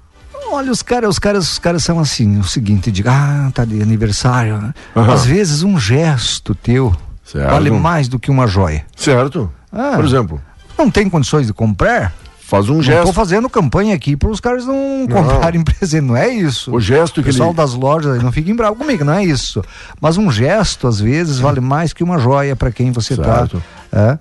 Olha, 0.51 0.71
os 0.71 0.81
caras, 0.81 1.09
os 1.09 1.19
caras, 1.19 1.51
os 1.51 1.59
caras 1.59 1.83
são 1.83 1.99
assim, 1.99 2.39
o 2.39 2.43
seguinte, 2.45 2.89
diga, 2.91 3.11
ah, 3.11 3.51
tá 3.53 3.65
de 3.65 3.81
aniversário. 3.81 4.57
né? 4.57 4.73
Aham. 4.95 5.13
Às 5.13 5.25
vezes 5.25 5.63
um 5.63 5.77
gesto 5.79 6.55
teu 6.55 6.95
Certo. 7.23 7.51
vale 7.51 7.69
mais 7.69 8.07
do 8.07 8.17
que 8.17 8.31
uma 8.31 8.47
joia. 8.47 8.83
Certo. 8.95 9.51
Ah, 9.71 9.91
Por 9.95 10.05
exemplo, 10.05 10.41
Não 10.77 10.89
tem 10.89 11.09
condições 11.09 11.45
de 11.45 11.53
comprar? 11.53 12.13
Faz 12.49 12.67
um 12.69 12.75
Não 12.75 12.81
gesto. 12.81 13.05
tô 13.05 13.13
fazendo 13.13 13.49
campanha 13.49 13.93
aqui 13.95 14.17
para 14.17 14.29
os 14.29 14.39
caras 14.39 14.65
não, 14.65 15.07
comprarem 15.09 15.61
presente, 15.63 16.01
não 16.01 16.17
é 16.17 16.27
isso. 16.29 16.73
O 16.75 16.79
gesto 16.79 17.15
que 17.15 17.19
O 17.21 17.23
pessoal 17.31 17.49
ele- 17.49 17.57
das 17.57 17.73
lojas 17.73 18.21
não 18.23 18.31
fiquem 18.31 18.55
bravos 18.55 18.77
comigo, 18.77 19.03
não 19.05 19.13
é 19.13 19.23
isso. 19.23 19.61
Mas 20.01 20.17
um 20.17 20.31
gesto, 20.31 20.87
às 20.87 20.99
vezes, 20.99 21.39
vale 21.39 21.59
mais 21.59 21.93
que 21.93 22.03
uma 22.03 22.17
joia 22.17 22.55
para 22.55 22.71
quem 22.71 22.91
você 22.91 23.15
Certo. 23.15 23.61
tá. 23.91 23.97
É. 23.97 24.19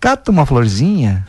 Cata 0.00 0.30
uma 0.30 0.46
florzinha 0.46 1.26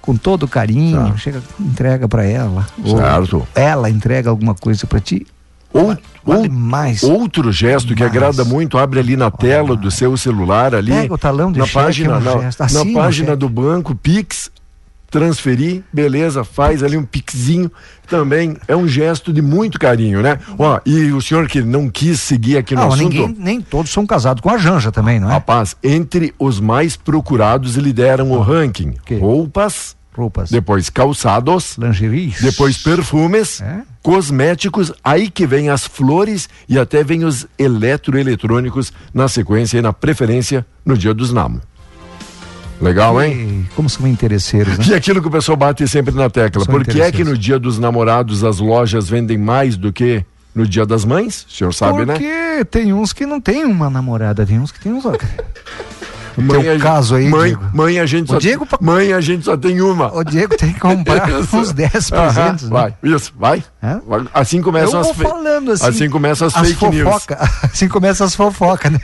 com 0.00 0.16
todo 0.16 0.48
carinho, 0.48 1.16
chega, 1.18 1.42
entrega 1.60 2.08
para 2.08 2.24
ela. 2.24 2.66
Certo. 2.84 3.46
ela 3.54 3.88
entrega 3.90 4.28
alguma 4.30 4.54
coisa 4.54 4.86
para 4.86 4.98
ti. 4.98 5.26
Ou, 5.72 5.96
vale 6.24 6.48
mais. 6.48 7.04
Outro 7.04 7.52
gesto 7.52 7.94
que 7.94 8.02
agrada 8.02 8.44
muito, 8.44 8.76
abre 8.76 8.98
ali 8.98 9.16
na 9.16 9.30
tela 9.30 9.76
do 9.76 9.88
seu 9.88 10.16
celular 10.16 10.74
ali. 10.74 10.90
Pega 10.90 11.14
o 11.14 11.18
talão 11.18 11.52
de 11.52 11.60
na 11.60 11.64
cheque, 11.66 11.74
página, 11.84 12.14
é 12.14 12.16
um 12.16 12.20
na, 12.20 12.30
gesto. 12.40 12.58
na 12.58 12.66
Assina 12.66 12.92
página 13.00 13.36
do 13.36 13.48
banco, 13.48 13.94
Pix, 13.94 14.50
transferir, 15.10 15.82
beleza, 15.92 16.44
faz 16.44 16.82
ali 16.82 16.96
um 16.96 17.04
pixinho, 17.04 17.70
também 18.08 18.56
é 18.68 18.76
um 18.76 18.86
gesto 18.86 19.32
de 19.32 19.42
muito 19.42 19.78
carinho, 19.78 20.22
né? 20.22 20.38
Ó, 20.58 20.80
e 20.86 21.12
o 21.12 21.20
senhor 21.20 21.48
que 21.48 21.60
não 21.62 21.88
quis 21.90 22.20
seguir 22.20 22.56
aqui 22.56 22.74
no 22.74 22.82
Não, 22.82 22.88
assunto, 22.92 23.02
ninguém, 23.12 23.36
nem 23.38 23.60
todos 23.60 23.90
são 23.90 24.06
casados 24.06 24.40
com 24.40 24.50
a 24.50 24.56
Janja 24.58 24.92
também, 24.92 25.18
não 25.18 25.28
é? 25.28 25.32
rapaz, 25.32 25.76
entre 25.82 26.32
os 26.38 26.60
mais 26.60 26.96
procurados 26.96 27.74
lideram 27.76 28.30
o 28.30 28.40
ranking. 28.40 28.94
Roupas, 29.20 29.96
Roupas. 30.12 30.50
depois 30.50 30.88
calçados, 30.90 31.76
lingeries, 31.76 32.40
depois 32.40 32.76
perfumes, 32.78 33.60
É? 33.60 33.82
cosméticos, 34.02 34.92
aí 35.04 35.28
que 35.30 35.46
vem 35.46 35.68
as 35.68 35.86
flores 35.86 36.48
e 36.68 36.78
até 36.78 37.04
vem 37.04 37.24
os 37.24 37.46
eletroeletrônicos 37.58 38.92
na 39.12 39.28
sequência 39.28 39.78
e 39.78 39.82
na 39.82 39.92
preferência 39.92 40.64
no 40.84 40.96
dia 40.96 41.12
dos 41.14 41.32
namo. 41.32 41.60
Legal, 42.80 43.22
hein? 43.22 43.32
Ei, 43.32 43.64
Como 43.76 43.88
são 43.90 44.06
interesseiros, 44.06 44.78
né? 44.78 44.84
E 44.90 44.94
aquilo 44.94 45.20
que 45.20 45.28
o 45.28 45.30
pessoal 45.30 45.56
bate 45.56 45.86
sempre 45.86 46.14
na 46.14 46.30
tecla. 46.30 46.64
São 46.64 46.72
Por 46.72 46.84
que 46.84 47.00
é 47.00 47.12
que 47.12 47.22
no 47.24 47.36
dia 47.36 47.58
dos 47.58 47.78
namorados 47.78 48.42
as 48.44 48.58
lojas 48.58 49.08
vendem 49.08 49.36
mais 49.38 49.76
do 49.76 49.92
que 49.92 50.24
no 50.54 50.66
dia 50.66 50.86
das 50.86 51.04
mães? 51.04 51.46
O 51.48 51.52
senhor 51.52 51.74
sabe, 51.74 52.04
né? 52.06 52.14
Porque 52.14 52.64
tem 52.70 52.92
uns 52.92 53.12
que 53.12 53.26
não 53.26 53.40
tem 53.40 53.64
uma 53.64 53.88
namorada, 53.90 54.44
tem 54.46 54.58
uns 54.58 54.72
que 54.72 54.80
tem 54.80 54.92
uns. 54.92 55.04
O 56.38 56.42
Mãe, 56.42 56.62
teu 56.62 56.76
a- 56.76 56.78
caso 56.78 57.16
aí, 57.16 57.28
mãe, 57.28 57.48
Diego. 57.56 57.70
mãe 57.74 57.98
a 57.98 58.06
gente 58.06 58.26
O 58.30 58.34
só 58.34 58.38
Diego 58.38 58.66
mãe 58.80 59.12
a 59.12 59.20
gente 59.20 59.44
só 59.44 59.56
tem 59.56 59.80
uma. 59.82 60.14
O 60.16 60.22
Diego 60.22 60.56
tem 60.56 60.72
que 60.72 60.78
comprar 60.78 61.28
uns 61.52 61.72
10 61.72 62.12
Aham, 62.12 62.32
presentes. 62.32 62.64
né? 62.64 62.70
Vai, 62.70 62.94
isso, 63.02 63.32
vai. 63.36 63.64
Hã? 63.82 64.00
Assim 64.32 64.62
começam 64.62 65.00
Eu 65.02 65.10
as 65.10 65.16
fe- 65.16 65.22
falando 65.24 65.72
assim. 65.72 65.86
assim 65.88 66.08
começam 66.08 66.46
as, 66.46 66.56
as 66.56 66.68
fake 66.68 66.88
news. 66.88 67.12
fofoca, 67.12 67.50
Assim 67.64 67.88
começam 67.88 68.26
as 68.28 68.34
fofocas, 68.36 68.92
né? 68.92 69.00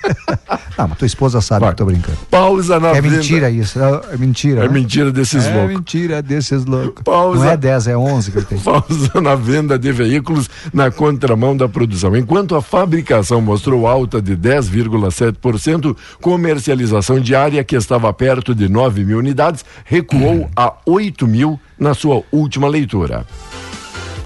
Não, 0.77 0.89
mas 0.89 0.99
tua 0.99 1.07
esposa 1.07 1.41
sabe 1.41 1.65
que 1.65 1.71
eu 1.73 1.75
tô 1.75 1.85
brincando. 1.87 2.19
Pausa 2.31 2.79
na 2.79 2.91
É 2.91 3.01
mentira 3.01 3.51
isso. 3.51 3.79
É 3.81 3.97
é 4.13 4.17
mentira. 4.17 4.65
É 4.65 4.69
né? 4.69 4.75
mentira 4.75 5.11
desses 5.11 5.47
é 5.47 5.53
loucos. 5.53 5.77
mentira 5.77 6.23
desses 6.23 6.65
loucos. 6.65 7.03
Pausa. 7.03 7.45
Não 7.45 7.51
é 7.51 7.57
10, 7.57 7.89
é 7.89 7.97
11 7.97 8.31
que 8.33 8.39
eu 8.39 8.45
tenho. 8.45 8.61
Pausa 8.63 9.21
na 9.21 9.35
venda 9.35 9.79
de 9.79 9.93
veículos 9.93 10.51
na 10.73 10.91
contramão 10.91 11.57
da 11.57 11.69
produção. 11.69 12.17
Enquanto 12.17 12.55
a 12.55 12.63
fabricação 12.63 13.41
mostrou 13.41 13.87
alta 13.87 14.21
de 14.21 14.37
10,7%, 14.37 15.97
comercialização 16.21 17.21
diária, 17.21 17.63
que 17.65 17.77
estava 17.77 18.13
perto 18.13 18.55
de 18.55 18.69
9 18.69 19.05
mil 19.05 19.19
unidades, 19.19 19.65
recuou 19.85 20.49
a 20.57 20.75
8 20.85 21.27
mil 21.27 21.59
na 21.79 21.95
sua 21.95 22.23
última 22.33 22.69
leitura. 22.69 23.27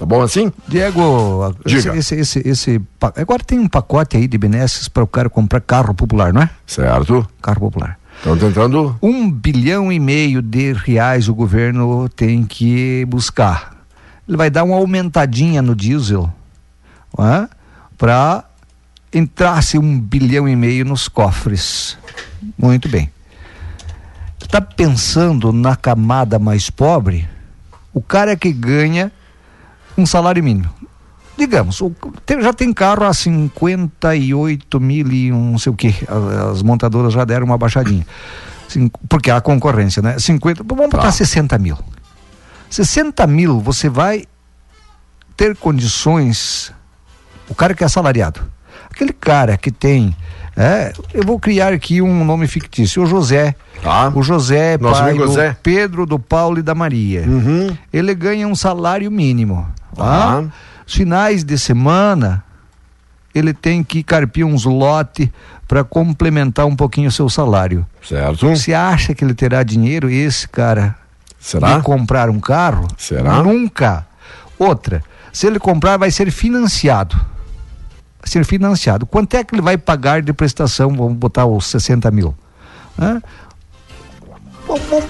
Tá 0.01 0.05
bom 0.07 0.19
assim? 0.23 0.51
Diego, 0.67 1.55
esse, 1.63 1.75
Diga. 1.83 1.95
esse, 1.95 2.15
esse, 2.15 2.39
esse 2.43 2.79
pa- 2.99 3.13
agora 3.17 3.43
tem 3.43 3.59
um 3.59 3.67
pacote 3.67 4.17
aí 4.17 4.27
de 4.27 4.35
benesses 4.35 4.87
para 4.87 5.03
o 5.03 5.07
cara 5.07 5.29
comprar 5.29 5.61
carro 5.61 5.93
popular, 5.93 6.33
não 6.33 6.41
é? 6.41 6.49
Certo. 6.65 7.23
Carro 7.39 7.59
popular. 7.59 7.99
Estão 8.17 8.35
tentando. 8.35 8.97
Um 8.99 9.29
bilhão 9.29 9.91
e 9.91 9.99
meio 9.99 10.41
de 10.41 10.73
reais 10.73 11.29
o 11.29 11.35
governo 11.35 12.09
tem 12.09 12.43
que 12.43 13.05
buscar. 13.05 13.75
Ele 14.27 14.37
vai 14.37 14.49
dar 14.49 14.63
uma 14.63 14.75
aumentadinha 14.75 15.61
no 15.61 15.75
diesel 15.75 16.33
para 17.95 18.43
entrasse 19.13 19.77
um 19.77 19.99
bilhão 19.99 20.49
e 20.49 20.55
meio 20.55 20.83
nos 20.83 21.07
cofres. 21.07 21.95
Muito 22.57 22.89
bem. 22.89 23.11
Está 24.41 24.59
pensando 24.61 25.53
na 25.53 25.75
camada 25.75 26.39
mais 26.39 26.71
pobre? 26.71 27.29
O 27.93 28.01
cara 28.01 28.35
que 28.35 28.51
ganha 28.51 29.11
um 29.97 30.05
salário 30.05 30.43
mínimo. 30.43 30.69
Digamos, 31.37 31.81
o- 31.81 31.91
tem- 32.25 32.41
já 32.41 32.53
tem 32.53 32.71
carro 32.73 33.03
a 33.05 33.13
58 33.13 34.79
mil 34.79 35.11
e 35.11 35.31
um 35.31 35.51
não 35.51 35.57
sei 35.57 35.71
o 35.71 35.75
que. 35.75 35.95
As 36.51 36.61
montadoras 36.61 37.13
já 37.13 37.25
deram 37.25 37.45
uma 37.45 37.57
baixadinha. 37.57 38.05
Porque 39.09 39.29
há 39.31 39.41
concorrência, 39.41 40.01
né? 40.01 40.17
50, 40.19 40.63
vamos 40.63 40.89
botar 40.89 41.11
60 41.11 41.57
mil. 41.57 41.77
60 42.69 43.25
mil, 43.27 43.59
você 43.59 43.89
vai 43.89 44.23
ter 45.35 45.55
condições. 45.57 46.71
O 47.49 47.55
cara 47.55 47.73
que 47.73 47.83
é 47.83 47.85
assalariado. 47.85 48.41
Aquele 48.89 49.13
cara 49.13 49.57
que 49.57 49.71
tem. 49.71 50.15
é, 50.55 50.91
eu 51.13 51.23
vou 51.23 51.39
criar 51.39 51.73
aqui 51.73 52.01
um 52.01 52.23
nome 52.25 52.45
fictício. 52.47 53.01
O 53.03 53.05
José. 53.05 53.55
O 54.13 54.21
José, 54.21 54.77
Tá. 54.77 54.83
Nosso 54.83 55.01
pai 55.01 55.13
do. 55.13 55.23
Uhum. 55.49 55.55
Pedro, 55.63 56.05
do 56.05 56.19
Paulo 56.19 56.59
e 56.59 56.61
da 56.61 56.75
Maria. 56.75 57.25
Ele 57.91 58.13
ganha 58.13 58.47
um 58.47 58.55
salário 58.55 59.09
mínimo. 59.09 59.65
Tá? 59.95 60.43
Os 60.85 60.93
finais 60.93 61.43
de 61.43 61.57
semana, 61.57 62.43
ele 63.33 63.53
tem 63.53 63.83
que 63.83 64.03
carpir 64.03 64.45
uns 64.45 64.65
lote 64.65 65.31
para 65.67 65.83
complementar 65.83 66.65
um 66.65 66.75
pouquinho 66.75 67.09
o 67.09 67.11
seu 67.11 67.29
salário. 67.29 67.85
Certo. 68.03 68.47
Você 68.49 68.73
acha 68.73 69.13
que 69.13 69.23
ele 69.23 69.33
terá 69.33 69.63
dinheiro, 69.63 70.09
esse 70.09 70.47
cara, 70.47 70.95
Será? 71.39 71.77
de 71.77 71.83
comprar 71.83 72.29
um 72.29 72.39
carro? 72.39 72.87
Será? 72.97 73.41
Nunca. 73.41 74.05
Outra, 74.59 75.01
se 75.31 75.47
ele 75.47 75.59
comprar, 75.59 75.97
vai 75.97 76.11
ser 76.11 76.29
financiado. 76.29 77.15
Vai 78.19 78.27
ser 78.27 78.45
financiado. 78.45 79.05
Quanto 79.05 79.35
é 79.35 79.43
que 79.43 79.55
ele 79.55 79.61
vai 79.61 79.77
pagar 79.77 80.21
de 80.21 80.33
prestação? 80.33 80.93
Vamos 80.95 81.13
botar 81.13 81.45
os 81.45 81.65
60 81.67 82.11
mil. 82.11 82.35
Hã? 82.99 83.21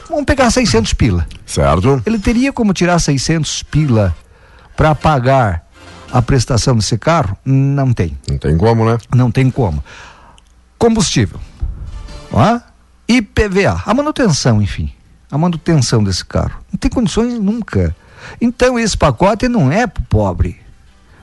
Vamos 0.09 0.25
pegar 0.25 0.49
600 0.49 0.93
pila. 0.93 1.27
Certo. 1.45 2.01
Ele 2.05 2.17
teria 2.17 2.53
como 2.53 2.73
tirar 2.73 2.99
600 2.99 3.63
pila 3.63 4.15
para 4.76 4.95
pagar 4.95 5.65
a 6.11 6.22
prestação 6.22 6.76
desse 6.76 6.97
carro? 6.97 7.38
Não 7.45 7.93
tem. 7.93 8.17
Não 8.28 8.38
tem 8.38 8.57
como, 8.57 8.86
né? 8.86 8.97
Não 9.13 9.32
tem 9.32 9.49
como. 9.49 9.84
Combustível. 10.78 11.39
Ó, 12.32 12.59
IPVA, 13.07 13.84
a 13.86 13.93
manutenção, 13.93 14.61
enfim. 14.61 14.91
A 15.30 15.38
manutenção 15.38 16.03
desse 16.03 16.26
carro. 16.26 16.59
Não 16.72 16.78
tem 16.78 16.89
condições 16.89 17.39
nunca. 17.39 17.95
Então 18.39 18.80
esse 18.80 18.97
pacote 18.97 19.47
não 19.47 19.72
é 19.72 19.88
para 19.88 20.01
o 20.01 20.05
pobre. 20.05 20.59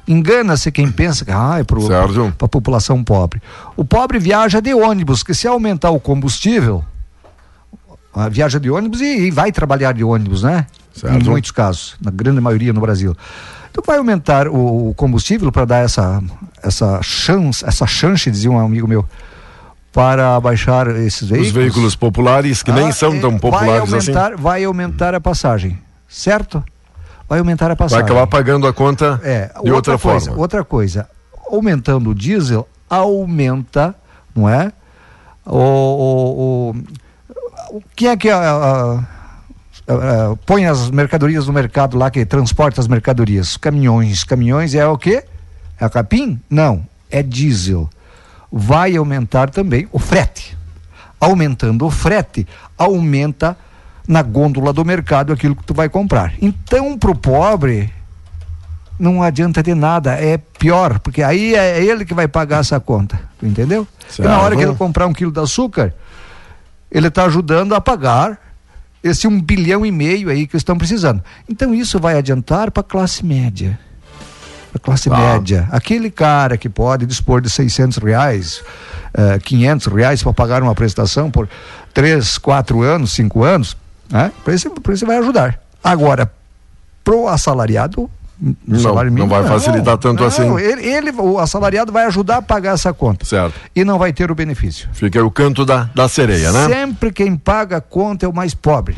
Engana-se 0.06 0.72
quem 0.72 0.90
pensa 0.90 1.24
que 1.24 1.30
ah, 1.30 1.56
é 1.58 1.64
para 1.64 2.46
a 2.46 2.48
população 2.48 3.04
pobre. 3.04 3.42
O 3.76 3.84
pobre 3.84 4.18
viaja 4.18 4.60
de 4.60 4.72
ônibus, 4.72 5.22
que 5.22 5.34
se 5.34 5.46
aumentar 5.46 5.90
o 5.90 6.00
combustível, 6.00 6.82
ah, 8.14 8.28
viaja 8.28 8.58
de 8.58 8.70
ônibus 8.70 9.02
e, 9.02 9.26
e 9.26 9.30
vai 9.30 9.52
trabalhar 9.52 9.92
de 9.92 10.02
ônibus, 10.02 10.42
né? 10.42 10.66
Certo. 10.98 11.16
Em 11.16 11.28
muitos 11.30 11.50
casos, 11.50 11.96
na 12.00 12.10
grande 12.10 12.40
maioria 12.40 12.72
no 12.72 12.80
Brasil. 12.80 13.16
Então 13.70 13.82
vai 13.86 13.98
aumentar 13.98 14.48
o, 14.48 14.90
o 14.90 14.94
combustível 14.94 15.52
para 15.52 15.64
dar 15.64 15.78
essa 15.84 16.22
essa 16.62 17.00
chance, 17.02 17.64
essa 17.64 17.86
chance, 17.86 18.30
dizia 18.30 18.50
um 18.50 18.58
amigo 18.58 18.88
meu, 18.88 19.06
para 19.92 20.38
baixar 20.40 20.88
esses 20.88 21.28
veículos. 21.28 21.46
Os 21.48 21.52
veículos 21.54 21.96
populares, 21.96 22.62
que 22.62 22.72
nem 22.72 22.88
Ah, 22.88 22.92
são 22.92 23.14
é, 23.14 23.20
tão 23.20 23.38
populares 23.38 23.88
vai 23.90 23.98
assim. 24.00 24.10
aumentar, 24.12 24.36
Vai 24.36 24.64
aumentar 24.64 25.14
a 25.14 25.20
passagem, 25.20 25.78
certo? 26.08 26.62
vai 27.28 27.38
aumentar 27.40 27.66
a 27.66 27.68
Vai 27.68 27.76
passagem. 27.76 28.04
acabar 28.04 28.26
pagando 28.26 28.66
a 28.66 28.72
conta 28.72 29.20
É, 29.22 29.50
de 29.62 29.70
outra, 29.70 29.98
coisa, 29.98 30.26
forma. 30.26 30.40
Outra 30.42 30.64
coisa, 30.64 31.08
aumentando 31.50 32.10
o 32.10 32.14
diesel, 32.14 32.66
aumenta, 32.88 33.94
não 34.34 34.48
é? 34.48 34.72
O, 35.44 35.56
o, 35.58 36.70
o, 37.76 37.82
quem 37.94 38.08
é 38.08 38.16
que 38.16 38.28
ah, 38.30 38.40
ah, 38.42 39.04
ah, 39.88 40.36
põe 40.44 40.66
as 40.66 40.90
mercadorias 40.90 41.46
no 41.46 41.52
mercado 41.52 41.96
lá, 41.96 42.10
que 42.10 42.24
transporta 42.26 42.80
as 42.80 42.86
mercadorias? 42.86 43.56
Caminhões. 43.56 44.22
Caminhões 44.22 44.74
é 44.74 44.86
o 44.86 44.98
quê? 44.98 45.24
É 45.80 45.88
capim? 45.88 46.38
Não, 46.50 46.84
é 47.10 47.22
diesel. 47.22 47.88
Vai 48.52 48.96
aumentar 48.96 49.48
também 49.50 49.88
o 49.90 49.98
frete. 49.98 50.56
Aumentando 51.18 51.86
o 51.86 51.90
frete, 51.90 52.46
aumenta 52.76 53.56
na 54.06 54.22
gôndola 54.22 54.72
do 54.72 54.84
mercado 54.84 55.32
aquilo 55.32 55.56
que 55.56 55.64
tu 55.64 55.74
vai 55.74 55.88
comprar. 55.88 56.34
Então, 56.40 56.96
pro 56.98 57.14
pobre, 57.14 57.92
não 58.98 59.22
adianta 59.22 59.62
de 59.62 59.74
nada, 59.74 60.12
é 60.14 60.38
pior, 60.38 60.98
porque 61.00 61.22
aí 61.22 61.54
é 61.54 61.82
ele 61.82 62.04
que 62.04 62.14
vai 62.14 62.28
pagar 62.28 62.60
essa 62.60 62.78
conta, 62.78 63.20
tu 63.38 63.46
entendeu? 63.46 63.86
Porque 64.06 64.22
na 64.22 64.40
hora 64.40 64.56
que 64.56 64.62
ele 64.62 64.74
comprar 64.74 65.06
um 65.06 65.12
quilo 65.12 65.32
de 65.32 65.40
açúcar, 65.40 65.92
ele 66.90 67.08
está 67.08 67.24
ajudando 67.24 67.74
a 67.74 67.80
pagar 67.80 68.47
esse 69.02 69.26
um 69.26 69.40
bilhão 69.40 69.84
e 69.84 69.90
meio 69.90 70.30
aí 70.30 70.46
que 70.46 70.56
estão 70.56 70.76
precisando. 70.76 71.22
Então 71.48 71.74
isso 71.74 71.98
vai 71.98 72.16
adiantar 72.16 72.70
para 72.70 72.80
a 72.80 72.84
classe 72.84 73.24
média. 73.24 73.78
A 74.74 74.78
classe 74.78 75.08
média, 75.08 75.66
aquele 75.72 76.10
cara 76.10 76.58
que 76.58 76.68
pode 76.68 77.06
dispor 77.06 77.40
de 77.40 77.48
600 77.48 77.98
reais, 77.98 78.62
eh, 79.14 79.38
500 79.38 79.86
reais 79.86 80.22
para 80.22 80.32
pagar 80.34 80.62
uma 80.62 80.74
prestação 80.74 81.30
por 81.30 81.48
3, 81.94 82.36
4 82.36 82.82
anos, 82.82 83.12
5 83.12 83.44
anos, 83.44 83.76
né? 84.10 84.30
para 84.44 84.52
esse 84.52 85.04
vai 85.06 85.18
ajudar. 85.18 85.58
Agora, 85.82 86.30
pro 87.02 87.26
assalariado, 87.28 88.10
Não, 88.40 88.78
salário 88.78 89.10
não 89.10 89.16
mínimo, 89.16 89.34
vai 89.34 89.46
facilitar 89.46 89.98
tanto 89.98 90.20
não, 90.20 90.28
assim. 90.28 90.58
Ele, 90.58 90.86
ele, 90.86 91.10
o 91.10 91.38
assalariado 91.38 91.90
vai 91.90 92.04
ajudar 92.06 92.36
a 92.36 92.42
pagar 92.42 92.74
essa 92.74 92.92
conta. 92.92 93.24
Certo. 93.24 93.54
E 93.74 93.84
não 93.84 93.98
vai 93.98 94.12
ter 94.12 94.30
o 94.30 94.34
benefício. 94.34 94.88
Fica 94.92 95.18
aí 95.18 95.24
o 95.24 95.30
canto 95.30 95.64
da, 95.64 95.90
da 95.94 96.08
sereia, 96.08 96.52
né? 96.52 96.68
Sempre 96.68 97.10
quem 97.12 97.36
paga 97.36 97.78
a 97.78 97.80
conta 97.80 98.26
é 98.26 98.28
o 98.28 98.32
mais 98.32 98.54
pobre. 98.54 98.96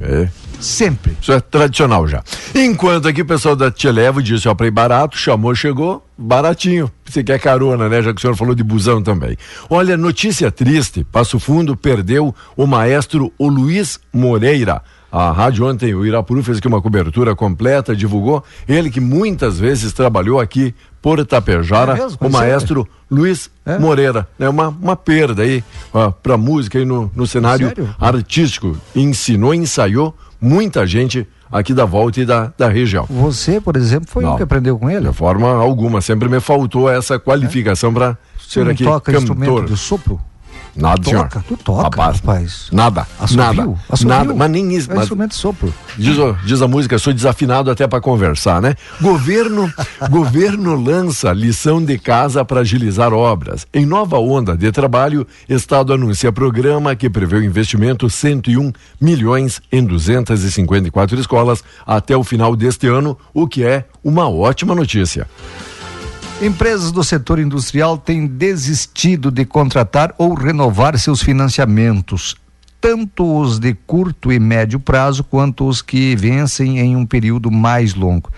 É. 0.00 0.28
Sempre. 0.60 1.16
Isso 1.20 1.32
é 1.32 1.40
tradicional 1.40 2.06
já. 2.06 2.22
Enquanto 2.54 3.08
aqui 3.08 3.22
o 3.22 3.26
pessoal 3.26 3.56
da 3.56 3.70
Televo 3.70 4.22
disse, 4.22 4.48
ó, 4.48 4.54
pra 4.54 4.66
ir 4.66 4.70
barato, 4.70 5.16
chamou, 5.16 5.54
chegou, 5.54 6.06
baratinho. 6.16 6.90
Você 7.04 7.24
quer 7.24 7.38
carona, 7.40 7.88
né? 7.88 8.00
Já 8.00 8.12
que 8.12 8.18
o 8.18 8.20
senhor 8.20 8.36
falou 8.36 8.54
de 8.54 8.62
busão 8.62 9.02
também. 9.02 9.36
Olha, 9.68 9.96
notícia 9.96 10.50
triste, 10.50 11.04
Passo 11.04 11.38
Fundo 11.40 11.76
perdeu 11.76 12.34
o 12.56 12.66
maestro 12.66 13.32
o 13.38 13.48
Luiz 13.48 13.98
Moreira. 14.12 14.82
A 15.12 15.30
rádio 15.30 15.66
ontem, 15.68 15.94
o 15.94 16.06
Irapuru 16.06 16.42
fez 16.42 16.56
aqui 16.56 16.66
uma 16.66 16.80
cobertura 16.80 17.36
completa, 17.36 17.94
divulgou. 17.94 18.42
Ele 18.66 18.88
que 18.90 18.98
muitas 18.98 19.58
vezes 19.58 19.92
trabalhou 19.92 20.40
aqui 20.40 20.74
por 21.02 21.22
Tapejara, 21.26 21.92
É 21.92 22.02
mesmo? 22.02 22.16
o 22.18 22.30
maestro 22.30 22.88
Luiz 23.10 23.50
É? 23.66 23.78
Moreira. 23.78 24.26
É 24.40 24.48
uma, 24.48 24.68
uma 24.68 24.96
perda 24.96 25.42
aí 25.42 25.62
ó, 25.92 26.10
pra 26.10 26.38
música 26.38 26.78
aí 26.78 26.86
no, 26.86 27.12
no 27.14 27.26
cenário 27.26 27.68
Sério? 27.68 27.94
artístico. 28.00 28.74
Ensinou, 28.96 29.52
ensaiou 29.52 30.16
muita 30.40 30.86
gente 30.86 31.28
aqui 31.50 31.74
da 31.74 31.84
volta 31.84 32.18
e 32.20 32.24
da, 32.24 32.50
da 32.56 32.68
região. 32.68 33.04
Você, 33.10 33.60
por 33.60 33.76
exemplo, 33.76 34.08
foi 34.08 34.24
Não. 34.24 34.32
o 34.32 34.36
que 34.38 34.42
aprendeu 34.42 34.78
com 34.78 34.88
ele? 34.88 35.06
De 35.08 35.14
forma 35.14 35.46
alguma, 35.52 36.00
sempre 36.00 36.26
me 36.26 36.40
faltou 36.40 36.88
essa 36.88 37.18
qualificação 37.18 37.92
para 37.92 38.16
ser 38.40 38.66
aqui 38.66 38.84
toca 38.84 39.12
instrumento 39.12 39.50
cantor. 39.56 39.66
de 39.66 39.76
sopro? 39.76 40.18
Nada, 40.74 41.02
senhor. 41.04 41.28
Toca, 41.28 41.44
tu 41.46 41.56
toca, 41.56 41.82
rapaz. 41.82 42.16
rapaz. 42.20 42.68
Nada, 42.72 43.06
Assovio? 43.20 43.36
nada, 43.36 43.78
Assovio? 43.88 44.08
nada, 44.08 44.34
mas 44.34 44.50
nem 44.50 44.74
isso. 44.74 44.90
É 44.90 44.94
mas- 44.94 45.02
instrumento 45.04 45.30
de 45.30 45.36
sopro. 45.36 45.74
Diz, 45.98 46.16
diz 46.44 46.62
a 46.62 46.68
música, 46.68 46.98
sou 46.98 47.12
desafinado 47.12 47.70
até 47.70 47.86
para 47.86 48.00
conversar, 48.00 48.62
né? 48.62 48.74
Governo, 49.00 49.70
governo 50.10 50.74
lança 50.74 51.32
lição 51.32 51.84
de 51.84 51.98
casa 51.98 52.44
para 52.44 52.60
agilizar 52.60 53.12
obras. 53.12 53.66
Em 53.72 53.84
nova 53.84 54.18
onda 54.18 54.56
de 54.56 54.72
trabalho, 54.72 55.26
Estado 55.48 55.92
anuncia 55.92 56.32
programa 56.32 56.96
que 56.96 57.10
prevê 57.10 57.36
o 57.36 57.44
investimento 57.44 58.08
101 58.08 58.72
milhões 59.00 59.60
em 59.70 59.84
254 59.84 61.20
escolas 61.20 61.62
até 61.86 62.16
o 62.16 62.24
final 62.24 62.56
deste 62.56 62.86
ano, 62.86 63.18
o 63.34 63.46
que 63.46 63.64
é 63.64 63.84
uma 64.02 64.28
ótima 64.28 64.74
notícia. 64.74 65.26
Empresas 66.42 66.90
do 66.90 67.04
setor 67.04 67.38
industrial 67.38 67.96
têm 67.96 68.26
desistido 68.26 69.30
de 69.30 69.44
contratar 69.44 70.12
ou 70.18 70.34
renovar 70.34 70.98
seus 70.98 71.22
financiamentos, 71.22 72.34
tanto 72.80 73.38
os 73.40 73.60
de 73.60 73.74
curto 73.74 74.32
e 74.32 74.40
médio 74.40 74.80
prazo 74.80 75.22
quanto 75.22 75.68
os 75.68 75.80
que 75.80 76.16
vencem 76.16 76.80
em 76.80 76.96
um 76.96 77.06
período 77.06 77.48
mais 77.48 77.94
longo. 77.94 78.28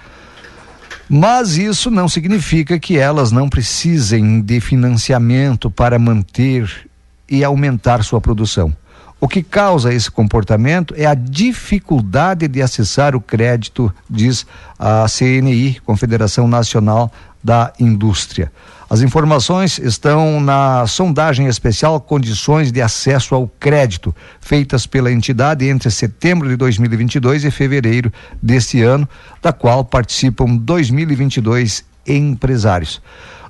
Mas 1.08 1.56
isso 1.56 1.90
não 1.90 2.06
significa 2.06 2.78
que 2.78 2.98
elas 2.98 3.32
não 3.32 3.48
precisem 3.48 4.42
de 4.42 4.60
financiamento 4.60 5.70
para 5.70 5.98
manter 5.98 6.86
e 7.26 7.42
aumentar 7.42 8.04
sua 8.04 8.20
produção. 8.20 8.76
O 9.18 9.26
que 9.26 9.42
causa 9.42 9.94
esse 9.94 10.10
comportamento 10.10 10.92
é 10.94 11.06
a 11.06 11.14
dificuldade 11.14 12.46
de 12.48 12.60
acessar 12.60 13.16
o 13.16 13.20
crédito, 13.22 13.90
diz 14.10 14.46
a 14.78 15.06
CNI, 15.08 15.80
Confederação 15.86 16.46
Nacional 16.46 17.10
da 17.44 17.72
Indústria. 17.78 18.50
As 18.88 19.02
informações 19.02 19.78
estão 19.78 20.40
na 20.40 20.86
sondagem 20.86 21.46
especial 21.46 22.00
Condições 22.00 22.72
de 22.72 22.80
Acesso 22.80 23.34
ao 23.34 23.46
Crédito, 23.46 24.14
feitas 24.40 24.86
pela 24.86 25.12
entidade 25.12 25.68
entre 25.68 25.90
setembro 25.90 26.48
de 26.48 26.56
2022 26.56 27.44
e 27.44 27.50
fevereiro 27.50 28.12
deste 28.42 28.82
ano, 28.82 29.08
da 29.42 29.52
qual 29.52 29.84
participam 29.84 30.56
2022 30.56 31.84
empresários. 32.06 33.02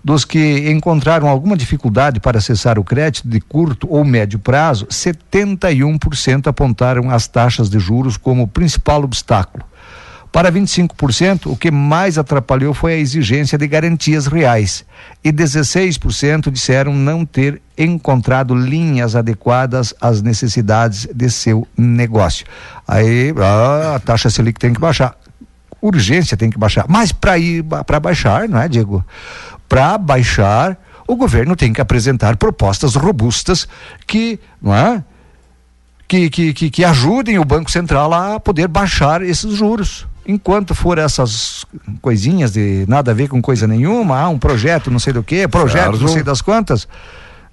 Dos 0.03 0.25
que 0.25 0.71
encontraram 0.71 1.29
alguma 1.29 1.57
dificuldade 1.57 2.21
para 2.21 2.39
acessar 2.39 2.79
o 2.79 2.85
crédito 2.85 3.27
de 3.27 3.41
curto 3.41 3.87
ou 3.91 4.05
médio 4.05 4.39
prazo, 4.39 4.87
71% 4.87 6.47
apontaram 6.47 7.11
as 7.11 7.27
taxas 7.27 7.71
de 7.71 7.79
juros 7.79 8.17
como 8.17 8.47
principal 8.47 9.03
obstáculo. 9.03 9.65
Para 10.35 10.51
25%, 10.51 11.47
o 11.47 11.57
que 11.57 11.71
mais 11.71 12.19
atrapalhou 12.19 12.75
foi 12.75 12.95
a 12.95 12.97
exigência 12.97 13.57
de 13.57 13.69
garantias 13.69 14.27
reais. 14.27 14.85
E 15.23 15.33
16% 15.33 16.51
disseram 16.51 16.93
não 16.93 17.25
ter 17.25 17.63
encontrado 17.79 18.53
linhas 18.53 19.15
adequadas 19.15 19.95
às 20.01 20.23
necessidades 20.23 21.07
de 21.15 21.31
seu 21.31 21.69
negócio. 21.79 22.45
Aí 22.85 23.33
ah, 23.39 23.95
a 23.95 24.01
taxa 24.01 24.29
Selic 24.29 24.59
tem 24.59 24.75
que 24.75 24.81
baixar. 24.81 25.17
Urgência 25.81 26.37
tem 26.37 26.51
que 26.51 26.59
baixar. 26.59 26.87
Mas 26.89 27.13
para 27.13 27.39
ir 27.39 27.63
para 27.87 28.01
baixar, 28.01 28.49
não 28.49 28.59
é, 28.59 28.67
Diego? 28.67 29.07
Para 29.69 29.97
baixar, 29.97 30.77
o 31.07 31.15
governo 31.15 31.55
tem 31.55 31.73
que 31.73 31.81
apresentar 31.81 32.37
propostas 32.37 32.97
robustas 32.97 33.69
que, 34.05 34.41
não 34.61 34.75
é? 34.75 35.05
que, 36.09 36.29
que, 36.29 36.53
que, 36.53 36.71
que 36.71 36.85
ajudem 36.85 37.39
o 37.39 37.45
Banco 37.45 37.71
Central 37.71 38.13
a 38.13 38.41
poder 38.41 38.67
baixar 38.67 39.23
esses 39.23 39.55
juros. 39.55 40.09
Enquanto 40.27 40.75
for 40.75 40.97
essas 40.97 41.67
coisinhas 42.01 42.53
de 42.53 42.85
nada 42.89 43.11
a 43.11 43.15
ver 43.15 43.29
com 43.29 43.43
coisa 43.43 43.67
nenhuma, 43.67 44.19
ah, 44.19 44.29
um 44.29 44.39
projeto 44.39 44.91
não 44.91 44.99
sei 44.99 45.13
do 45.13 45.23
que, 45.23 45.47
projeto 45.47 45.93
Certo. 45.93 46.01
não 46.01 46.09
sei 46.09 46.23
das 46.23 46.41
quantas, 46.41 46.89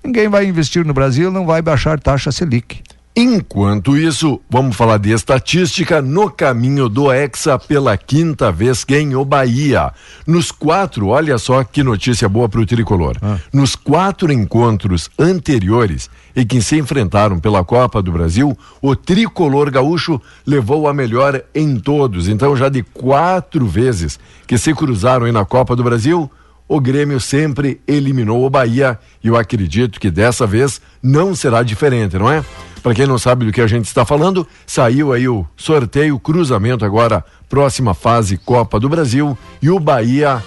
ninguém 0.03 0.30
vai 0.30 0.45
investir 0.45 0.86
no 0.86 0.93
Brasil, 0.93 1.30
não 1.30 1.45
vai 1.45 1.61
baixar 1.61 1.99
taxa 1.99 2.32
Selic. 2.32 2.82
Enquanto 3.14 3.97
isso, 3.97 4.39
vamos 4.49 4.78
falar 4.78 4.97
de 4.97 5.12
estatística 5.12 6.01
no 6.01 6.30
caminho 6.30 6.88
do 6.88 7.12
Hexa 7.12 7.59
pela 7.59 7.97
quinta 7.97 8.49
vez 8.53 8.86
ganhou 8.86 9.26
Bahia. 9.26 9.91
Nos 10.26 10.49
quatro, 10.49 11.07
olha 11.07 11.38
só 11.38 11.62
que 11.62 11.84
notícia 11.84 12.30
boa 12.30 12.47
para 12.47 12.62
o 12.62 12.66
tricolor. 12.66 13.18
Nos 13.51 13.76
quatro 13.76 14.32
encontros 14.32 15.09
anteriores 15.20 16.09
e 16.34 16.45
que 16.45 16.62
se 16.62 16.78
enfrentaram 16.78 17.38
pela 17.38 17.66
Copa 17.66 18.01
do 18.01 18.14
Brasil, 18.14 18.57
o 18.82 18.95
tricolor 18.95 19.70
gaúcho 19.70 20.22
levou 20.47 20.88
a 20.88 20.93
melhor 20.93 21.43
em 21.53 21.78
todos. 21.78 22.30
Então, 22.30 22.55
já 22.55 22.70
de 22.70 22.82
quatro 22.82 23.68
vezes 23.68 24.18
que 24.47 24.57
se 24.57 24.74
cruzaram 24.74 25.26
aí 25.26 25.34
na 25.34 25.43
Copa 25.43 25.76
do 25.76 25.84
Brasil, 25.84 26.32
o 26.66 26.80
Grêmio 26.80 27.20
sempre 27.20 27.82
eliminou 27.86 28.45
o 28.45 28.49
Bahia 28.49 28.97
e 29.22 29.28
eu 29.28 29.36
acredito 29.36 29.99
que 29.99 30.09
dessa 30.09 30.47
vez 30.47 30.80
não 31.03 31.36
será 31.36 31.62
diferente, 31.62 32.18
não 32.18 32.32
é? 32.32 32.45
Para 32.84 32.95
quem 32.95 33.05
não 33.05 33.17
sabe 33.19 33.45
do 33.45 33.51
que 33.51 33.61
a 33.61 33.67
gente 33.67 33.86
está 33.86 34.03
falando, 34.05 34.47
saiu 34.65 35.13
aí 35.13 35.27
o 35.27 35.45
sorteio, 35.55 36.17
cruzamento 36.19 36.84
agora, 36.84 37.23
próxima 37.47 37.93
fase 37.93 38.38
Copa 38.38 38.79
do 38.79 38.89
Brasil 38.89 39.38
e 39.61 39.69
o 39.69 39.79
Bahia 39.79 40.43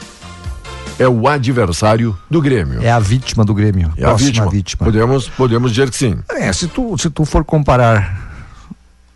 é 0.98 1.06
o 1.08 1.28
adversário 1.28 2.16
do 2.30 2.40
Grêmio. 2.40 2.82
É 2.82 2.90
a 2.90 2.98
vítima 2.98 3.44
do 3.44 3.54
Grêmio. 3.54 3.92
É 3.96 4.04
a 4.04 4.08
próxima 4.08 4.48
vítima. 4.50 4.84
Podemos, 4.84 5.28
podemos 5.28 5.70
dizer 5.72 5.90
que 5.90 5.96
sim. 5.96 6.18
É, 6.30 6.52
se 6.52 6.66
tu, 6.66 6.96
se 6.98 7.08
tu 7.08 7.24
for 7.24 7.44
comparar 7.44 8.32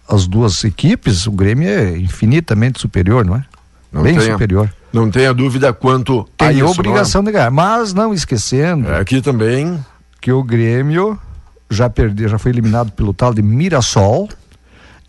as 0.09 0.27
duas 0.27 0.63
equipes, 0.65 1.27
o 1.27 1.33
Grêmio 1.33 1.69
é 1.69 1.97
infinitamente 1.99 2.81
superior, 2.81 3.25
não 3.25 3.37
é? 3.37 3.45
Não 3.93 4.03
Bem 4.03 4.17
tenha- 4.17 4.33
superior. 4.33 4.73
Não 4.93 5.11
tenha 5.11 5.35
dúvida 5.35 5.73
quanto 5.73 6.27
a 6.39 6.47
Tem 6.47 6.59
isso. 6.59 6.67
obrigação 6.71 7.23
de 7.23 7.31
ganhar, 7.33 7.51
mas 7.51 7.93
não 7.93 8.15
esquecendo. 8.15 8.89
É, 8.89 9.01
aqui 9.01 9.21
também. 9.21 9.85
Que 10.21 10.33
o 10.33 10.43
Grêmio 10.43 11.19
já 11.71 11.89
perdeu, 11.91 12.29
já 12.29 12.39
foi 12.39 12.53
eliminado 12.53 12.93
pelo 12.93 13.13
tal 13.13 13.33
de 13.35 13.43
Mirassol 13.43 14.29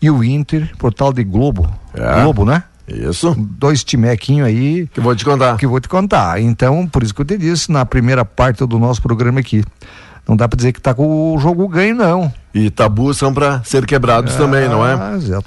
e 0.00 0.10
o 0.10 0.22
Inter 0.24 0.70
por 0.78 0.92
tal 0.92 1.12
de 1.12 1.24
Globo. 1.24 1.70
É. 1.94 2.22
Globo, 2.22 2.44
né? 2.44 2.64
Isso. 2.88 3.34
Dois 3.38 3.84
timequinhos 3.84 4.48
aí. 4.48 4.88
Que 4.88 5.00
vou 5.00 5.14
te 5.14 5.24
contar. 5.24 5.56
Que 5.56 5.66
vou 5.66 5.80
te 5.80 5.88
contar. 5.88 6.40
Então, 6.40 6.86
por 6.86 7.02
isso 7.02 7.14
que 7.14 7.20
eu 7.20 7.24
te 7.24 7.38
disse 7.38 7.70
na 7.70 7.84
primeira 7.86 8.24
parte 8.24 8.66
do 8.66 8.78
nosso 8.78 9.00
programa 9.00 9.40
aqui. 9.40 9.62
Não 10.28 10.36
dá 10.36 10.46
para 10.48 10.56
dizer 10.56 10.72
que 10.72 10.80
tá 10.80 10.94
com 10.94 11.34
o 11.34 11.38
jogo 11.38 11.66
ganho, 11.66 11.94
não. 11.94 12.32
E 12.54 12.68
tabus 12.68 13.16
são 13.16 13.32
para 13.32 13.62
ser 13.64 13.86
quebrados 13.86 14.34
ah, 14.34 14.38
também, 14.38 14.68
não 14.68 14.86
é? 14.86 14.96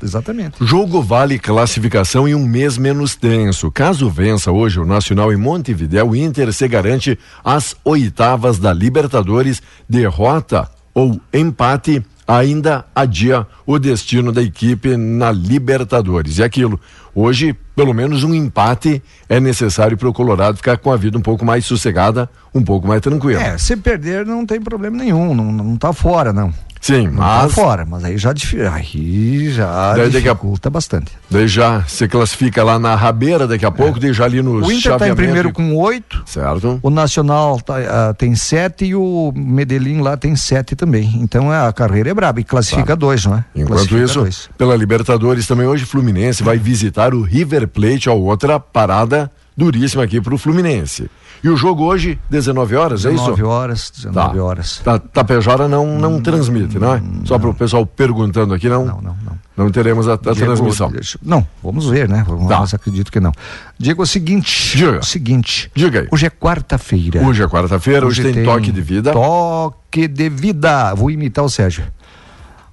Exatamente. 0.02 0.58
Jogo 0.66 1.02
vale 1.02 1.38
classificação 1.38 2.28
em 2.28 2.34
um 2.34 2.46
mês 2.46 2.78
menos 2.78 3.16
tenso. 3.16 3.72
Caso 3.72 4.10
vença 4.10 4.52
hoje 4.52 4.80
o 4.80 4.86
Nacional 4.86 5.32
em 5.32 5.38
Montevidéu, 5.38 6.10
o 6.10 6.16
Inter 6.16 6.52
se 6.52 6.68
garante 6.68 7.18
as 7.44 7.76
oitavas 7.84 8.58
da 8.58 8.74
Libertadores. 8.74 9.62
Derrota 9.88 10.70
ou 10.94 11.20
empate 11.34 12.04
ainda 12.28 12.86
adia 12.96 13.46
o 13.66 13.78
destino 13.78 14.32
da 14.32 14.42
equipe 14.42 14.96
na 14.96 15.32
Libertadores. 15.32 16.38
E 16.38 16.44
aquilo, 16.44 16.80
hoje, 17.14 17.56
pelo 17.76 17.94
menos 17.94 18.24
um 18.24 18.34
empate 18.34 19.02
é 19.28 19.40
necessário 19.40 19.98
para 19.98 20.08
o 20.08 20.14
Colorado 20.14 20.58
ficar 20.58 20.78
com 20.78 20.92
a 20.92 20.98
vida 20.98 21.18
um 21.18 21.22
pouco 21.22 21.46
mais 21.46 21.66
sossegada, 21.66 22.30
um 22.54 22.64
pouco 22.64 22.88
mais 22.88 23.02
tranquila. 23.02 23.42
É, 23.42 23.58
se 23.58 23.76
perder 23.76 24.26
não 24.26 24.46
tem 24.46 24.62
problema 24.62 24.98
nenhum, 24.98 25.34
não, 25.34 25.52
não 25.52 25.78
tá 25.78 25.92
fora, 25.92 26.32
não. 26.32 26.54
Sim, 26.84 27.08
não 27.08 27.14
mas. 27.14 27.44
Tá 27.44 27.62
fora, 27.62 27.86
mas 27.86 28.04
aí 28.04 28.18
já, 28.18 28.34
aí 28.74 29.50
já 29.54 29.94
daí 29.94 30.10
dificulta 30.10 30.68
a... 30.68 30.70
bastante. 30.70 31.14
Daí 31.32 31.48
já 31.48 31.82
se 31.86 32.10
classifica 32.10 32.62
lá 32.62 32.78
na 32.78 32.94
rabeira 32.94 33.48
daqui 33.48 33.66
a 33.66 33.72
pouco, 33.72 34.00
é. 34.00 34.02
daí 34.02 34.14
já 34.14 34.26
ali 34.26 34.42
no 34.42 34.56
O 34.56 34.70
Inter 34.70 34.92
está 34.92 35.08
em 35.08 35.16
primeiro 35.16 35.54
com 35.54 35.74
oito. 35.78 36.22
Certo. 36.26 36.82
O 36.84 36.90
Nacional 36.90 37.62
tá, 37.62 37.76
uh, 37.76 38.14
tem 38.16 38.36
sete 38.36 38.84
e 38.84 38.96
o 38.96 39.32
Medellín 39.34 40.02
lá 40.02 40.18
tem 40.18 40.36
sete 40.36 40.76
também. 40.76 41.10
Então 41.22 41.54
é, 41.54 41.66
a 41.66 41.72
carreira 41.72 42.10
é 42.10 42.14
braba 42.14 42.42
e 42.42 42.44
classifica 42.44 42.88
tá. 42.88 42.96
dois, 42.96 43.26
não 43.26 43.38
é? 43.38 43.46
Enquanto 43.56 43.70
classifica 43.70 44.04
isso, 44.04 44.20
dois. 44.20 44.50
pela 44.58 44.76
Libertadores 44.76 45.48
também 45.48 45.66
hoje 45.66 45.86
Fluminense 45.86 46.44
vai 46.44 46.58
visitar 46.58 47.14
o 47.14 47.22
River 47.22 47.66
Plate, 47.70 48.10
a 48.10 48.14
outra 48.14 48.60
parada 48.60 49.32
duríssima 49.56 50.04
aqui 50.04 50.20
para 50.20 50.36
o 50.36 50.38
Fluminense. 50.38 51.10
E 51.44 51.50
o 51.50 51.58
jogo 51.58 51.84
hoje, 51.84 52.18
19 52.30 52.76
horas, 52.76 53.02
19 53.02 53.20
é 53.20 53.22
isso? 53.22 53.32
19 53.36 53.44
horas, 53.44 53.92
19 53.94 54.38
tá. 54.38 54.44
horas. 54.44 54.82
Tá, 54.82 54.98
Tapejara 54.98 55.68
não, 55.68 56.00
não 56.00 56.16
hum, 56.16 56.22
transmite, 56.22 56.80
não 56.80 56.94
é? 56.96 57.02
Só 57.26 57.38
para 57.38 57.50
o 57.50 57.54
pessoal 57.54 57.86
perguntando 57.86 58.54
aqui, 58.54 58.70
não? 58.70 58.86
Não, 58.86 59.02
não, 59.02 59.18
não. 59.26 59.44
Não 59.56 59.70
teremos 59.70 60.08
a, 60.08 60.14
a 60.14 60.18
Diego, 60.18 60.40
transmissão. 60.40 60.90
Deixa, 60.90 61.20
não, 61.22 61.46
vamos 61.62 61.88
ver, 61.88 62.08
né? 62.08 62.24
Vamos, 62.26 62.48
tá. 62.48 62.62
Mas 62.62 62.74
acredito 62.74 63.12
que 63.12 63.20
não. 63.20 63.32
Diego, 63.78 64.02
é 64.02 64.06
o 64.06 64.08
seguinte. 64.08 64.78
Diga. 64.78 65.00
O 65.00 65.04
seguinte. 65.04 65.70
Diga 65.76 66.00
aí. 66.02 66.08
Hoje 66.10 66.26
é 66.26 66.30
quarta-feira. 66.30 67.22
Hoje 67.22 67.44
é 67.44 67.48
quarta-feira, 67.48 68.08
hoje, 68.08 68.22
hoje 68.22 68.34
tem, 68.34 68.44
tem 68.44 68.46
toque 68.46 68.72
de 68.72 68.82
vida. 68.82 69.12
Toque 69.12 70.08
de 70.08 70.30
vida. 70.30 70.94
Vou 70.96 71.12
imitar 71.12 71.44
o 71.44 71.50
Sérgio. 71.50 71.84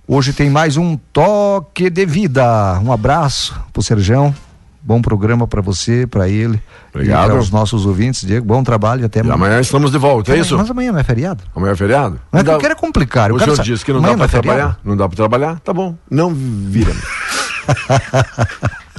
Hoje 0.06 0.32
tem 0.32 0.48
mais 0.48 0.76
um 0.76 0.96
toque 1.12 1.90
de 1.90 2.06
vida. 2.06 2.80
Um 2.84 2.92
abraço 2.92 3.54
pro 3.72 3.82
Serjão. 3.82 4.34
Bom 4.82 5.02
programa 5.02 5.46
para 5.46 5.60
você, 5.60 6.06
para 6.06 6.28
ele. 6.28 6.60
Obrigado. 6.92 7.26
E 7.26 7.30
para 7.30 7.38
os 7.38 7.50
nossos 7.50 7.84
ouvintes, 7.84 8.26
Diego. 8.26 8.46
Bom 8.46 8.62
trabalho 8.64 9.04
até 9.04 9.20
amanhã. 9.20 9.34
amanhã 9.34 9.60
estamos 9.60 9.90
de 9.90 9.98
volta, 9.98 10.32
é 10.34 10.38
isso? 10.38 10.56
Mas 10.56 10.70
amanhã 10.70 10.92
não 10.92 10.98
é 10.98 11.04
feriado? 11.04 11.44
Amanhã 11.54 11.72
é 11.72 11.76
feriado? 11.76 12.20
Não, 12.32 12.40
é 12.40 12.44
que 12.44 12.50
eu 12.50 12.58
quero 12.58 12.76
complicar. 12.76 13.30
O 13.30 13.38
senhor 13.38 13.60
disse 13.60 13.84
que 13.84 13.92
não 13.92 14.00
dá 14.00 14.14
para 14.14 14.24
é 14.24 14.28
trabalhar? 14.28 14.80
Não 14.82 14.96
dá 14.96 15.08
para 15.08 15.16
trabalhar? 15.16 15.60
Tá 15.60 15.72
bom. 15.72 15.94
Não 16.10 16.34
vira. 16.34 16.92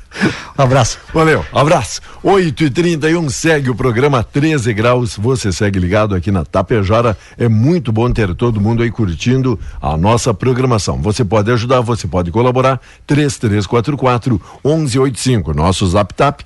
Um 0.57 0.61
abraço. 0.61 0.99
Valeu, 1.13 1.45
abraço. 1.53 2.01
8 2.23 2.63
e 2.65 2.69
31 2.69 3.29
segue 3.29 3.69
o 3.69 3.75
programa 3.75 4.23
13 4.23 4.73
graus. 4.73 5.15
Você 5.17 5.51
segue 5.51 5.79
ligado 5.79 6.13
aqui 6.13 6.31
na 6.31 6.45
Tapejara. 6.45 7.17
É 7.37 7.47
muito 7.47 7.91
bom 7.91 8.11
ter 8.11 8.35
todo 8.35 8.61
mundo 8.61 8.83
aí 8.83 8.91
curtindo 8.91 9.59
a 9.81 9.97
nossa 9.97 10.33
programação. 10.33 11.01
Você 11.01 11.23
pode 11.25 11.51
ajudar, 11.51 11.81
você 11.81 12.07
pode 12.07 12.31
colaborar. 12.31 12.79
3344 13.07 14.41
1185. 14.63 15.53
Nosso 15.53 15.87
zap 15.87 16.13
tap 16.13 16.41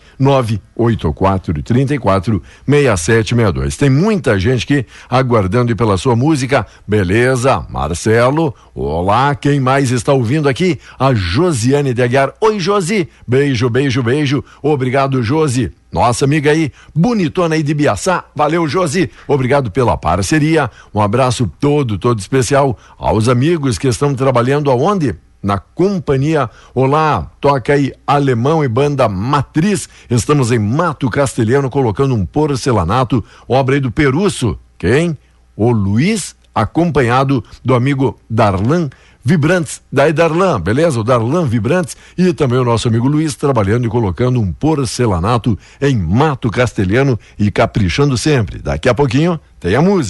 984 0.75 1.63
34 1.63 2.41
6762. 2.67 3.77
Tem 3.77 3.89
muita 3.89 4.37
gente 4.37 4.63
aqui 4.63 4.85
aguardando 5.09 5.75
pela 5.75 5.97
sua 5.97 6.15
música. 6.15 6.65
Beleza, 6.87 7.65
Marcelo. 7.69 8.53
Olá, 8.73 9.33
quem 9.33 9.59
mais 9.59 9.91
está 9.91 10.11
ouvindo 10.11 10.49
aqui? 10.49 10.79
A 10.99 11.13
Josiane 11.13 11.93
de 11.93 12.03
Aguiar. 12.03 12.33
Oi, 12.41 12.59
Josi. 12.59 13.07
Beijo, 13.25 13.69
beijo, 13.69 14.03
beijo. 14.03 14.43
Obrigado, 14.61 15.23
Josi. 15.23 15.71
Nossa 15.91 16.25
amiga 16.25 16.51
aí, 16.51 16.73
bonitona 16.93 17.55
aí 17.55 17.63
de 17.63 17.73
Biaçá. 17.73 18.25
Valeu, 18.35 18.67
Josi. 18.67 19.09
Obrigado 19.27 19.71
pela 19.71 19.95
parceria. 19.95 20.69
Um 20.93 20.99
abraço 20.99 21.49
todo, 21.57 21.97
todo 21.97 22.19
especial 22.19 22.77
aos 22.97 23.29
amigos 23.29 23.77
que 23.77 23.87
estão 23.87 24.13
trabalhando 24.13 24.69
aonde? 24.69 25.15
Na 25.45 25.59
companhia. 25.59 26.49
Olá, 26.73 27.29
toca 27.39 27.73
aí 27.73 27.93
Alemão 28.07 28.63
e 28.63 28.67
Banda 28.67 29.07
Matriz. 29.07 29.87
Estamos 30.09 30.51
em 30.51 30.57
Mato 30.57 31.07
Castelhano 31.07 31.69
colocando 31.69 32.15
um 32.15 32.25
porcelanato, 32.25 33.23
obra 33.47 33.75
aí 33.75 33.79
do 33.79 33.91
Perusso. 33.91 34.57
Quem? 34.75 35.15
O 35.55 35.71
Luiz, 35.71 36.35
acompanhado 36.53 37.43
do 37.63 37.75
amigo 37.75 38.19
Darlan 38.27 38.89
Vibrantes, 39.27 39.81
daí 39.91 40.13
Darlan, 40.13 40.61
beleza? 40.61 40.99
O 40.99 41.03
Darlan 41.03 41.47
Vibrantes 41.47 41.97
e 42.15 42.31
também 42.31 42.59
o 42.59 42.63
nosso 42.63 42.87
amigo 42.87 43.07
Luiz 43.07 43.35
trabalhando 43.35 43.85
e 43.85 43.89
colocando 43.89 44.39
um 44.39 44.53
porcelanato 44.53 45.57
em 45.81 45.97
Mato 45.97 46.51
Castelhano 46.51 47.19
e 47.37 47.49
caprichando 47.49 48.17
sempre. 48.17 48.59
Daqui 48.59 48.87
a 48.87 48.93
pouquinho 48.93 49.39
tem 49.59 49.75
a 49.75 49.81
música. 49.81 50.03